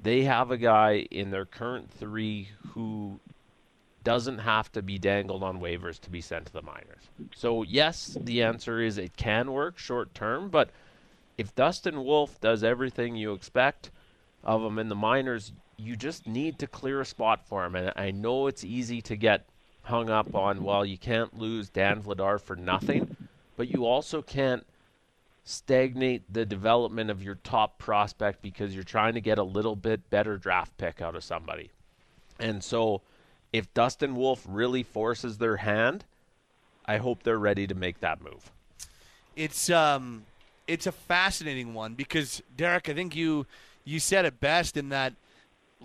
they 0.00 0.22
have 0.22 0.50
a 0.50 0.56
guy 0.56 1.06
in 1.10 1.30
their 1.30 1.44
current 1.44 1.90
three 1.90 2.48
who 2.68 3.20
doesn't 4.04 4.38
have 4.38 4.72
to 4.72 4.80
be 4.80 4.96
dangled 4.96 5.42
on 5.42 5.60
waivers 5.60 6.00
to 6.00 6.08
be 6.08 6.22
sent 6.22 6.46
to 6.46 6.52
the 6.54 6.62
minors. 6.62 7.10
So, 7.34 7.62
yes, 7.62 8.16
the 8.18 8.42
answer 8.42 8.80
is 8.80 8.96
it 8.96 9.18
can 9.18 9.52
work 9.52 9.76
short 9.76 10.14
term, 10.14 10.48
but 10.48 10.70
if 11.36 11.54
Dustin 11.54 12.04
Wolf 12.04 12.40
does 12.40 12.64
everything 12.64 13.16
you 13.16 13.34
expect 13.34 13.90
of 14.44 14.62
him 14.62 14.78
in 14.78 14.88
the 14.88 14.94
minors, 14.94 15.52
you 15.76 15.94
just 15.94 16.26
need 16.26 16.58
to 16.60 16.66
clear 16.66 17.02
a 17.02 17.04
spot 17.04 17.46
for 17.46 17.66
him. 17.66 17.74
And 17.74 17.92
I 17.96 18.12
know 18.12 18.46
it's 18.46 18.64
easy 18.64 19.02
to 19.02 19.14
get 19.14 19.46
hung 19.82 20.08
up 20.08 20.34
on, 20.34 20.64
well, 20.64 20.86
you 20.86 20.96
can't 20.96 21.38
lose 21.38 21.68
Dan 21.68 22.02
Vladar 22.02 22.40
for 22.40 22.56
nothing, 22.56 23.14
but 23.56 23.68
you 23.68 23.86
also 23.86 24.22
can't 24.22 24.66
stagnate 25.44 26.22
the 26.32 26.44
development 26.44 27.08
of 27.08 27.22
your 27.22 27.36
top 27.36 27.78
prospect 27.78 28.42
because 28.42 28.74
you're 28.74 28.84
trying 28.84 29.14
to 29.14 29.20
get 29.20 29.38
a 29.38 29.44
little 29.44 29.76
bit 29.76 30.10
better 30.10 30.36
draft 30.36 30.76
pick 30.76 31.00
out 31.00 31.14
of 31.14 31.22
somebody. 31.22 31.70
And 32.38 32.62
so 32.62 33.02
if 33.52 33.72
Dustin 33.72 34.16
Wolf 34.16 34.44
really 34.48 34.82
forces 34.82 35.38
their 35.38 35.58
hand, 35.58 36.04
I 36.84 36.98
hope 36.98 37.22
they're 37.22 37.38
ready 37.38 37.66
to 37.66 37.74
make 37.74 38.00
that 38.00 38.20
move. 38.20 38.50
It's 39.34 39.70
um 39.70 40.24
it's 40.66 40.86
a 40.86 40.92
fascinating 40.92 41.74
one 41.74 41.94
because 41.94 42.42
Derek, 42.56 42.88
I 42.88 42.94
think 42.94 43.14
you 43.14 43.46
you 43.84 44.00
said 44.00 44.24
it 44.24 44.40
best 44.40 44.76
in 44.76 44.88
that 44.90 45.14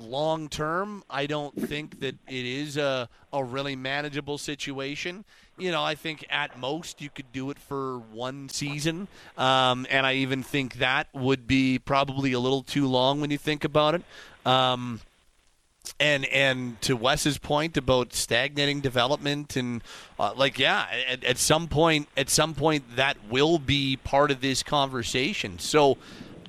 long 0.02 0.50
term, 0.50 1.04
I 1.10 1.26
don't 1.26 1.56
think 1.56 2.00
that 2.00 2.16
it 2.28 2.46
is 2.46 2.78
a, 2.78 3.10
a 3.32 3.44
really 3.44 3.76
manageable 3.76 4.38
situation. 4.38 5.26
You 5.58 5.72
know, 5.72 5.84
I 5.84 5.96
think 5.96 6.26
at 6.30 6.58
most 6.58 7.02
you 7.02 7.10
could 7.10 7.32
do 7.32 7.50
it 7.52 7.60
for 7.60 8.00
one 8.00 8.50
season. 8.50 9.08
Um, 9.38 9.86
and 9.90 10.06
I 10.06 10.16
even 10.16 10.44
think 10.44 10.76
that 10.76 11.08
would 11.14 11.48
be 11.48 11.80
probably 11.80 12.34
a 12.34 12.40
little 12.40 12.64
too 12.64 12.88
long 12.88 13.22
when 13.22 13.32
you 13.32 13.38
think 13.38 13.64
about 13.64 13.96
it. 13.96 14.04
Um, 14.46 15.02
and 16.00 16.26
and 16.26 16.80
to 16.82 16.96
Wes's 16.96 17.38
point 17.38 17.76
about 17.78 18.14
stagnating 18.14 18.82
development 18.82 19.56
and 19.56 19.84
uh, 20.20 20.34
like 20.36 20.60
yeah 20.60 20.86
at, 21.08 21.24
at 21.24 21.38
some 21.38 21.68
point 21.68 22.08
at 22.16 22.30
some 22.30 22.54
point 22.54 22.96
that 22.96 23.18
will 23.30 23.58
be 23.58 23.98
part 23.98 24.30
of 24.32 24.42
this 24.42 24.62
conversation 24.62 25.58
so 25.58 25.98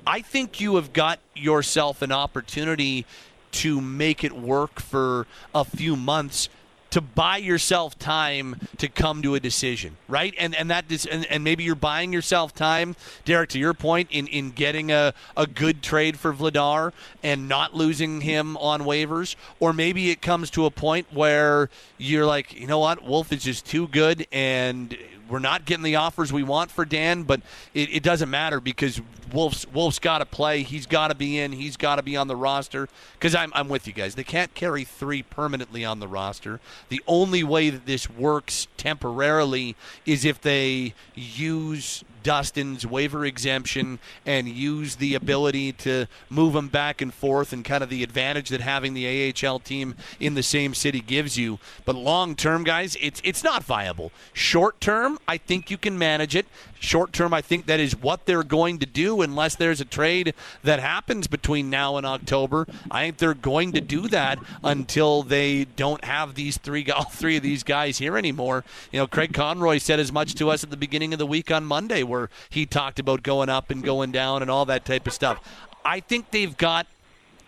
I 0.06 0.20
think 0.20 0.60
you 0.60 0.76
have 0.76 0.92
got 0.92 1.20
yourself 1.34 2.02
an 2.02 2.12
opportunity 2.12 3.06
to 3.52 3.80
make 3.80 4.24
it 4.24 4.32
work 4.32 4.80
for 4.80 5.26
a 5.54 5.64
few 5.64 5.96
months 5.96 6.48
to 6.92 7.00
buy 7.00 7.38
yourself 7.38 7.98
time 7.98 8.54
to 8.76 8.86
come 8.86 9.22
to 9.22 9.34
a 9.34 9.40
decision, 9.40 9.96
right? 10.08 10.34
And 10.38 10.54
and 10.54 10.70
that 10.70 10.92
is, 10.92 11.06
and, 11.06 11.24
and 11.26 11.42
maybe 11.42 11.64
you're 11.64 11.74
buying 11.74 12.12
yourself 12.12 12.54
time, 12.54 12.96
Derek. 13.24 13.48
To 13.50 13.58
your 13.58 13.72
point, 13.72 14.08
in 14.10 14.26
in 14.26 14.50
getting 14.50 14.92
a, 14.92 15.14
a 15.34 15.46
good 15.46 15.82
trade 15.82 16.18
for 16.18 16.34
Vladar 16.34 16.92
and 17.22 17.48
not 17.48 17.74
losing 17.74 18.20
him 18.20 18.58
on 18.58 18.82
waivers, 18.82 19.36
or 19.58 19.72
maybe 19.72 20.10
it 20.10 20.20
comes 20.20 20.50
to 20.50 20.66
a 20.66 20.70
point 20.70 21.06
where 21.12 21.70
you're 21.96 22.26
like, 22.26 22.52
you 22.52 22.66
know 22.66 22.78
what, 22.78 23.02
Wolf 23.02 23.32
is 23.32 23.42
just 23.42 23.64
too 23.64 23.88
good, 23.88 24.26
and 24.30 24.94
we're 25.32 25.38
not 25.38 25.64
getting 25.64 25.82
the 25.82 25.96
offers 25.96 26.30
we 26.30 26.42
want 26.42 26.70
for 26.70 26.84
Dan, 26.84 27.22
but 27.22 27.40
it, 27.72 27.88
it 27.90 28.02
doesn't 28.02 28.28
matter 28.28 28.60
because 28.60 29.00
Wolf's 29.32 29.66
Wolf's 29.72 29.98
got 29.98 30.18
to 30.18 30.26
play. 30.26 30.62
He's 30.62 30.84
got 30.84 31.08
to 31.08 31.14
be 31.14 31.38
in. 31.38 31.52
He's 31.52 31.78
got 31.78 31.96
to 31.96 32.02
be 32.02 32.18
on 32.18 32.28
the 32.28 32.36
roster. 32.36 32.86
Because 33.14 33.34
I'm 33.34 33.50
I'm 33.54 33.70
with 33.70 33.86
you 33.86 33.94
guys. 33.94 34.14
They 34.14 34.24
can't 34.24 34.52
carry 34.52 34.84
three 34.84 35.22
permanently 35.22 35.86
on 35.86 36.00
the 36.00 36.06
roster. 36.06 36.60
The 36.90 37.02
only 37.06 37.42
way 37.42 37.70
that 37.70 37.86
this 37.86 38.10
works 38.10 38.68
temporarily 38.76 39.74
is 40.04 40.26
if 40.26 40.38
they 40.38 40.92
use 41.14 42.04
Dustin's 42.22 42.86
waiver 42.86 43.24
exemption 43.24 43.98
and 44.24 44.48
use 44.48 44.96
the 44.96 45.14
ability 45.14 45.72
to 45.72 46.06
move 46.28 46.54
him 46.54 46.68
back 46.68 47.00
and 47.00 47.12
forth 47.12 47.52
and 47.52 47.64
kind 47.64 47.82
of 47.82 47.90
the 47.90 48.02
advantage 48.02 48.48
that 48.50 48.60
having 48.60 48.94
the 48.94 49.34
AHL 49.44 49.58
team 49.58 49.94
in 50.20 50.34
the 50.34 50.42
same 50.42 50.74
city 50.74 51.00
gives 51.00 51.36
you. 51.36 51.58
But 51.84 51.96
long 51.96 52.34
term, 52.34 52.64
guys, 52.64 52.96
it's 53.00 53.20
it's 53.24 53.44
not 53.44 53.64
viable. 53.64 54.12
Short 54.32 54.80
term, 54.80 55.18
I 55.26 55.36
think 55.38 55.70
you 55.70 55.78
can 55.78 55.98
manage 55.98 56.36
it. 56.36 56.46
Short 56.82 57.12
term, 57.12 57.32
I 57.32 57.42
think 57.42 57.66
that 57.66 57.78
is 57.78 57.94
what 57.94 58.26
they're 58.26 58.42
going 58.42 58.80
to 58.80 58.86
do 58.86 59.22
unless 59.22 59.54
there's 59.54 59.80
a 59.80 59.84
trade 59.84 60.34
that 60.64 60.80
happens 60.80 61.28
between 61.28 61.70
now 61.70 61.96
and 61.96 62.04
October. 62.04 62.66
I 62.90 63.04
think 63.04 63.18
they're 63.18 63.34
going 63.34 63.70
to 63.74 63.80
do 63.80 64.08
that 64.08 64.40
until 64.64 65.22
they 65.22 65.66
don't 65.76 66.04
have 66.04 66.34
these 66.34 66.58
three 66.58 66.84
all 66.90 67.04
three 67.04 67.36
of 67.36 67.44
these 67.44 67.62
guys 67.62 67.98
here 67.98 68.18
anymore. 68.18 68.64
You 68.90 68.98
know, 68.98 69.06
Craig 69.06 69.32
Conroy 69.32 69.78
said 69.78 70.00
as 70.00 70.10
much 70.10 70.34
to 70.34 70.50
us 70.50 70.64
at 70.64 70.70
the 70.70 70.76
beginning 70.76 71.12
of 71.12 71.20
the 71.20 71.26
week 71.26 71.52
on 71.52 71.64
Monday 71.64 72.02
where 72.02 72.30
he 72.50 72.66
talked 72.66 72.98
about 72.98 73.22
going 73.22 73.48
up 73.48 73.70
and 73.70 73.84
going 73.84 74.10
down 74.10 74.42
and 74.42 74.50
all 74.50 74.64
that 74.64 74.84
type 74.84 75.06
of 75.06 75.12
stuff. 75.12 75.38
I 75.84 76.00
think 76.00 76.32
they've 76.32 76.56
got 76.56 76.88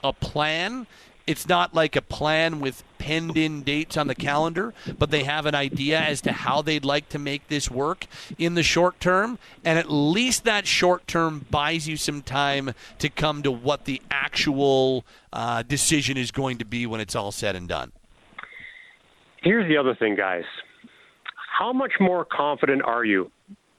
a 0.05 0.13
plan 0.13 0.87
it's 1.27 1.49
not 1.49 1.75
like 1.75 1.97
a 1.97 2.03
plan 2.03 2.61
with 2.61 2.83
penned 2.99 3.37
in 3.37 3.63
dates 3.63 3.97
on 3.97 4.07
the 4.07 4.15
calendar, 4.15 4.73
but 4.99 5.11
they 5.11 5.25
have 5.25 5.47
an 5.47 5.55
idea 5.55 6.01
as 6.01 6.21
to 6.23 6.33
how 6.33 6.63
they'd 6.63 6.85
like 6.85 7.09
to 7.11 7.19
make 7.19 7.49
this 7.49 7.71
work 7.71 8.07
in 8.39 8.55
the 8.55 8.63
short 8.63 8.99
term. 9.01 9.39
And 9.65 9.79
at 9.79 9.91
least 9.91 10.45
that 10.45 10.67
short 10.67 11.07
term 11.07 11.47
buys 11.51 11.87
you 11.87 11.97
some 11.97 12.23
time 12.23 12.73
to 12.99 13.09
come 13.09 13.43
to 13.43 13.51
what 13.51 13.85
the 13.85 14.01
actual 14.11 15.05
uh, 15.33 15.63
decision 15.63 16.17
is 16.17 16.31
going 16.31 16.59
to 16.59 16.65
be 16.65 16.87
when 16.87 17.01
it's 17.01 17.15
all 17.15 17.33
said 17.33 17.57
and 17.57 17.69
done. 17.69 17.93
Here's 19.43 19.69
the 19.69 19.77
other 19.77 19.95
thing, 19.95 20.17
guys. 20.17 20.45
How 21.59 21.73
much 21.73 21.93
more 22.01 22.25
confident 22.25 22.83
are 22.83 23.05
you 23.05 23.31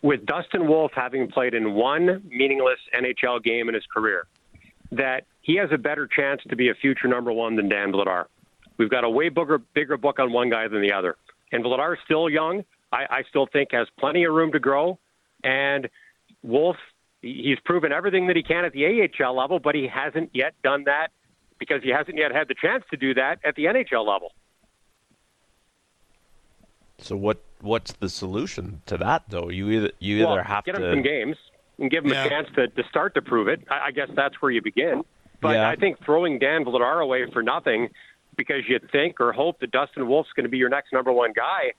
with 0.02 0.26
Dustin 0.26 0.68
Wolf 0.68 0.91
having 0.96 1.28
played 1.28 1.56
in 1.56 1.74
one 1.74 2.22
meaningless 2.30 2.78
NHL 2.93 3.43
game 3.43 3.68
in 3.68 3.74
his 3.74 3.86
career 3.91 4.28
that 4.91 5.26
he 5.46 5.58
has 5.58 5.70
a 5.72 5.78
better 5.78 6.08
chance 6.08 6.41
to 6.50 6.56
be 6.56 6.70
a 6.70 6.74
future 6.74 7.08
number 7.08 7.32
one 7.32 7.56
than 7.56 7.70
Dan 7.70 7.91
Vladar. 7.91 8.26
We've 8.78 8.89
got 8.89 9.04
a 9.04 9.10
way 9.10 9.30
bigger, 9.30 9.60
bigger 9.76 9.96
book 9.96 10.18
on 10.18 10.34
one 10.34 10.50
guy 10.50 10.68
than 10.68 10.82
the 10.82 10.91
other. 10.91 11.18
And 11.52 11.64
Vladar 11.64 11.93
is 11.93 12.00
still 12.04 12.28
young. 12.32 12.64
I, 12.91 13.06
I 13.12 13.24
still 13.30 13.46
think 13.46 13.70
has 13.72 13.88
plenty 14.00 14.24
of 14.24 14.34
room 14.34 14.52
to 14.54 14.60
grow. 14.60 14.98
And 15.43 15.88
Wolf, 16.41 16.78
he's 17.22 17.60
proven 17.64 17.91
everything 17.91 18.26
that 18.26 18.36
he 18.36 18.41
can 18.41 18.66
at 18.66 18.74
the 18.74 19.08
AHL 19.22 19.38
level, 19.38 19.60
but 19.60 19.76
he 19.76 19.88
hasn't 19.88 20.32
yet 20.34 20.56
done 20.64 20.86
that 20.86 21.10
because 21.60 21.84
he 21.84 21.89
hasn't 21.89 22.18
yet 22.18 22.32
had 22.32 22.48
the 22.48 22.56
chance 22.60 22.84
to 22.89 22.98
do 22.98 23.14
that 23.14 23.38
at 23.46 23.54
the 23.54 23.66
NHL 23.66 24.04
level. 24.04 24.32
So 26.98 27.16
what 27.16 27.38
what's 27.62 27.93
the 27.93 28.10
solution 28.10 28.82
to 28.88 28.98
that 28.98 29.24
though? 29.30 29.50
You 29.50 29.70
either 29.70 29.91
you 30.00 30.24
well, 30.24 30.34
either 30.34 30.43
have 30.43 30.64
get 30.66 30.74
to 30.74 30.80
get 30.80 30.88
him 30.89 30.96
some 30.96 31.04
games 31.04 31.38
and 31.78 31.91
give 31.91 32.04
him 32.04 32.14
Yeah. 32.14 32.26
a 32.26 32.30
chance 32.30 32.48
to, 32.56 32.68
to 32.68 32.84
start 32.89 33.14
to 33.14 33.22
prove 33.22 33.48
it. 33.48 33.62
I, 33.70 33.88
I 33.88 33.91
guess 33.91 34.10
that's 34.16 34.41
where 34.41 34.52
you 34.52 34.62
begin. 34.64 35.04
But 35.42 35.56
Yeah. 35.56 35.70
I 35.70 35.76
think 35.76 36.04
throwing 36.04 36.40
Dan 36.40 36.66
Vladar 36.66 37.04
away 37.04 37.30
for 37.32 37.44
nothing 37.44 37.90
because 38.38 38.68
you 38.68 38.80
think 38.92 39.20
or 39.20 39.32
hope 39.34 39.60
that 39.60 39.72
Dustin 39.72 40.08
Wolf's 40.08 40.32
going 40.34 40.44
to 40.44 40.50
be 40.50 40.58
your 40.58 40.70
next 40.70 40.92
number 40.92 41.12
one 41.12 41.32
guy, 41.34 41.74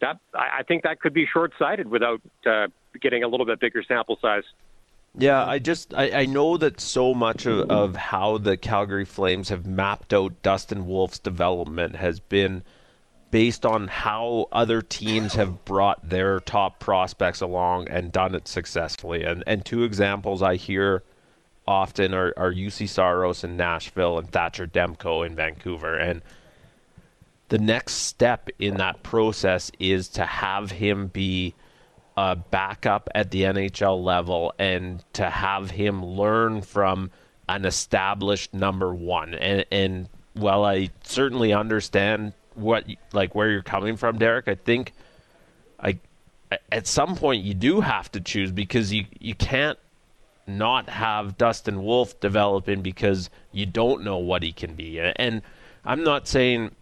that 0.00 0.18
I, 0.34 0.62
think 0.62 0.84
that 0.84 1.00
could 1.00 1.12
be 1.12 1.26
short 1.26 1.52
sighted 1.58 1.88
without 1.88 2.20
uh, 2.46 2.68
getting 3.00 3.24
a 3.24 3.28
little 3.28 3.46
bit 3.46 3.60
bigger 3.60 3.82
sample 3.82 4.18
size. 4.20 4.44
Yeah, 5.16 5.44
I 5.44 5.58
just 5.58 5.94
I, 5.94 6.10
I 6.20 6.26
know 6.26 6.56
that 6.58 6.80
so 6.80 7.14
much 7.14 7.46
of, 7.46 7.70
of 7.70 7.96
how 7.96 8.38
the 8.38 8.56
Calgary 8.56 9.04
Flames 9.04 9.48
have 9.48 9.66
mapped 9.66 10.12
out 10.12 10.40
Dustin 10.42 10.86
Wolf's 10.86 11.18
development 11.18 11.96
has 11.96 12.20
been 12.20 12.62
based 13.30 13.66
on 13.66 13.88
how 13.88 14.46
other 14.52 14.80
teams 14.80 15.34
have 15.34 15.64
brought 15.64 16.08
their 16.08 16.40
top 16.40 16.78
prospects 16.78 17.40
along 17.40 17.88
and 17.88 18.12
done 18.12 18.34
it 18.34 18.46
successfully. 18.46 19.24
And 19.24 19.42
and 19.46 19.64
two 19.64 19.82
examples 19.82 20.42
I 20.42 20.54
hear 20.56 21.02
often 21.68 22.14
are, 22.14 22.32
are 22.38 22.50
Juuse 22.50 22.88
Saros 22.88 23.44
in 23.44 23.58
Nashville 23.58 24.18
and 24.18 24.32
Thatcher 24.32 24.66
Demko 24.66 25.24
in 25.26 25.36
Vancouver. 25.36 25.96
And 25.96 26.22
the 27.50 27.58
next 27.58 27.92
step 27.92 28.48
in 28.58 28.78
that 28.78 29.02
process 29.02 29.70
is 29.78 30.08
to 30.08 30.24
have 30.24 30.70
him 30.70 31.08
be 31.08 31.54
a 32.16 32.34
backup 32.34 33.10
at 33.14 33.30
the 33.30 33.42
NHL 33.42 34.02
level 34.02 34.54
and 34.58 35.04
to 35.12 35.28
have 35.28 35.70
him 35.70 36.02
learn 36.04 36.62
from 36.62 37.10
an 37.50 37.66
established 37.66 38.54
number 38.54 38.94
one. 38.94 39.34
And, 39.34 39.66
and 39.70 40.08
while 40.32 40.64
I 40.64 40.88
certainly 41.04 41.52
understand 41.52 42.32
what 42.54 42.86
like 43.12 43.34
where 43.34 43.50
you're 43.50 43.62
coming 43.62 43.96
from, 43.96 44.18
Derek, 44.18 44.48
I 44.48 44.54
think 44.54 44.94
I 45.78 45.98
at 46.72 46.86
some 46.86 47.14
point 47.14 47.44
you 47.44 47.52
do 47.52 47.82
have 47.82 48.10
to 48.12 48.20
choose 48.20 48.52
because 48.52 48.92
you 48.92 49.04
you 49.20 49.34
can't 49.34 49.78
not 50.48 50.88
have 50.88 51.36
Dustin 51.36 51.82
Wolf 51.82 52.18
developing 52.20 52.82
because 52.82 53.30
you 53.52 53.66
don't 53.66 54.02
know 54.02 54.18
what 54.18 54.42
he 54.42 54.52
can 54.52 54.74
be. 54.74 55.00
And 55.00 55.42
I'm 55.84 56.02
not 56.02 56.26
saying 56.26 56.74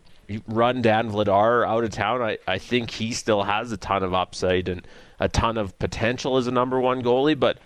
run 0.48 0.82
Dan 0.82 1.10
Vladar 1.10 1.66
out 1.66 1.84
of 1.84 1.90
town. 1.90 2.22
I, 2.22 2.38
I 2.46 2.58
think 2.58 2.90
he 2.90 3.12
still 3.12 3.44
has 3.44 3.72
a 3.72 3.76
ton 3.76 4.02
of 4.02 4.14
upside 4.14 4.68
and 4.68 4.86
a 5.20 5.28
ton 5.28 5.56
of 5.56 5.78
potential 5.78 6.36
as 6.36 6.46
a 6.46 6.50
number 6.50 6.80
one 6.80 7.02
goalie, 7.02 7.38
but 7.38 7.58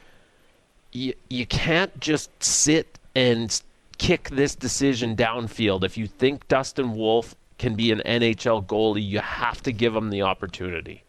you, 0.93 1.15
you 1.29 1.47
can't 1.47 1.99
just 2.01 2.31
sit 2.43 2.99
and 3.15 3.61
kick 3.99 4.31
this 4.31 4.55
decision 4.55 5.17
downfield. 5.17 5.85
If 5.85 5.97
you 5.97 6.07
think 6.07 6.49
Dustin 6.49 6.95
Wolf 6.95 7.35
can 7.59 7.75
be 7.75 7.93
an 7.93 8.03
NHL 8.05 8.67
goalie, 8.67 9.07
you 9.07 9.21
have 9.21 9.63
to 9.63 9.73
give 9.73 9.95
him 9.95 10.11
the 10.11 10.23
opportunity. 10.23 11.05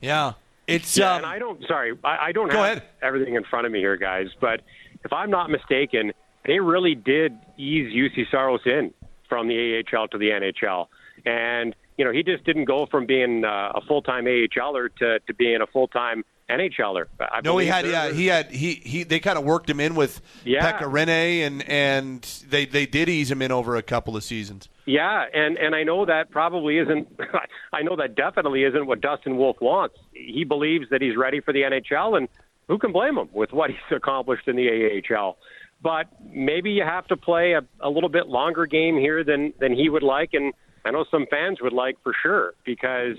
Yeah. 0.00 0.34
It's 0.66 0.96
Yeah, 0.96 1.12
um, 1.12 1.16
and 1.18 1.26
I 1.26 1.38
don't. 1.38 1.62
Sorry, 1.66 1.96
I, 2.04 2.26
I 2.26 2.32
don't 2.32 2.50
have 2.50 2.60
ahead. 2.60 2.82
everything 3.02 3.34
in 3.34 3.44
front 3.44 3.66
of 3.66 3.72
me 3.72 3.78
here, 3.78 3.96
guys. 3.96 4.28
But 4.40 4.62
if 5.04 5.12
I'm 5.12 5.30
not 5.30 5.50
mistaken, 5.50 6.12
they 6.44 6.58
really 6.58 6.94
did 6.94 7.38
ease 7.56 7.92
Juuse 7.92 8.30
Saros 8.30 8.60
in 8.66 8.92
from 9.28 9.48
the 9.48 9.82
AHL 9.92 10.08
to 10.08 10.18
the 10.18 10.30
NHL, 10.30 10.88
and 11.24 11.74
you 11.96 12.04
know 12.04 12.12
he 12.12 12.22
just 12.22 12.44
didn't 12.44 12.64
go 12.64 12.86
from 12.86 13.06
being 13.06 13.44
uh, 13.44 13.72
a 13.74 13.80
full-time 13.86 14.24
AHLer 14.24 14.88
to 14.96 15.20
to 15.20 15.34
being 15.34 15.60
a 15.60 15.66
full-time 15.66 16.24
NHLer. 16.48 17.06
I 17.18 17.40
No, 17.42 17.58
he 17.58 17.66
had 17.66 17.86
yeah, 17.86 18.10
he 18.12 18.26
had 18.26 18.50
he 18.52 18.74
he 18.74 19.02
they 19.02 19.18
kind 19.18 19.38
of 19.38 19.44
worked 19.44 19.68
him 19.68 19.80
in 19.80 19.94
with 19.94 20.20
Yeah. 20.44 20.60
Pekka 20.72 20.90
Rinne 20.90 21.46
and 21.46 21.68
and 21.68 22.22
they 22.48 22.66
they 22.66 22.86
did 22.86 23.08
ease 23.08 23.30
him 23.30 23.42
in 23.42 23.50
over 23.50 23.76
a 23.76 23.82
couple 23.82 24.16
of 24.16 24.22
seasons. 24.22 24.68
Yeah, 24.84 25.24
and 25.34 25.58
and 25.58 25.74
I 25.74 25.82
know 25.82 26.06
that 26.06 26.30
probably 26.30 26.78
isn't. 26.78 27.08
I 27.72 27.82
know 27.82 27.96
that 27.96 28.14
definitely 28.14 28.62
isn't 28.62 28.86
what 28.86 29.00
Dustin 29.00 29.36
Wolf 29.36 29.56
wants. 29.60 29.96
He 30.12 30.44
believes 30.44 30.88
that 30.90 31.02
he's 31.02 31.16
ready 31.16 31.40
for 31.40 31.52
the 31.52 31.62
NHL, 31.62 32.16
and 32.16 32.28
who 32.68 32.78
can 32.78 32.92
blame 32.92 33.18
him 33.18 33.28
with 33.32 33.52
what 33.52 33.70
he's 33.76 33.96
accomplished 33.96 34.46
in 34.46 34.54
the 34.56 35.02
AHL? 35.10 35.38
But 35.82 36.06
maybe 36.32 36.70
you 36.70 36.84
have 36.84 37.06
to 37.08 37.16
play 37.16 37.52
a, 37.52 37.62
a 37.80 37.90
little 37.90 38.08
bit 38.08 38.28
longer 38.28 38.66
game 38.66 38.96
here 38.96 39.24
than 39.24 39.52
than 39.58 39.74
he 39.74 39.88
would 39.88 40.04
like, 40.04 40.30
and 40.32 40.54
I 40.84 40.92
know 40.92 41.04
some 41.10 41.26
fans 41.28 41.60
would 41.60 41.72
like 41.72 41.96
for 42.04 42.12
sure 42.22 42.54
because 42.64 43.16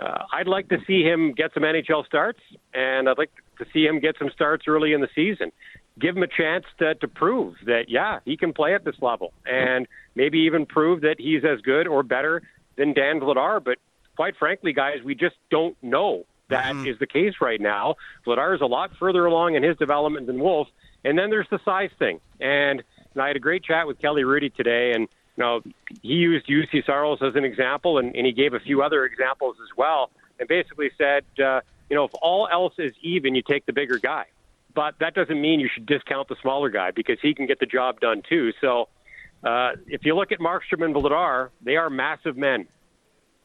uh, 0.00 0.24
I'd 0.32 0.48
like 0.48 0.68
to 0.68 0.78
see 0.86 1.02
him 1.02 1.32
get 1.32 1.52
some 1.54 1.62
NHL 1.62 2.04
starts, 2.06 2.40
and 2.74 3.08
I'd 3.08 3.18
like 3.18 3.30
to 3.58 3.66
see 3.72 3.84
him 3.84 4.00
get 4.00 4.16
some 4.18 4.30
starts 4.34 4.64
early 4.68 4.92
in 4.92 5.00
the 5.00 5.08
season. 5.14 5.52
Give 5.98 6.16
him 6.16 6.22
a 6.22 6.28
chance 6.28 6.64
to, 6.78 6.94
to 6.96 7.08
prove 7.08 7.54
that, 7.64 7.88
yeah, 7.88 8.20
he 8.24 8.36
can 8.36 8.52
play 8.52 8.74
at 8.74 8.84
this 8.84 8.96
level, 9.00 9.32
and 9.46 9.86
maybe 10.14 10.40
even 10.40 10.66
prove 10.66 11.00
that 11.02 11.16
he's 11.18 11.44
as 11.44 11.60
good 11.62 11.86
or 11.86 12.02
better 12.02 12.42
than 12.76 12.92
Dan 12.92 13.20
Vladar. 13.20 13.62
But 13.64 13.78
quite 14.16 14.36
frankly, 14.36 14.72
guys, 14.72 14.98
we 15.04 15.14
just 15.14 15.36
don't 15.50 15.76
know 15.82 16.24
that 16.48 16.76
is 16.86 16.98
the 16.98 17.06
case 17.06 17.34
right 17.40 17.60
now. 17.60 17.96
Vladar 18.26 18.54
is 18.54 18.60
a 18.60 18.66
lot 18.66 18.90
further 18.98 19.26
along 19.26 19.56
in 19.56 19.62
his 19.62 19.76
development 19.78 20.26
than 20.26 20.38
Wolf, 20.38 20.68
and 21.04 21.18
then 21.18 21.30
there's 21.30 21.48
the 21.50 21.58
size 21.64 21.90
thing. 21.98 22.20
And, 22.40 22.82
and 23.14 23.22
I 23.22 23.28
had 23.28 23.36
a 23.36 23.40
great 23.40 23.64
chat 23.64 23.86
with 23.86 23.98
Kelly 23.98 24.22
Hrudey 24.22 24.54
today, 24.54 24.92
and 24.94 25.08
you 25.36 25.42
know, 25.42 25.62
he 26.02 26.14
used 26.14 26.46
Juuse 26.46 26.84
Saros 26.86 27.18
as 27.22 27.34
an 27.34 27.44
example, 27.44 27.98
and, 27.98 28.14
and 28.16 28.26
he 28.26 28.32
gave 28.32 28.54
a 28.54 28.60
few 28.60 28.82
other 28.82 29.04
examples 29.04 29.56
as 29.62 29.76
well, 29.76 30.10
and 30.38 30.48
basically 30.48 30.90
said, 30.96 31.24
uh, 31.42 31.60
you 31.90 31.96
know, 31.96 32.04
if 32.04 32.12
all 32.22 32.48
else 32.50 32.74
is 32.78 32.92
even, 33.02 33.34
you 33.34 33.42
take 33.42 33.66
the 33.66 33.72
bigger 33.72 33.98
guy. 33.98 34.24
But 34.74 34.96
that 35.00 35.14
doesn't 35.14 35.40
mean 35.40 35.60
you 35.60 35.68
should 35.72 35.86
discount 35.86 36.28
the 36.28 36.36
smaller 36.42 36.68
guy 36.68 36.90
because 36.90 37.18
he 37.22 37.34
can 37.34 37.46
get 37.46 37.60
the 37.60 37.66
job 37.66 38.00
done 38.00 38.22
too. 38.28 38.52
So 38.60 38.88
uh, 39.42 39.72
if 39.86 40.04
you 40.04 40.14
look 40.14 40.32
at 40.32 40.38
Markstrom 40.38 40.84
and 40.84 40.94
Vladar, 40.94 41.50
they 41.62 41.76
are 41.76 41.88
massive 41.88 42.36
men. 42.36 42.66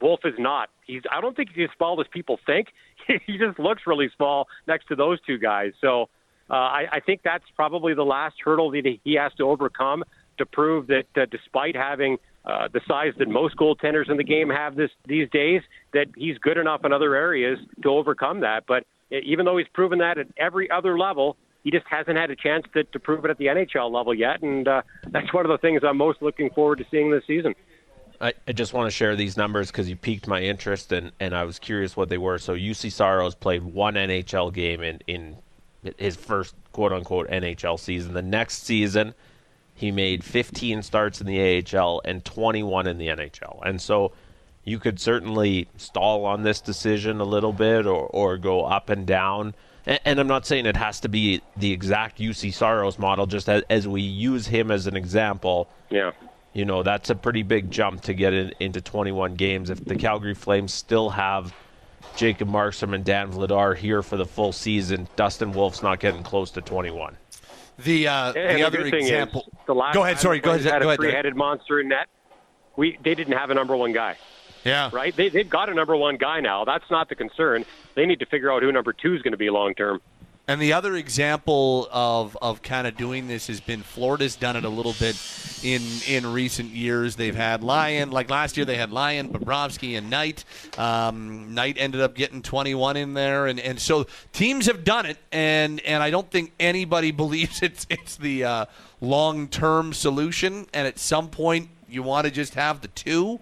Wolf 0.02 0.22
is 0.26 0.34
not. 0.38 0.70
He's. 0.86 1.04
I 1.12 1.22
don't 1.22 1.36
think 1.36 1.50
he's 1.54 1.70
as 1.70 1.78
small 1.78 2.02
as 2.02 2.08
people 2.08 2.40
think. 2.46 2.70
he 3.08 3.38
just 3.38 3.60
looks 3.60 3.84
really 3.86 4.10
small 4.16 4.48
next 4.68 4.88
to 4.88 4.96
those 4.96 5.20
two 5.22 5.38
guys. 5.38 5.74
So 5.80 6.10
uh, 6.50 6.54
I, 6.54 6.88
I 6.94 7.00
think 7.00 7.22
that's 7.24 7.46
probably 7.56 7.94
the 7.94 8.04
last 8.04 8.36
hurdle 8.44 8.72
that 8.72 8.98
he 9.04 9.14
has 9.14 9.32
to 9.36 9.44
overcome 9.44 10.04
to 10.38 10.46
prove 10.46 10.88
that 10.88 11.06
uh, 11.16 11.26
despite 11.30 11.76
having 11.76 12.18
uh, 12.46 12.68
the 12.74 12.82
size 12.88 13.14
that 13.20 13.28
most 13.28 13.56
goaltenders 13.56 14.10
in 14.10 14.18
the 14.18 14.24
game 14.24 14.50
have 14.50 14.76
this 14.76 14.90
these 15.06 15.30
days, 15.30 15.62
that 15.94 16.08
he's 16.16 16.38
good 16.40 16.58
enough 16.58 16.84
in 16.84 16.92
other 16.92 17.16
areas 17.16 17.60
to 17.84 17.90
overcome 17.90 18.42
that. 18.42 18.66
But 18.68 18.86
even 19.12 19.46
though 19.46 19.58
he's 19.58 19.68
proven 19.74 20.00
that 20.00 20.18
at 20.18 20.28
every 20.38 20.70
other 20.72 20.98
level, 20.98 21.38
he 21.64 21.72
just 21.72 21.86
hasn't 21.88 22.18
had 22.18 22.32
a 22.32 22.36
chance 22.36 22.66
to, 22.74 22.84
to 22.86 23.00
prove 23.00 23.26
it 23.26 23.32
at 23.32 23.38
the 23.38 23.46
NHL 23.46 23.92
level 23.92 24.14
yet. 24.14 24.42
And 24.42 24.68
uh, 24.68 24.82
that's 25.10 25.32
one 25.34 25.46
of 25.46 25.52
the 25.52 25.58
things 25.58 25.82
I'm 25.84 25.98
most 25.98 26.22
looking 26.22 26.50
forward 26.50 26.80
to 26.80 26.86
seeing 26.90 27.12
this 27.12 27.24
season. 27.28 27.54
I, 28.20 28.34
I 28.48 28.52
just 28.52 28.74
want 28.74 28.88
to 28.88 28.92
share 28.92 29.16
these 29.16 29.36
numbers 29.36 29.72
because 29.72 29.90
you 29.90 29.96
piqued 29.96 30.28
my 30.28 30.42
interest 30.42 30.92
and, 30.92 31.12
and 31.20 31.36
I 31.36 31.44
was 31.44 31.60
curious 31.60 31.98
what 31.98 32.10
they 32.10 32.18
were. 32.18 32.38
So 32.38 32.56
Juuse 32.56 32.92
Saros 32.92 33.36
played 33.36 33.64
one 33.64 33.96
NHL 33.96 34.54
game 34.54 34.82
in, 34.82 35.00
in 35.08 35.38
his 35.98 36.16
first 36.16 36.56
quote 36.72 36.94
unquote 36.94 37.30
NHL 37.30 37.80
season. 37.80 38.14
The 38.14 38.22
next 38.22 38.64
season, 38.64 39.14
he 39.82 39.92
made 39.92 40.24
15 40.24 40.84
starts 40.84 41.22
in 41.22 41.26
the 41.26 41.66
AHL 41.76 42.04
and 42.06 42.24
21 42.24 42.86
in 42.86 43.00
the 43.00 43.08
NHL. 43.08 43.60
And 43.66 43.82
so 43.82 44.12
you 44.64 44.78
could 44.78 45.00
certainly 45.00 45.68
stall 45.76 46.24
on 46.24 46.44
this 46.44 46.62
decision 46.62 47.20
a 47.20 47.24
little 47.24 47.52
bit 47.52 47.88
or, 47.88 48.06
or 48.06 48.38
go 48.38 48.64
up 48.64 48.92
and 48.92 49.08
down. 49.08 49.56
And, 49.88 50.00
and 50.06 50.20
I'm 50.20 50.28
not 50.28 50.46
saying 50.46 50.68
it 50.68 50.78
has 50.78 51.00
to 51.00 51.10
be 51.10 51.42
the 51.58 51.72
exact 51.72 52.20
Juuse 52.20 52.54
Saros 52.54 53.00
model, 53.00 53.26
just 53.26 53.50
as, 53.50 53.64
as 53.72 53.88
we 53.88 54.02
use 54.02 54.46
him 54.46 54.70
as 54.70 54.86
an 54.86 54.96
example. 54.96 55.68
Yeah. 55.90 56.12
You 56.54 56.66
know, 56.66 56.84
that's 56.84 57.10
a 57.10 57.16
pretty 57.16 57.42
big 57.42 57.72
jump 57.72 58.02
to 58.02 58.14
get 58.14 58.36
in, 58.36 58.54
into 58.60 58.82
21 58.82 59.34
games. 59.34 59.72
If 59.72 59.84
the 59.84 59.96
Calgary 59.96 60.36
Flames 60.36 60.72
still 60.72 61.10
have 61.10 61.56
Jacob 62.16 62.50
Markstrom 62.50 62.94
and 62.94 63.04
Dan 63.04 63.32
Vladar 63.32 63.76
here 63.76 64.04
for 64.04 64.16
the 64.18 64.28
full 64.28 64.52
season, 64.52 65.08
Dustin 65.16 65.54
Wolf's 65.54 65.82
not 65.82 66.00
getting 66.00 66.22
close 66.22 66.52
to 66.52 66.62
21. 66.62 67.18
The 67.84 68.08
uh, 68.08 68.34
And 68.34 68.50
the 68.58 68.62
the 68.62 68.64
other 68.68 68.84
thing 68.90 69.02
example. 69.02 69.46
is, 69.48 69.58
the 69.68 69.76
last 69.76 69.94
go 69.94 70.04
ahead. 70.04 70.20
Sorry. 70.20 70.40
Go 70.40 70.52
ahead. 70.52 70.62
Had 70.66 70.82
Go 70.82 70.86
a 70.86 70.88
ahead. 70.90 71.00
Three-headed 71.00 71.36
monster 71.36 71.80
in 71.80 71.90
net. 71.90 72.08
We 72.78 72.98
they 73.04 73.16
didn't 73.16 73.34
have 73.38 73.50
a 73.50 73.54
number 73.54 73.76
one 73.76 73.92
guy, 73.92 74.18
Yeah. 74.64 74.90
right? 74.94 75.16
They 75.16 75.30
they've 75.30 75.50
got 75.50 75.70
a 75.70 75.74
number 75.74 75.96
one 75.96 76.18
guy 76.18 76.40
now. 76.40 76.64
That's 76.66 76.90
not 76.90 77.10
the 77.10 77.16
concern. 77.16 77.66
They 77.96 78.06
need 78.06 78.20
to 78.20 78.26
figure 78.26 78.52
out 78.52 78.64
who 78.64 78.72
number 78.72 78.94
two 78.94 79.14
is 79.14 79.22
going 79.22 79.34
to 79.34 79.38
be 79.38 79.50
long 79.50 79.74
term. 79.76 80.02
And 80.52 80.62
the 80.62 80.74
other 80.74 80.98
example 80.98 81.88
of, 81.94 82.38
of 82.42 82.62
kind 82.62 82.86
of 82.86 82.98
doing 82.98 83.30
this 83.30 83.48
has 83.48 83.62
been 83.62 83.82
Florida's 83.82 84.36
done 84.36 84.58
it 84.58 84.66
a 84.66 84.70
little 84.70 84.92
bit 85.00 85.16
in 85.64 85.82
in 86.06 86.30
recent 86.30 86.72
years. 86.72 87.16
They've 87.16 87.34
had 87.34 87.64
Lyon, 87.64 88.12
like 88.12 88.30
last 88.30 88.58
year 88.58 88.66
they 88.66 88.76
had 88.76 88.92
Lyon, 88.92 89.30
Bobrovsky, 89.30 89.98
and 89.98 90.10
Knight. 90.10 90.44
Um, 90.78 91.54
Knight 91.54 91.78
ended 91.80 92.02
up 92.02 92.16
getting 92.16 92.42
21 92.42 92.98
in 92.98 93.14
there, 93.14 93.48
and, 93.48 93.62
and 93.62 93.80
so 93.80 94.08
teams 94.34 94.66
have 94.66 94.84
done 94.84 95.06
it, 95.06 95.18
and 95.32 95.80
and 95.86 96.04
I 96.04 96.10
don't 96.10 96.30
think 96.30 96.52
anybody 96.60 97.12
believes 97.22 97.62
it's 97.62 97.88
it's 97.90 98.18
the 98.18 98.44
uh, 98.44 98.66
long 99.00 99.48
term 99.48 99.94
solution. 99.94 100.68
And 100.74 100.86
at 100.86 101.00
some 101.00 101.30
point, 101.30 101.70
you 101.88 102.04
want 102.04 102.26
to 102.26 102.32
just 102.32 102.56
have 102.56 102.82
the 102.82 102.90
two 102.90 103.40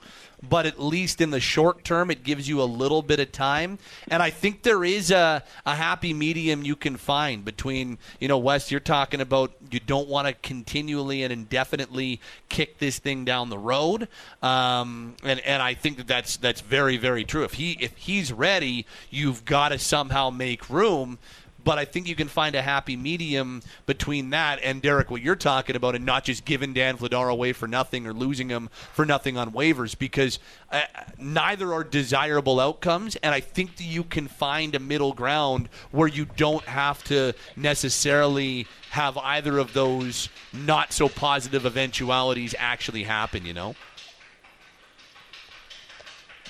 but 0.48 0.66
at 0.66 0.80
least 0.80 1.22
in 1.22 1.32
the 1.32 1.40
short 1.40 1.84
term, 1.84 2.10
it 2.10 2.24
gives 2.24 2.48
you 2.48 2.62
a 2.62 2.64
little 2.64 3.02
bit 3.02 3.20
of 3.20 3.32
time. 3.32 3.78
And 4.10 4.24
I 4.24 4.30
think 4.30 4.64
there 4.64 4.84
is 4.84 5.12
a, 5.12 5.44
a 5.66 5.76
happy 5.76 6.14
medium 6.14 6.64
you 6.64 6.76
can 6.76 6.98
find 6.98 7.44
between, 7.44 7.98
you 8.20 8.28
know, 8.28 8.38
Wes, 8.38 8.72
you're 8.72 8.80
talking 8.80 9.22
about 9.22 9.52
you 9.72 9.80
don't 9.80 10.08
want 10.08 10.28
to 10.28 10.34
continually 10.34 11.24
and 11.24 11.34
indefinitely 11.34 12.22
kick 12.48 12.80
this 12.80 13.00
thing 13.00 13.26
down 13.26 13.50
the 13.50 13.58
road. 13.58 14.08
Um, 14.42 15.16
and, 15.24 15.40
and 15.42 15.62
I 15.62 15.74
think 15.74 15.98
that 15.98 16.08
that's, 16.08 16.38
that's 16.38 16.62
very, 16.62 16.98
very 16.98 17.26
true. 17.26 17.44
If 17.44 17.54
he, 17.54 17.78
if 17.80 17.96
he's 17.98 18.32
ready, 18.32 18.86
you've 19.10 19.46
got 19.46 19.70
to 19.70 19.80
somehow 19.80 20.30
make 20.30 20.70
room 20.70 21.20
but 21.64 21.78
I 21.78 21.86
think 21.86 22.08
you 22.08 22.16
can 22.16 22.28
find 22.28 22.56
a 22.56 22.62
happy 22.62 22.96
medium 22.96 23.62
between 23.86 24.30
that 24.32 24.60
and 24.64 24.82
Derek, 24.82 25.12
what 25.12 25.22
you're 25.22 25.36
talking 25.36 25.76
about, 25.76 25.96
and 25.96 26.06
not 26.06 26.24
just 26.24 26.46
giving 26.46 26.74
Dan 26.74 26.98
Vladar 26.98 27.32
away 27.32 27.54
for 27.54 27.68
nothing 27.68 28.08
or 28.08 28.14
losing 28.14 28.50
him 28.50 28.70
for 28.94 29.06
nothing 29.06 29.38
on 29.38 29.52
waivers, 29.52 29.98
because 29.98 30.40
uh, 30.72 30.82
neither 31.18 31.74
are 31.74 31.84
desirable 31.84 32.60
outcomes. 32.60 33.16
And 33.18 33.34
I 33.34 33.40
think 33.40 33.78
that 33.78 33.84
you 33.84 34.04
can 34.04 34.28
find 34.28 34.76
a 34.76 34.80
middle 34.80 35.14
ground 35.14 35.70
where 35.92 36.08
you 36.08 36.26
don't 36.26 36.64
have 36.66 37.04
to 37.06 37.34
necessarily 37.56 38.68
have 38.92 39.18
either 39.18 39.58
of 39.58 39.74
those 39.74 40.30
not 40.54 40.94
so 40.94 41.10
positive 41.10 41.66
eventualities 41.66 42.56
actually 42.58 43.04
happen. 43.04 43.46
You 43.46 43.54
know. 43.54 43.76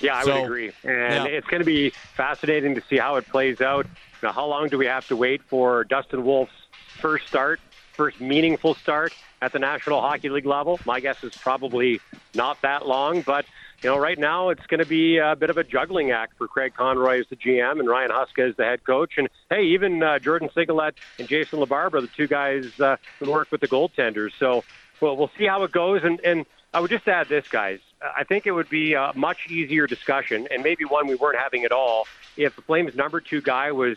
Yeah, 0.00 0.16
I 0.16 0.24
So, 0.24 0.34
would 0.34 0.44
agree. 0.44 0.72
And 0.82 1.24
yeah. 1.24 1.24
it's 1.24 1.46
going 1.46 1.60
to 1.60 1.66
be 1.66 1.90
fascinating 2.16 2.74
to 2.74 2.82
see 2.88 2.96
how 2.96 3.16
it 3.16 3.26
plays 3.28 3.60
out. 3.60 3.86
Now, 4.22 4.32
how 4.32 4.46
long 4.46 4.68
do 4.68 4.78
we 4.78 4.86
have 4.86 5.06
to 5.08 5.16
wait 5.16 5.42
for 5.42 5.84
Dustin 5.84 6.24
Wolf's 6.24 6.52
first 6.98 7.26
start, 7.26 7.60
first 7.92 8.20
meaningful 8.20 8.74
start 8.74 9.14
at 9.40 9.52
the 9.52 9.58
National 9.58 10.00
Hockey 10.00 10.28
League 10.28 10.46
level? 10.46 10.78
My 10.84 11.00
guess 11.00 11.22
is 11.24 11.34
probably 11.36 12.00
not 12.34 12.60
that 12.62 12.86
long, 12.86 13.22
but 13.22 13.46
you 13.82 13.88
know, 13.88 13.96
right 13.96 14.18
now 14.18 14.50
it's 14.50 14.66
going 14.66 14.80
to 14.80 14.86
be 14.86 15.16
a 15.16 15.34
bit 15.34 15.48
of 15.48 15.56
a 15.56 15.64
juggling 15.64 16.10
act 16.10 16.36
for 16.36 16.46
Craig 16.46 16.74
Conroy 16.76 17.20
as 17.20 17.26
the 17.28 17.36
GM 17.36 17.80
and 17.80 17.88
Ryan 17.88 18.10
Huska 18.10 18.50
as 18.50 18.56
the 18.56 18.64
head 18.64 18.84
coach, 18.84 19.14
and 19.16 19.28
hey, 19.48 19.64
even 19.64 20.02
uh, 20.02 20.18
Jordan 20.18 20.50
Sigalet 20.54 20.92
and 21.18 21.26
Jason 21.26 21.60
LaBarbera, 21.60 22.02
the 22.02 22.06
two 22.08 22.26
guys 22.26 22.78
uh, 22.78 22.96
who 23.18 23.30
work 23.30 23.50
with 23.50 23.62
the 23.62 23.68
goaltenders. 23.68 24.32
So, 24.38 24.64
well, 25.00 25.16
we'll 25.16 25.30
see 25.38 25.46
how 25.46 25.62
it 25.62 25.72
goes. 25.72 26.02
And 26.04 26.20
and 26.20 26.44
I 26.74 26.80
would 26.80 26.90
just 26.90 27.08
add 27.08 27.28
this, 27.28 27.48
guys. 27.48 27.80
I 28.02 28.24
think 28.24 28.46
it 28.46 28.52
would 28.52 28.68
be 28.68 28.94
a 28.94 29.12
much 29.14 29.48
easier 29.48 29.86
discussion, 29.86 30.48
and 30.50 30.62
maybe 30.62 30.84
one 30.84 31.06
we 31.06 31.14
weren't 31.14 31.38
having 31.38 31.64
at 31.64 31.72
all, 31.72 32.06
if 32.36 32.56
the 32.56 32.62
Flames' 32.62 32.94
number 32.94 33.20
two 33.20 33.42
guy 33.42 33.72
was 33.72 33.96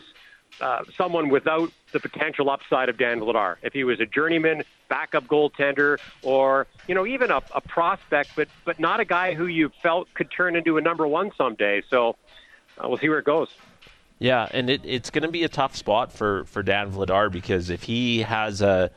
uh, 0.60 0.84
someone 0.96 1.30
without 1.30 1.72
the 1.92 2.00
potential 2.00 2.50
upside 2.50 2.88
of 2.88 2.98
Dan 2.98 3.20
Vladar. 3.20 3.56
If 3.62 3.72
he 3.72 3.84
was 3.84 4.00
a 4.00 4.06
journeyman, 4.06 4.62
backup 4.88 5.26
goaltender, 5.26 5.98
or 6.22 6.66
you 6.86 6.94
know 6.94 7.06
even 7.06 7.30
a, 7.30 7.42
a 7.54 7.60
prospect, 7.60 8.30
but 8.36 8.48
but 8.64 8.78
not 8.78 9.00
a 9.00 9.04
guy 9.04 9.34
who 9.34 9.46
you 9.46 9.70
felt 9.82 10.12
could 10.14 10.30
turn 10.30 10.54
into 10.54 10.76
a 10.76 10.80
number 10.80 11.06
one 11.06 11.32
someday. 11.36 11.82
So 11.88 12.16
uh, 12.78 12.88
we'll 12.88 12.98
see 12.98 13.08
where 13.08 13.18
it 13.18 13.24
goes. 13.24 13.48
Yeah, 14.18 14.48
and 14.52 14.70
it, 14.70 14.82
it's 14.84 15.10
going 15.10 15.22
to 15.22 15.30
be 15.30 15.42
a 15.42 15.48
tough 15.48 15.74
spot 15.74 16.12
for, 16.12 16.44
for 16.44 16.62
Dan 16.62 16.92
Vladar 16.92 17.30
because 17.30 17.68
if 17.68 17.82
he 17.82 18.22
has 18.22 18.62
a 18.62 18.90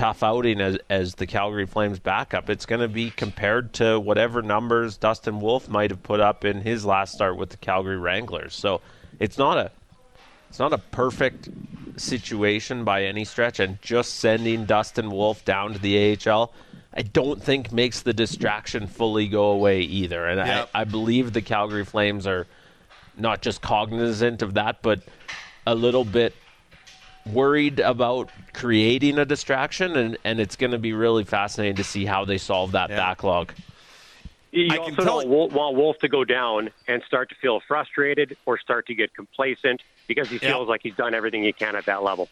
tough 0.00 0.22
outing 0.22 0.62
as, 0.62 0.78
as 0.88 1.16
the 1.16 1.26
Calgary 1.26 1.66
Flames 1.66 1.98
backup, 1.98 2.48
it's 2.48 2.64
going 2.64 2.80
to 2.80 2.88
be 2.88 3.10
compared 3.10 3.74
to 3.74 4.00
whatever 4.00 4.40
numbers 4.40 4.96
Dustin 4.96 5.40
Wolf 5.40 5.68
might 5.68 5.90
have 5.90 6.02
put 6.02 6.20
up 6.20 6.46
in 6.46 6.62
his 6.62 6.86
last 6.86 7.12
start 7.12 7.36
with 7.36 7.50
the 7.50 7.58
Calgary 7.58 7.98
Wranglers. 7.98 8.54
So 8.54 8.80
it's 9.18 9.36
not 9.36 9.58
a 9.58 9.70
it's 10.48 10.58
not 10.58 10.72
a 10.72 10.78
perfect 10.78 11.50
situation 11.98 12.82
by 12.82 13.04
any 13.04 13.26
stretch, 13.26 13.60
and 13.60 13.80
just 13.82 14.14
sending 14.14 14.64
Dustin 14.64 15.10
Wolf 15.10 15.44
down 15.44 15.74
to 15.74 15.78
the 15.78 16.16
AHL. 16.26 16.50
I 16.94 17.02
don't 17.02 17.40
think 17.40 17.70
makes 17.70 18.00
the 18.00 18.14
distraction 18.14 18.86
fully 18.86 19.28
go 19.28 19.50
away 19.50 19.82
either. 19.82 20.26
And 20.26 20.38
Yep. 20.38 20.70
I, 20.74 20.80
I 20.80 20.84
believe 20.84 21.34
the 21.34 21.42
Calgary 21.42 21.84
Flames 21.84 22.26
are 22.26 22.46
not 23.18 23.42
just 23.42 23.60
cognizant 23.60 24.40
of 24.40 24.54
that, 24.54 24.80
but 24.80 25.02
a 25.66 25.74
little 25.74 26.06
bit 26.06 26.34
worried 27.26 27.80
about 27.80 28.30
creating 28.52 29.18
a 29.18 29.24
distraction, 29.24 29.96
and, 29.96 30.18
and 30.24 30.40
it's 30.40 30.56
going 30.56 30.72
to 30.72 30.78
be 30.78 30.92
really 30.92 31.24
fascinating 31.24 31.76
to 31.76 31.84
see 31.84 32.04
how 32.04 32.24
they 32.24 32.38
solve 32.38 32.72
that 32.72 32.90
Yeah. 32.90 32.96
backlog. 32.96 33.52
You 34.52 34.66
I 34.72 34.76
can 34.78 34.80
also 34.80 35.04
tell 35.04 35.20
don't 35.20 35.28
wa- 35.28 35.46
want 35.46 35.76
Wolf 35.76 35.96
to 36.00 36.08
go 36.08 36.24
down 36.24 36.70
and 36.88 37.02
start 37.06 37.28
to 37.28 37.36
feel 37.36 37.60
frustrated 37.68 38.36
or 38.46 38.58
start 38.58 38.86
to 38.86 38.94
get 38.94 39.14
complacent 39.14 39.80
because 40.08 40.28
he 40.28 40.40
Yeah. 40.42 40.50
feels 40.52 40.68
like 40.68 40.80
he's 40.82 40.94
done 40.96 41.14
everything 41.14 41.44
he 41.44 41.52
can 41.52 41.76
at 41.76 41.86
that 41.86 42.02
level. 42.02 42.28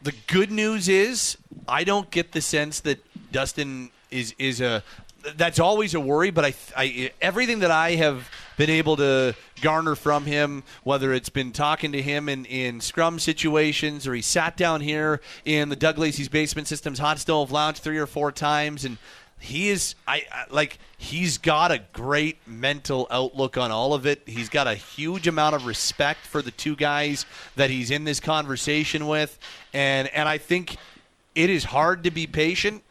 The 0.00 0.12
good 0.26 0.50
news 0.50 0.88
is 0.88 1.36
I 1.68 1.84
don't 1.84 2.10
get 2.10 2.32
the 2.32 2.40
sense 2.40 2.80
that 2.80 3.04
Dustin 3.30 3.90
is 4.10 4.34
is 4.38 4.62
a 4.62 4.82
that's 5.36 5.58
always 5.60 5.92
a 5.92 6.00
worry, 6.00 6.30
but 6.30 6.46
I, 6.46 6.54
I 6.74 7.12
everything 7.20 7.58
that 7.58 7.70
I 7.70 7.96
have 7.96 8.30
been 8.60 8.68
able 8.68 8.94
to 8.94 9.34
garner 9.62 9.94
from 9.94 10.26
him, 10.26 10.62
whether 10.84 11.14
it's 11.14 11.30
been 11.30 11.50
talking 11.50 11.92
to 11.92 12.02
him 12.02 12.28
in, 12.28 12.44
in 12.44 12.78
scrum 12.78 13.18
situations 13.18 14.06
or 14.06 14.12
he 14.12 14.20
sat 14.20 14.54
down 14.54 14.82
here 14.82 15.18
in 15.46 15.70
the 15.70 15.76
Doug 15.76 15.96
Lacey's 15.96 16.28
basement 16.28 16.68
systems 16.68 16.98
hot 16.98 17.18
stove 17.18 17.50
lounge 17.50 17.78
three 17.78 17.96
or 17.96 18.06
four 18.06 18.30
times. 18.30 18.84
And 18.84 18.98
he 19.38 19.70
is 19.70 19.94
I, 20.06 20.24
I 20.30 20.44
like 20.50 20.78
he's 20.98 21.38
got 21.38 21.72
a 21.72 21.80
great 21.94 22.36
mental 22.46 23.06
outlook 23.10 23.56
on 23.56 23.70
all 23.70 23.94
of 23.94 24.04
it. 24.04 24.20
He's 24.26 24.50
got 24.50 24.66
a 24.66 24.74
huge 24.74 25.26
amount 25.26 25.54
of 25.54 25.64
respect 25.64 26.26
for 26.26 26.42
the 26.42 26.50
two 26.50 26.76
guys 26.76 27.24
that 27.56 27.70
he's 27.70 27.90
in 27.90 28.04
this 28.04 28.20
conversation 28.20 29.06
with. 29.06 29.38
And 29.72 30.06
and 30.08 30.28
I 30.28 30.36
think 30.36 30.76
it 31.34 31.48
is 31.48 31.64
hard 31.64 32.04
to 32.04 32.10
be 32.10 32.26
patient 32.26 32.82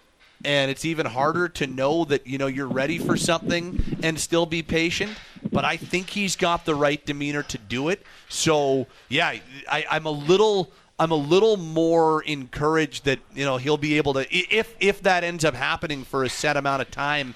and 0.44 0.72
it's 0.72 0.86
even 0.86 1.06
harder 1.06 1.50
to 1.50 1.68
know 1.68 2.06
that 2.06 2.26
you 2.26 2.40
know 2.40 2.48
you're 2.48 2.68
ready 2.68 2.98
for 2.98 3.18
something 3.18 3.98
and 4.02 4.20
still 4.20 4.48
be 4.48 4.64
patient 4.64 5.12
but 5.52 5.66
i 5.66 5.78
think 5.78 6.10
he's 6.10 6.36
got 6.36 6.66
the 6.66 6.76
right 6.76 7.06
demeanor 7.06 7.44
to 7.44 7.58
do 7.58 7.90
it 7.90 8.06
so 8.28 8.88
yeah 9.08 9.36
I, 9.70 9.86
i'm 9.90 10.06
a 10.06 10.12
little 10.12 10.72
i'm 10.98 11.12
a 11.12 11.16
little 11.16 11.58
more 11.58 12.24
encouraged 12.24 13.06
that 13.06 13.20
you 13.34 13.46
know 13.46 13.58
he'll 13.58 13.78
be 13.78 13.98
able 13.98 14.14
to 14.14 14.26
if 14.34 14.76
if 14.80 15.02
that 15.04 15.24
ends 15.24 15.46
up 15.46 15.56
happening 15.56 16.04
for 16.04 16.24
a 16.24 16.30
set 16.30 16.58
amount 16.58 16.82
of 16.82 16.92
time 16.92 17.36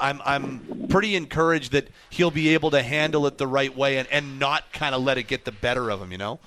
I'm, 0.00 0.20
I'm 0.24 0.86
pretty 0.88 1.14
encouraged 1.14 1.72
that 1.72 1.88
he'll 2.10 2.30
be 2.30 2.48
able 2.54 2.70
to 2.72 2.82
handle 2.82 3.26
it 3.26 3.38
the 3.38 3.46
right 3.46 3.74
way 3.74 3.98
and, 3.98 4.08
and 4.08 4.38
not 4.38 4.72
kind 4.72 4.94
of 4.94 5.02
let 5.02 5.18
it 5.18 5.24
get 5.24 5.44
the 5.44 5.52
better 5.52 5.90
of 5.90 6.00
him, 6.02 6.10
you 6.10 6.18
know? 6.18 6.40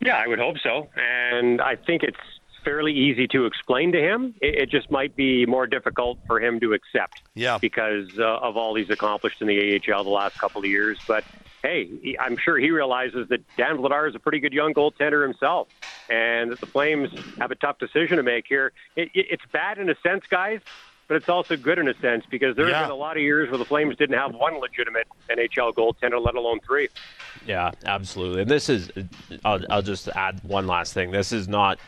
Yeah, 0.00 0.16
I 0.16 0.26
would 0.26 0.38
hope 0.38 0.56
so. 0.62 0.88
And 0.96 1.60
I 1.60 1.76
think 1.76 2.02
it's 2.02 2.16
fairly 2.64 2.92
easy 2.92 3.26
to 3.28 3.46
explain 3.46 3.92
to 3.92 4.00
him. 4.00 4.34
It, 4.40 4.54
it 4.56 4.70
just 4.70 4.90
might 4.90 5.14
be 5.16 5.46
more 5.46 5.66
difficult 5.66 6.18
for 6.26 6.40
him 6.40 6.60
to 6.60 6.72
accept. 6.72 7.22
Yeah. 7.34 7.58
Because 7.58 8.18
uh, 8.18 8.24
of 8.24 8.56
all 8.56 8.74
he's 8.74 8.90
accomplished 8.90 9.40
in 9.40 9.46
the 9.48 9.80
AHL 9.92 10.04
the 10.04 10.10
last 10.10 10.38
couple 10.38 10.60
of 10.60 10.66
years. 10.66 10.98
But 11.06 11.24
hey, 11.62 11.88
he, 12.02 12.18
I'm 12.18 12.36
sure 12.36 12.58
he 12.58 12.70
realizes 12.70 13.28
that 13.28 13.40
Dan 13.56 13.78
Vladar 13.78 14.08
is 14.08 14.14
a 14.14 14.18
pretty 14.18 14.40
good 14.40 14.52
young 14.52 14.74
goaltender 14.74 15.22
himself, 15.22 15.68
and 16.08 16.52
that 16.52 16.60
the 16.60 16.66
Flames 16.66 17.10
have 17.38 17.50
a 17.50 17.56
tough 17.56 17.78
decision 17.78 18.16
to 18.18 18.22
make 18.22 18.46
here. 18.48 18.72
It, 18.96 19.10
it, 19.14 19.26
it's 19.30 19.44
bad 19.52 19.78
in 19.78 19.88
a 19.90 19.94
sense, 20.02 20.24
guys. 20.30 20.60
but 21.08 21.16
it's 21.16 21.28
also 21.28 21.56
good 21.56 21.78
in 21.78 21.88
a 21.88 21.94
sense 22.00 22.24
because 22.30 22.54
there 22.54 22.68
Yeah. 22.68 22.82
been 22.82 22.90
a 22.90 22.94
lot 22.94 23.16
of 23.16 23.22
years 23.22 23.48
where 23.50 23.56
the 23.58 23.64
Flames 23.64 23.96
didn't 23.96 24.18
have 24.18 24.34
one 24.34 24.60
legitimate 24.60 25.06
NHL 25.30 25.72
goaltender, 25.74 26.22
let 26.24 26.34
alone 26.34 26.60
three. 26.66 26.88
Yeah, 27.46 27.70
absolutely. 27.86 28.42
And 28.42 28.50
this 28.50 28.68
is, 28.68 28.90
I'll, 29.44 29.60
I'll 29.70 29.82
just 29.82 30.08
add 30.08 30.40
one 30.44 30.66
last 30.66 30.92
thing. 30.92 31.10
This 31.10 31.32
is 31.32 31.48
not, 31.48 31.78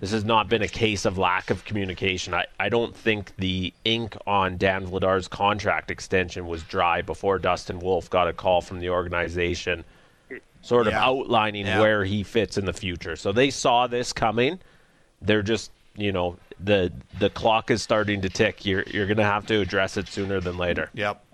this 0.00 0.10
has 0.12 0.24
not 0.24 0.48
been 0.48 0.62
a 0.62 0.68
case 0.68 1.04
of 1.04 1.18
lack 1.18 1.50
of 1.50 1.64
communication. 1.64 2.34
I, 2.34 2.46
I 2.58 2.68
don't 2.68 2.94
think 2.94 3.34
the 3.36 3.72
ink 3.84 4.16
on 4.26 4.56
Dan 4.56 4.86
Vladar's 4.86 5.28
contract 5.28 5.90
extension 5.90 6.46
was 6.46 6.62
dry 6.62 7.02
before 7.02 7.38
Dustin 7.38 7.78
Wolf 7.80 8.08
got 8.10 8.28
a 8.28 8.32
call 8.32 8.60
from 8.60 8.80
the 8.80 8.90
organization, 8.90 9.84
sort 10.62 10.86
of 10.86 10.92
Yeah. 10.92 11.04
outlining 11.04 11.66
Yeah. 11.66 11.80
where 11.80 12.04
he 12.04 12.22
fits 12.22 12.58
in 12.58 12.64
the 12.64 12.72
future. 12.72 13.16
So 13.16 13.32
they 13.32 13.50
saw 13.50 13.86
this 13.86 14.12
coming. 14.12 14.58
They're 15.22 15.42
just, 15.42 15.70
you 15.96 16.12
know, 16.12 16.36
the 16.60 16.92
the 17.18 17.30
clock 17.30 17.70
is 17.70 17.82
starting 17.82 18.20
to 18.22 18.28
tick. 18.28 18.64
You're 18.66 18.82
you're 18.84 19.06
gonna 19.06 19.24
have 19.24 19.46
to 19.46 19.60
address 19.60 19.96
it 19.96 20.08
sooner 20.08 20.40
than 20.40 20.56
later. 20.58 20.90
Yep. 20.94 21.24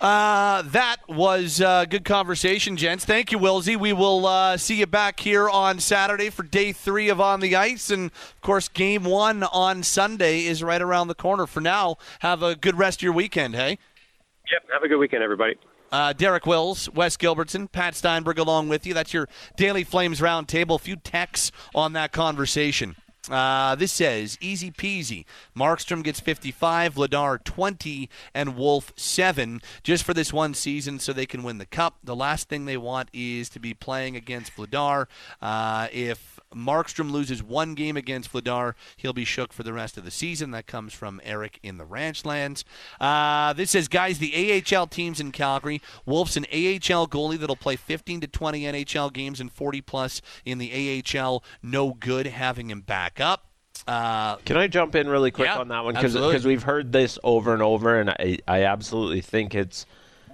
Uh, 0.00 0.62
that 0.62 0.96
was 1.08 1.60
uh, 1.60 1.84
good 1.84 2.04
conversation, 2.04 2.76
gents. 2.76 3.04
Thank 3.04 3.32
you, 3.32 3.38
Wilsey. 3.38 3.78
We 3.78 3.92
will 3.92 4.26
uh, 4.26 4.56
see 4.56 4.76
you 4.76 4.86
back 4.86 5.20
here 5.20 5.48
on 5.48 5.78
Saturday 5.78 6.30
for 6.30 6.42
day 6.42 6.72
three 6.72 7.08
of 7.10 7.20
On 7.20 7.40
the 7.40 7.54
Ice. 7.54 7.90
And, 7.90 8.10
of 8.10 8.40
course, 8.40 8.68
game 8.68 9.04
one 9.04 9.42
on 9.42 9.82
Sunday 9.82 10.46
is 10.46 10.62
right 10.62 10.80
around 10.80 11.08
the 11.08 11.14
corner. 11.14 11.46
For 11.46 11.60
now, 11.60 11.96
have 12.20 12.42
a 12.42 12.56
good 12.56 12.78
rest 12.78 13.00
of 13.00 13.02
your 13.02 13.12
weekend, 13.12 13.54
hey? 13.54 13.78
Yep. 14.50 14.62
Have 14.72 14.82
a 14.82 14.88
good 14.88 14.98
weekend, 14.98 15.22
everybody. 15.22 15.56
Uh, 15.92 16.12
Derek 16.12 16.46
Wills, 16.46 16.88
Wes 16.90 17.16
Gilbertson, 17.16 17.70
Pat 17.70 17.94
Steinberg 17.94 18.38
along 18.38 18.68
with 18.68 18.86
you. 18.86 18.94
That's 18.94 19.12
your 19.12 19.28
Daily 19.56 19.84
Flames 19.84 20.20
roundtable. 20.20 20.76
A 20.76 20.78
few 20.78 20.96
texts 20.96 21.50
on 21.74 21.92
that 21.94 22.12
conversation. 22.12 22.96
Uh, 23.28 23.74
this 23.74 23.92
says 23.92 24.38
easy 24.40 24.70
peasy. 24.70 25.24
Markstrom 25.56 26.02
gets 26.02 26.20
55, 26.20 26.94
Vladar 26.94 27.42
20, 27.42 28.08
and 28.34 28.56
Wolf 28.56 28.92
7 28.96 29.60
just 29.82 30.04
for 30.04 30.14
this 30.14 30.32
one 30.32 30.54
season 30.54 30.98
so 30.98 31.12
they 31.12 31.26
can 31.26 31.42
win 31.42 31.58
the 31.58 31.66
cup. 31.66 31.98
The 32.02 32.16
last 32.16 32.48
thing 32.48 32.64
they 32.64 32.78
want 32.78 33.10
is 33.12 33.50
to 33.50 33.60
be 33.60 33.74
playing 33.74 34.16
against 34.16 34.56
Vladar. 34.56 35.06
Uh, 35.42 35.88
if 35.92 36.39
Markstrom 36.54 37.10
loses 37.10 37.42
one 37.42 37.74
game 37.74 37.96
against 37.96 38.32
Vladar, 38.32 38.74
he'll 38.96 39.12
be 39.12 39.24
shook 39.24 39.52
for 39.52 39.62
the 39.62 39.72
rest 39.72 39.96
of 39.96 40.04
the 40.04 40.10
season. 40.10 40.50
That 40.50 40.66
comes 40.66 40.92
from 40.92 41.20
Eric 41.24 41.58
in 41.62 41.78
the 41.78 41.84
Ranchlands. 41.84 42.64
Uh, 43.00 43.52
this 43.52 43.70
says, 43.70 43.88
guys, 43.88 44.18
the 44.18 44.62
AHL 44.72 44.86
teams 44.86 45.20
in 45.20 45.32
Calgary. 45.32 45.80
Wolf's 46.06 46.36
an 46.36 46.44
AHL 46.52 47.06
goalie 47.06 47.38
that'll 47.38 47.56
play 47.56 47.76
15 47.76 48.22
to 48.22 48.26
20 48.26 48.62
NHL 48.62 49.12
games 49.12 49.40
and 49.40 49.52
40 49.52 49.80
plus 49.80 50.20
in 50.44 50.58
the 50.58 51.02
AHL. 51.16 51.44
No 51.62 51.92
good 51.92 52.26
having 52.26 52.70
him 52.70 52.80
back 52.80 53.20
up. 53.20 53.46
Uh, 53.86 54.36
Can 54.36 54.56
I 54.56 54.66
jump 54.66 54.94
in 54.94 55.08
really 55.08 55.30
quick 55.30 55.46
Yeah, 55.46 55.58
on 55.58 55.68
that 55.68 55.84
one? 55.84 55.94
Because 55.94 56.44
we've 56.44 56.62
heard 56.62 56.92
this 56.92 57.18
over 57.24 57.54
and 57.54 57.62
over, 57.62 57.98
and 57.98 58.10
I, 58.10 58.38
I 58.46 58.64
absolutely 58.64 59.20
think 59.20 59.54
it's 59.54 59.86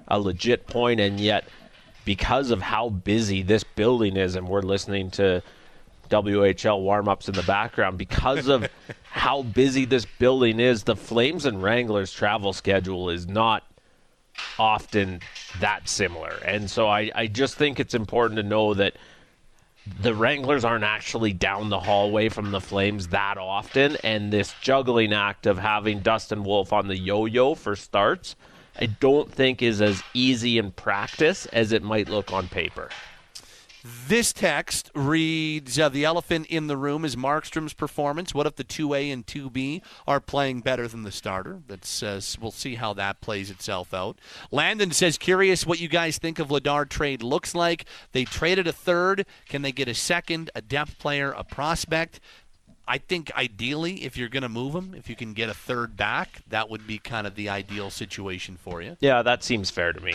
a 0.09 0.19
legit 0.19 0.67
point, 0.67 1.01
and 1.01 1.21
yet 1.21 1.45
because 2.05 2.51
of 2.51 2.62
how 2.62 2.89
busy 2.89 3.43
this 3.43 3.64
building 3.64 4.17
is, 4.17 4.35
and 4.37 4.49
we're 4.49 4.62
listening 4.62 5.11
to 5.12 5.43
WHL 6.09 6.81
warm 6.81 7.09
ups 7.09 7.29
in 7.29 7.35
the 7.35 7.43
background, 7.43 7.99
because 7.99 8.49
of 8.49 8.69
how 9.11 9.43
busy 9.43 9.85
this 9.85 10.07
building 10.19 10.61
is, 10.61 10.85
the 10.85 10.97
Flames 10.97 11.47
and 11.47 11.63
Wranglers 11.63 12.13
travel 12.13 12.53
schedule 12.53 13.11
is 13.11 13.27
not 13.27 13.65
often 14.59 15.21
that 15.61 15.89
similar. 15.89 16.39
And 16.45 16.71
so 16.71 16.89
I, 16.89 17.11
I 17.15 17.27
just 17.27 17.57
think 17.57 17.81
it's 17.81 17.95
important 17.95 18.37
to 18.37 18.43
know 18.43 18.75
that 18.75 18.95
the 20.01 20.15
Wranglers 20.15 20.65
aren't 20.65 20.85
actually 20.85 21.33
down 21.33 21.69
the 21.69 21.81
hallway 21.81 22.29
from 22.29 22.51
the 22.51 22.61
Flames 22.61 23.09
that 23.09 23.39
often, 23.39 23.97
and 24.03 24.33
this 24.33 24.55
juggling 24.61 25.13
act 25.13 25.47
of 25.47 25.59
having 25.59 26.01
Dustin 26.01 26.43
Wolf 26.43 26.73
on 26.73 26.89
the 26.89 26.97
yo-yo 26.97 27.55
for 27.55 27.77
starts, 27.77 28.35
I 28.79 28.87
don't 28.87 29.31
think 29.33 29.63
is 29.63 29.81
as 29.81 30.03
easy 30.13 30.59
in 30.59 30.73
practice 30.73 31.47
as 31.47 31.73
it 31.73 31.83
might 31.83 32.09
look 32.09 32.33
on 32.33 32.49
paper. 32.49 32.91
This 34.09 34.32
text 34.32 34.91
reads 34.97 35.78
uh, 35.78 35.89
The 35.89 36.05
elephant 36.05 36.47
in 36.47 36.66
the 36.66 36.76
room 36.76 37.05
is 37.05 37.14
Markstrom's 37.14 37.72
performance. 37.72 38.34
What 38.34 38.47
if 38.47 38.57
the 38.57 38.64
2A 38.64 39.12
and 39.12 39.24
2B 39.24 39.80
are 40.09 40.18
playing 40.18 40.62
better 40.62 40.89
than 40.89 41.05
the 41.05 41.12
starter? 41.12 41.61
That's, 41.68 42.03
uh, 42.03 42.20
we'll 42.41 42.51
see 42.51 42.74
how 42.74 42.95
that 42.95 43.20
plays 43.20 43.49
itself 43.49 43.95
out. 43.95 44.18
Landon 44.51 44.91
says, 44.91 45.18
Curious 45.18 45.64
what 45.64 45.78
you 45.78 45.89
guys 45.89 46.18
think 46.18 46.41
of 46.41 46.49
Vladar 46.49 46.89
trade 46.89 47.22
looks 47.22 47.55
like. 47.55 47.84
They 48.11 48.24
traded 48.24 48.66
a 48.66 48.72
third. 48.72 49.24
Can 49.49 49.62
they 49.62 49.72
get 49.72 49.87
a 49.87 49.95
second, 49.95 50.51
a 50.57 50.62
depth 50.62 50.99
player, 50.99 51.30
a 51.30 51.45
prospect? 51.45 52.18
I 52.89 52.99
think 52.99 53.30
ideally, 53.37 54.05
if 54.05 54.16
you're 54.16 54.28
going 54.28 54.43
to 54.43 54.49
move 54.49 54.74
him, 54.74 54.95
if 54.97 55.09
you 55.09 55.14
can 55.14 55.32
get 55.32 55.49
a 55.49 55.55
third 55.55 55.97
back, 55.97 56.43
that 56.49 56.70
would 56.70 56.87
be 56.89 56.99
kind 56.99 57.26
of 57.26 57.37
the 57.37 57.49
ideal 57.49 57.91
situation 57.91 58.57
for 58.57 58.82
you. 58.82 58.97
Yeah, 59.01 59.22
that 59.22 59.45
seems 59.45 59.70
fair 59.70 59.93
to 59.93 60.01
me. 60.01 60.14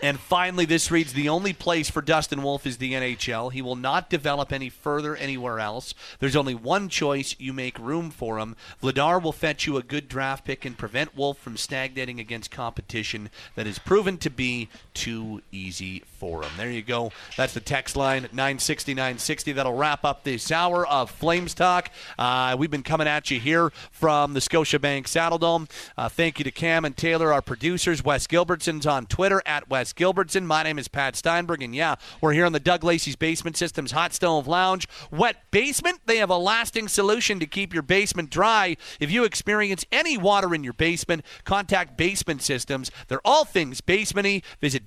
And 0.00 0.18
finally, 0.18 0.64
this 0.64 0.90
reads 0.90 1.12
The 1.12 1.28
only 1.28 1.52
place 1.52 1.90
for 1.90 2.02
Dustin 2.02 2.42
Wolf 2.42 2.66
is 2.66 2.78
the 2.78 2.92
NHL. 2.92 3.52
He 3.52 3.62
will 3.62 3.76
not 3.76 4.10
develop 4.10 4.52
any 4.52 4.68
further 4.68 5.14
anywhere 5.16 5.60
else. 5.60 5.94
There's 6.18 6.36
only 6.36 6.54
one 6.54 6.88
choice. 6.88 7.36
You 7.38 7.52
make 7.52 7.78
room 7.78 8.10
for 8.10 8.38
him. 8.38 8.56
Vladar 8.82 9.22
will 9.22 9.32
fetch 9.32 9.66
you 9.66 9.76
a 9.76 9.82
good 9.82 10.08
draft 10.08 10.44
pick 10.44 10.64
and 10.64 10.78
prevent 10.78 11.16
Wolf 11.16 11.38
from 11.38 11.56
stagnating 11.56 12.20
against 12.20 12.50
competition 12.50 13.30
that 13.54 13.66
is 13.66 13.78
proven 13.78 14.18
to 14.18 14.30
be 14.30 14.68
too 14.94 15.42
easy 15.52 16.02
for 16.22 16.44
him. 16.44 16.52
There 16.56 16.70
you 16.70 16.82
go. 16.82 17.10
That's 17.36 17.52
the 17.52 17.58
text 17.58 17.96
line 17.96 18.22
960 18.30 18.94
960. 18.94 19.50
That'll 19.50 19.74
wrap 19.74 20.04
up 20.04 20.22
this 20.22 20.52
hour 20.52 20.86
of 20.86 21.10
Flames 21.10 21.52
Talk. 21.52 21.90
Uh, 22.16 22.54
we've 22.56 22.70
been 22.70 22.84
coming 22.84 23.08
at 23.08 23.28
you 23.32 23.40
here 23.40 23.72
from 23.90 24.32
the 24.32 24.38
Scotiabank 24.38 25.06
Saddledome. 25.06 25.68
Uh, 25.98 26.08
thank 26.08 26.38
you 26.38 26.44
to 26.44 26.52
Cam 26.52 26.84
and 26.84 26.96
Taylor, 26.96 27.32
our 27.32 27.42
producers. 27.42 28.04
Wes 28.04 28.28
Gilbertson's 28.28 28.86
on 28.86 29.06
Twitter 29.06 29.42
at 29.44 29.68
Wes 29.68 29.92
Gilbertson. 29.92 30.44
My 30.44 30.62
name 30.62 30.78
is 30.78 30.86
Pat 30.86 31.16
Steinberg, 31.16 31.60
and 31.60 31.74
yeah, 31.74 31.96
we're 32.20 32.34
here 32.34 32.46
on 32.46 32.52
the 32.52 32.60
Doug 32.60 32.84
Lacey's 32.84 33.16
Basement 33.16 33.56
Systems 33.56 33.90
Hot 33.90 34.14
Stove 34.14 34.46
Lounge. 34.46 34.86
Wet 35.10 35.50
basement, 35.50 36.02
they 36.06 36.18
have 36.18 36.30
a 36.30 36.38
lasting 36.38 36.86
solution 36.86 37.40
to 37.40 37.46
keep 37.46 37.74
your 37.74 37.82
basement 37.82 38.30
dry. 38.30 38.76
If 39.00 39.10
you 39.10 39.24
experience 39.24 39.84
any 39.90 40.16
water 40.16 40.54
in 40.54 40.62
your 40.62 40.72
basement, 40.74 41.24
contact 41.42 41.96
Basement 41.96 42.42
Systems. 42.42 42.92
They're 43.08 43.20
all 43.24 43.44
things 43.44 43.80
basementy. 43.80 44.44
Visit 44.60 44.86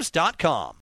dlbasementsystems.com. 0.00 0.76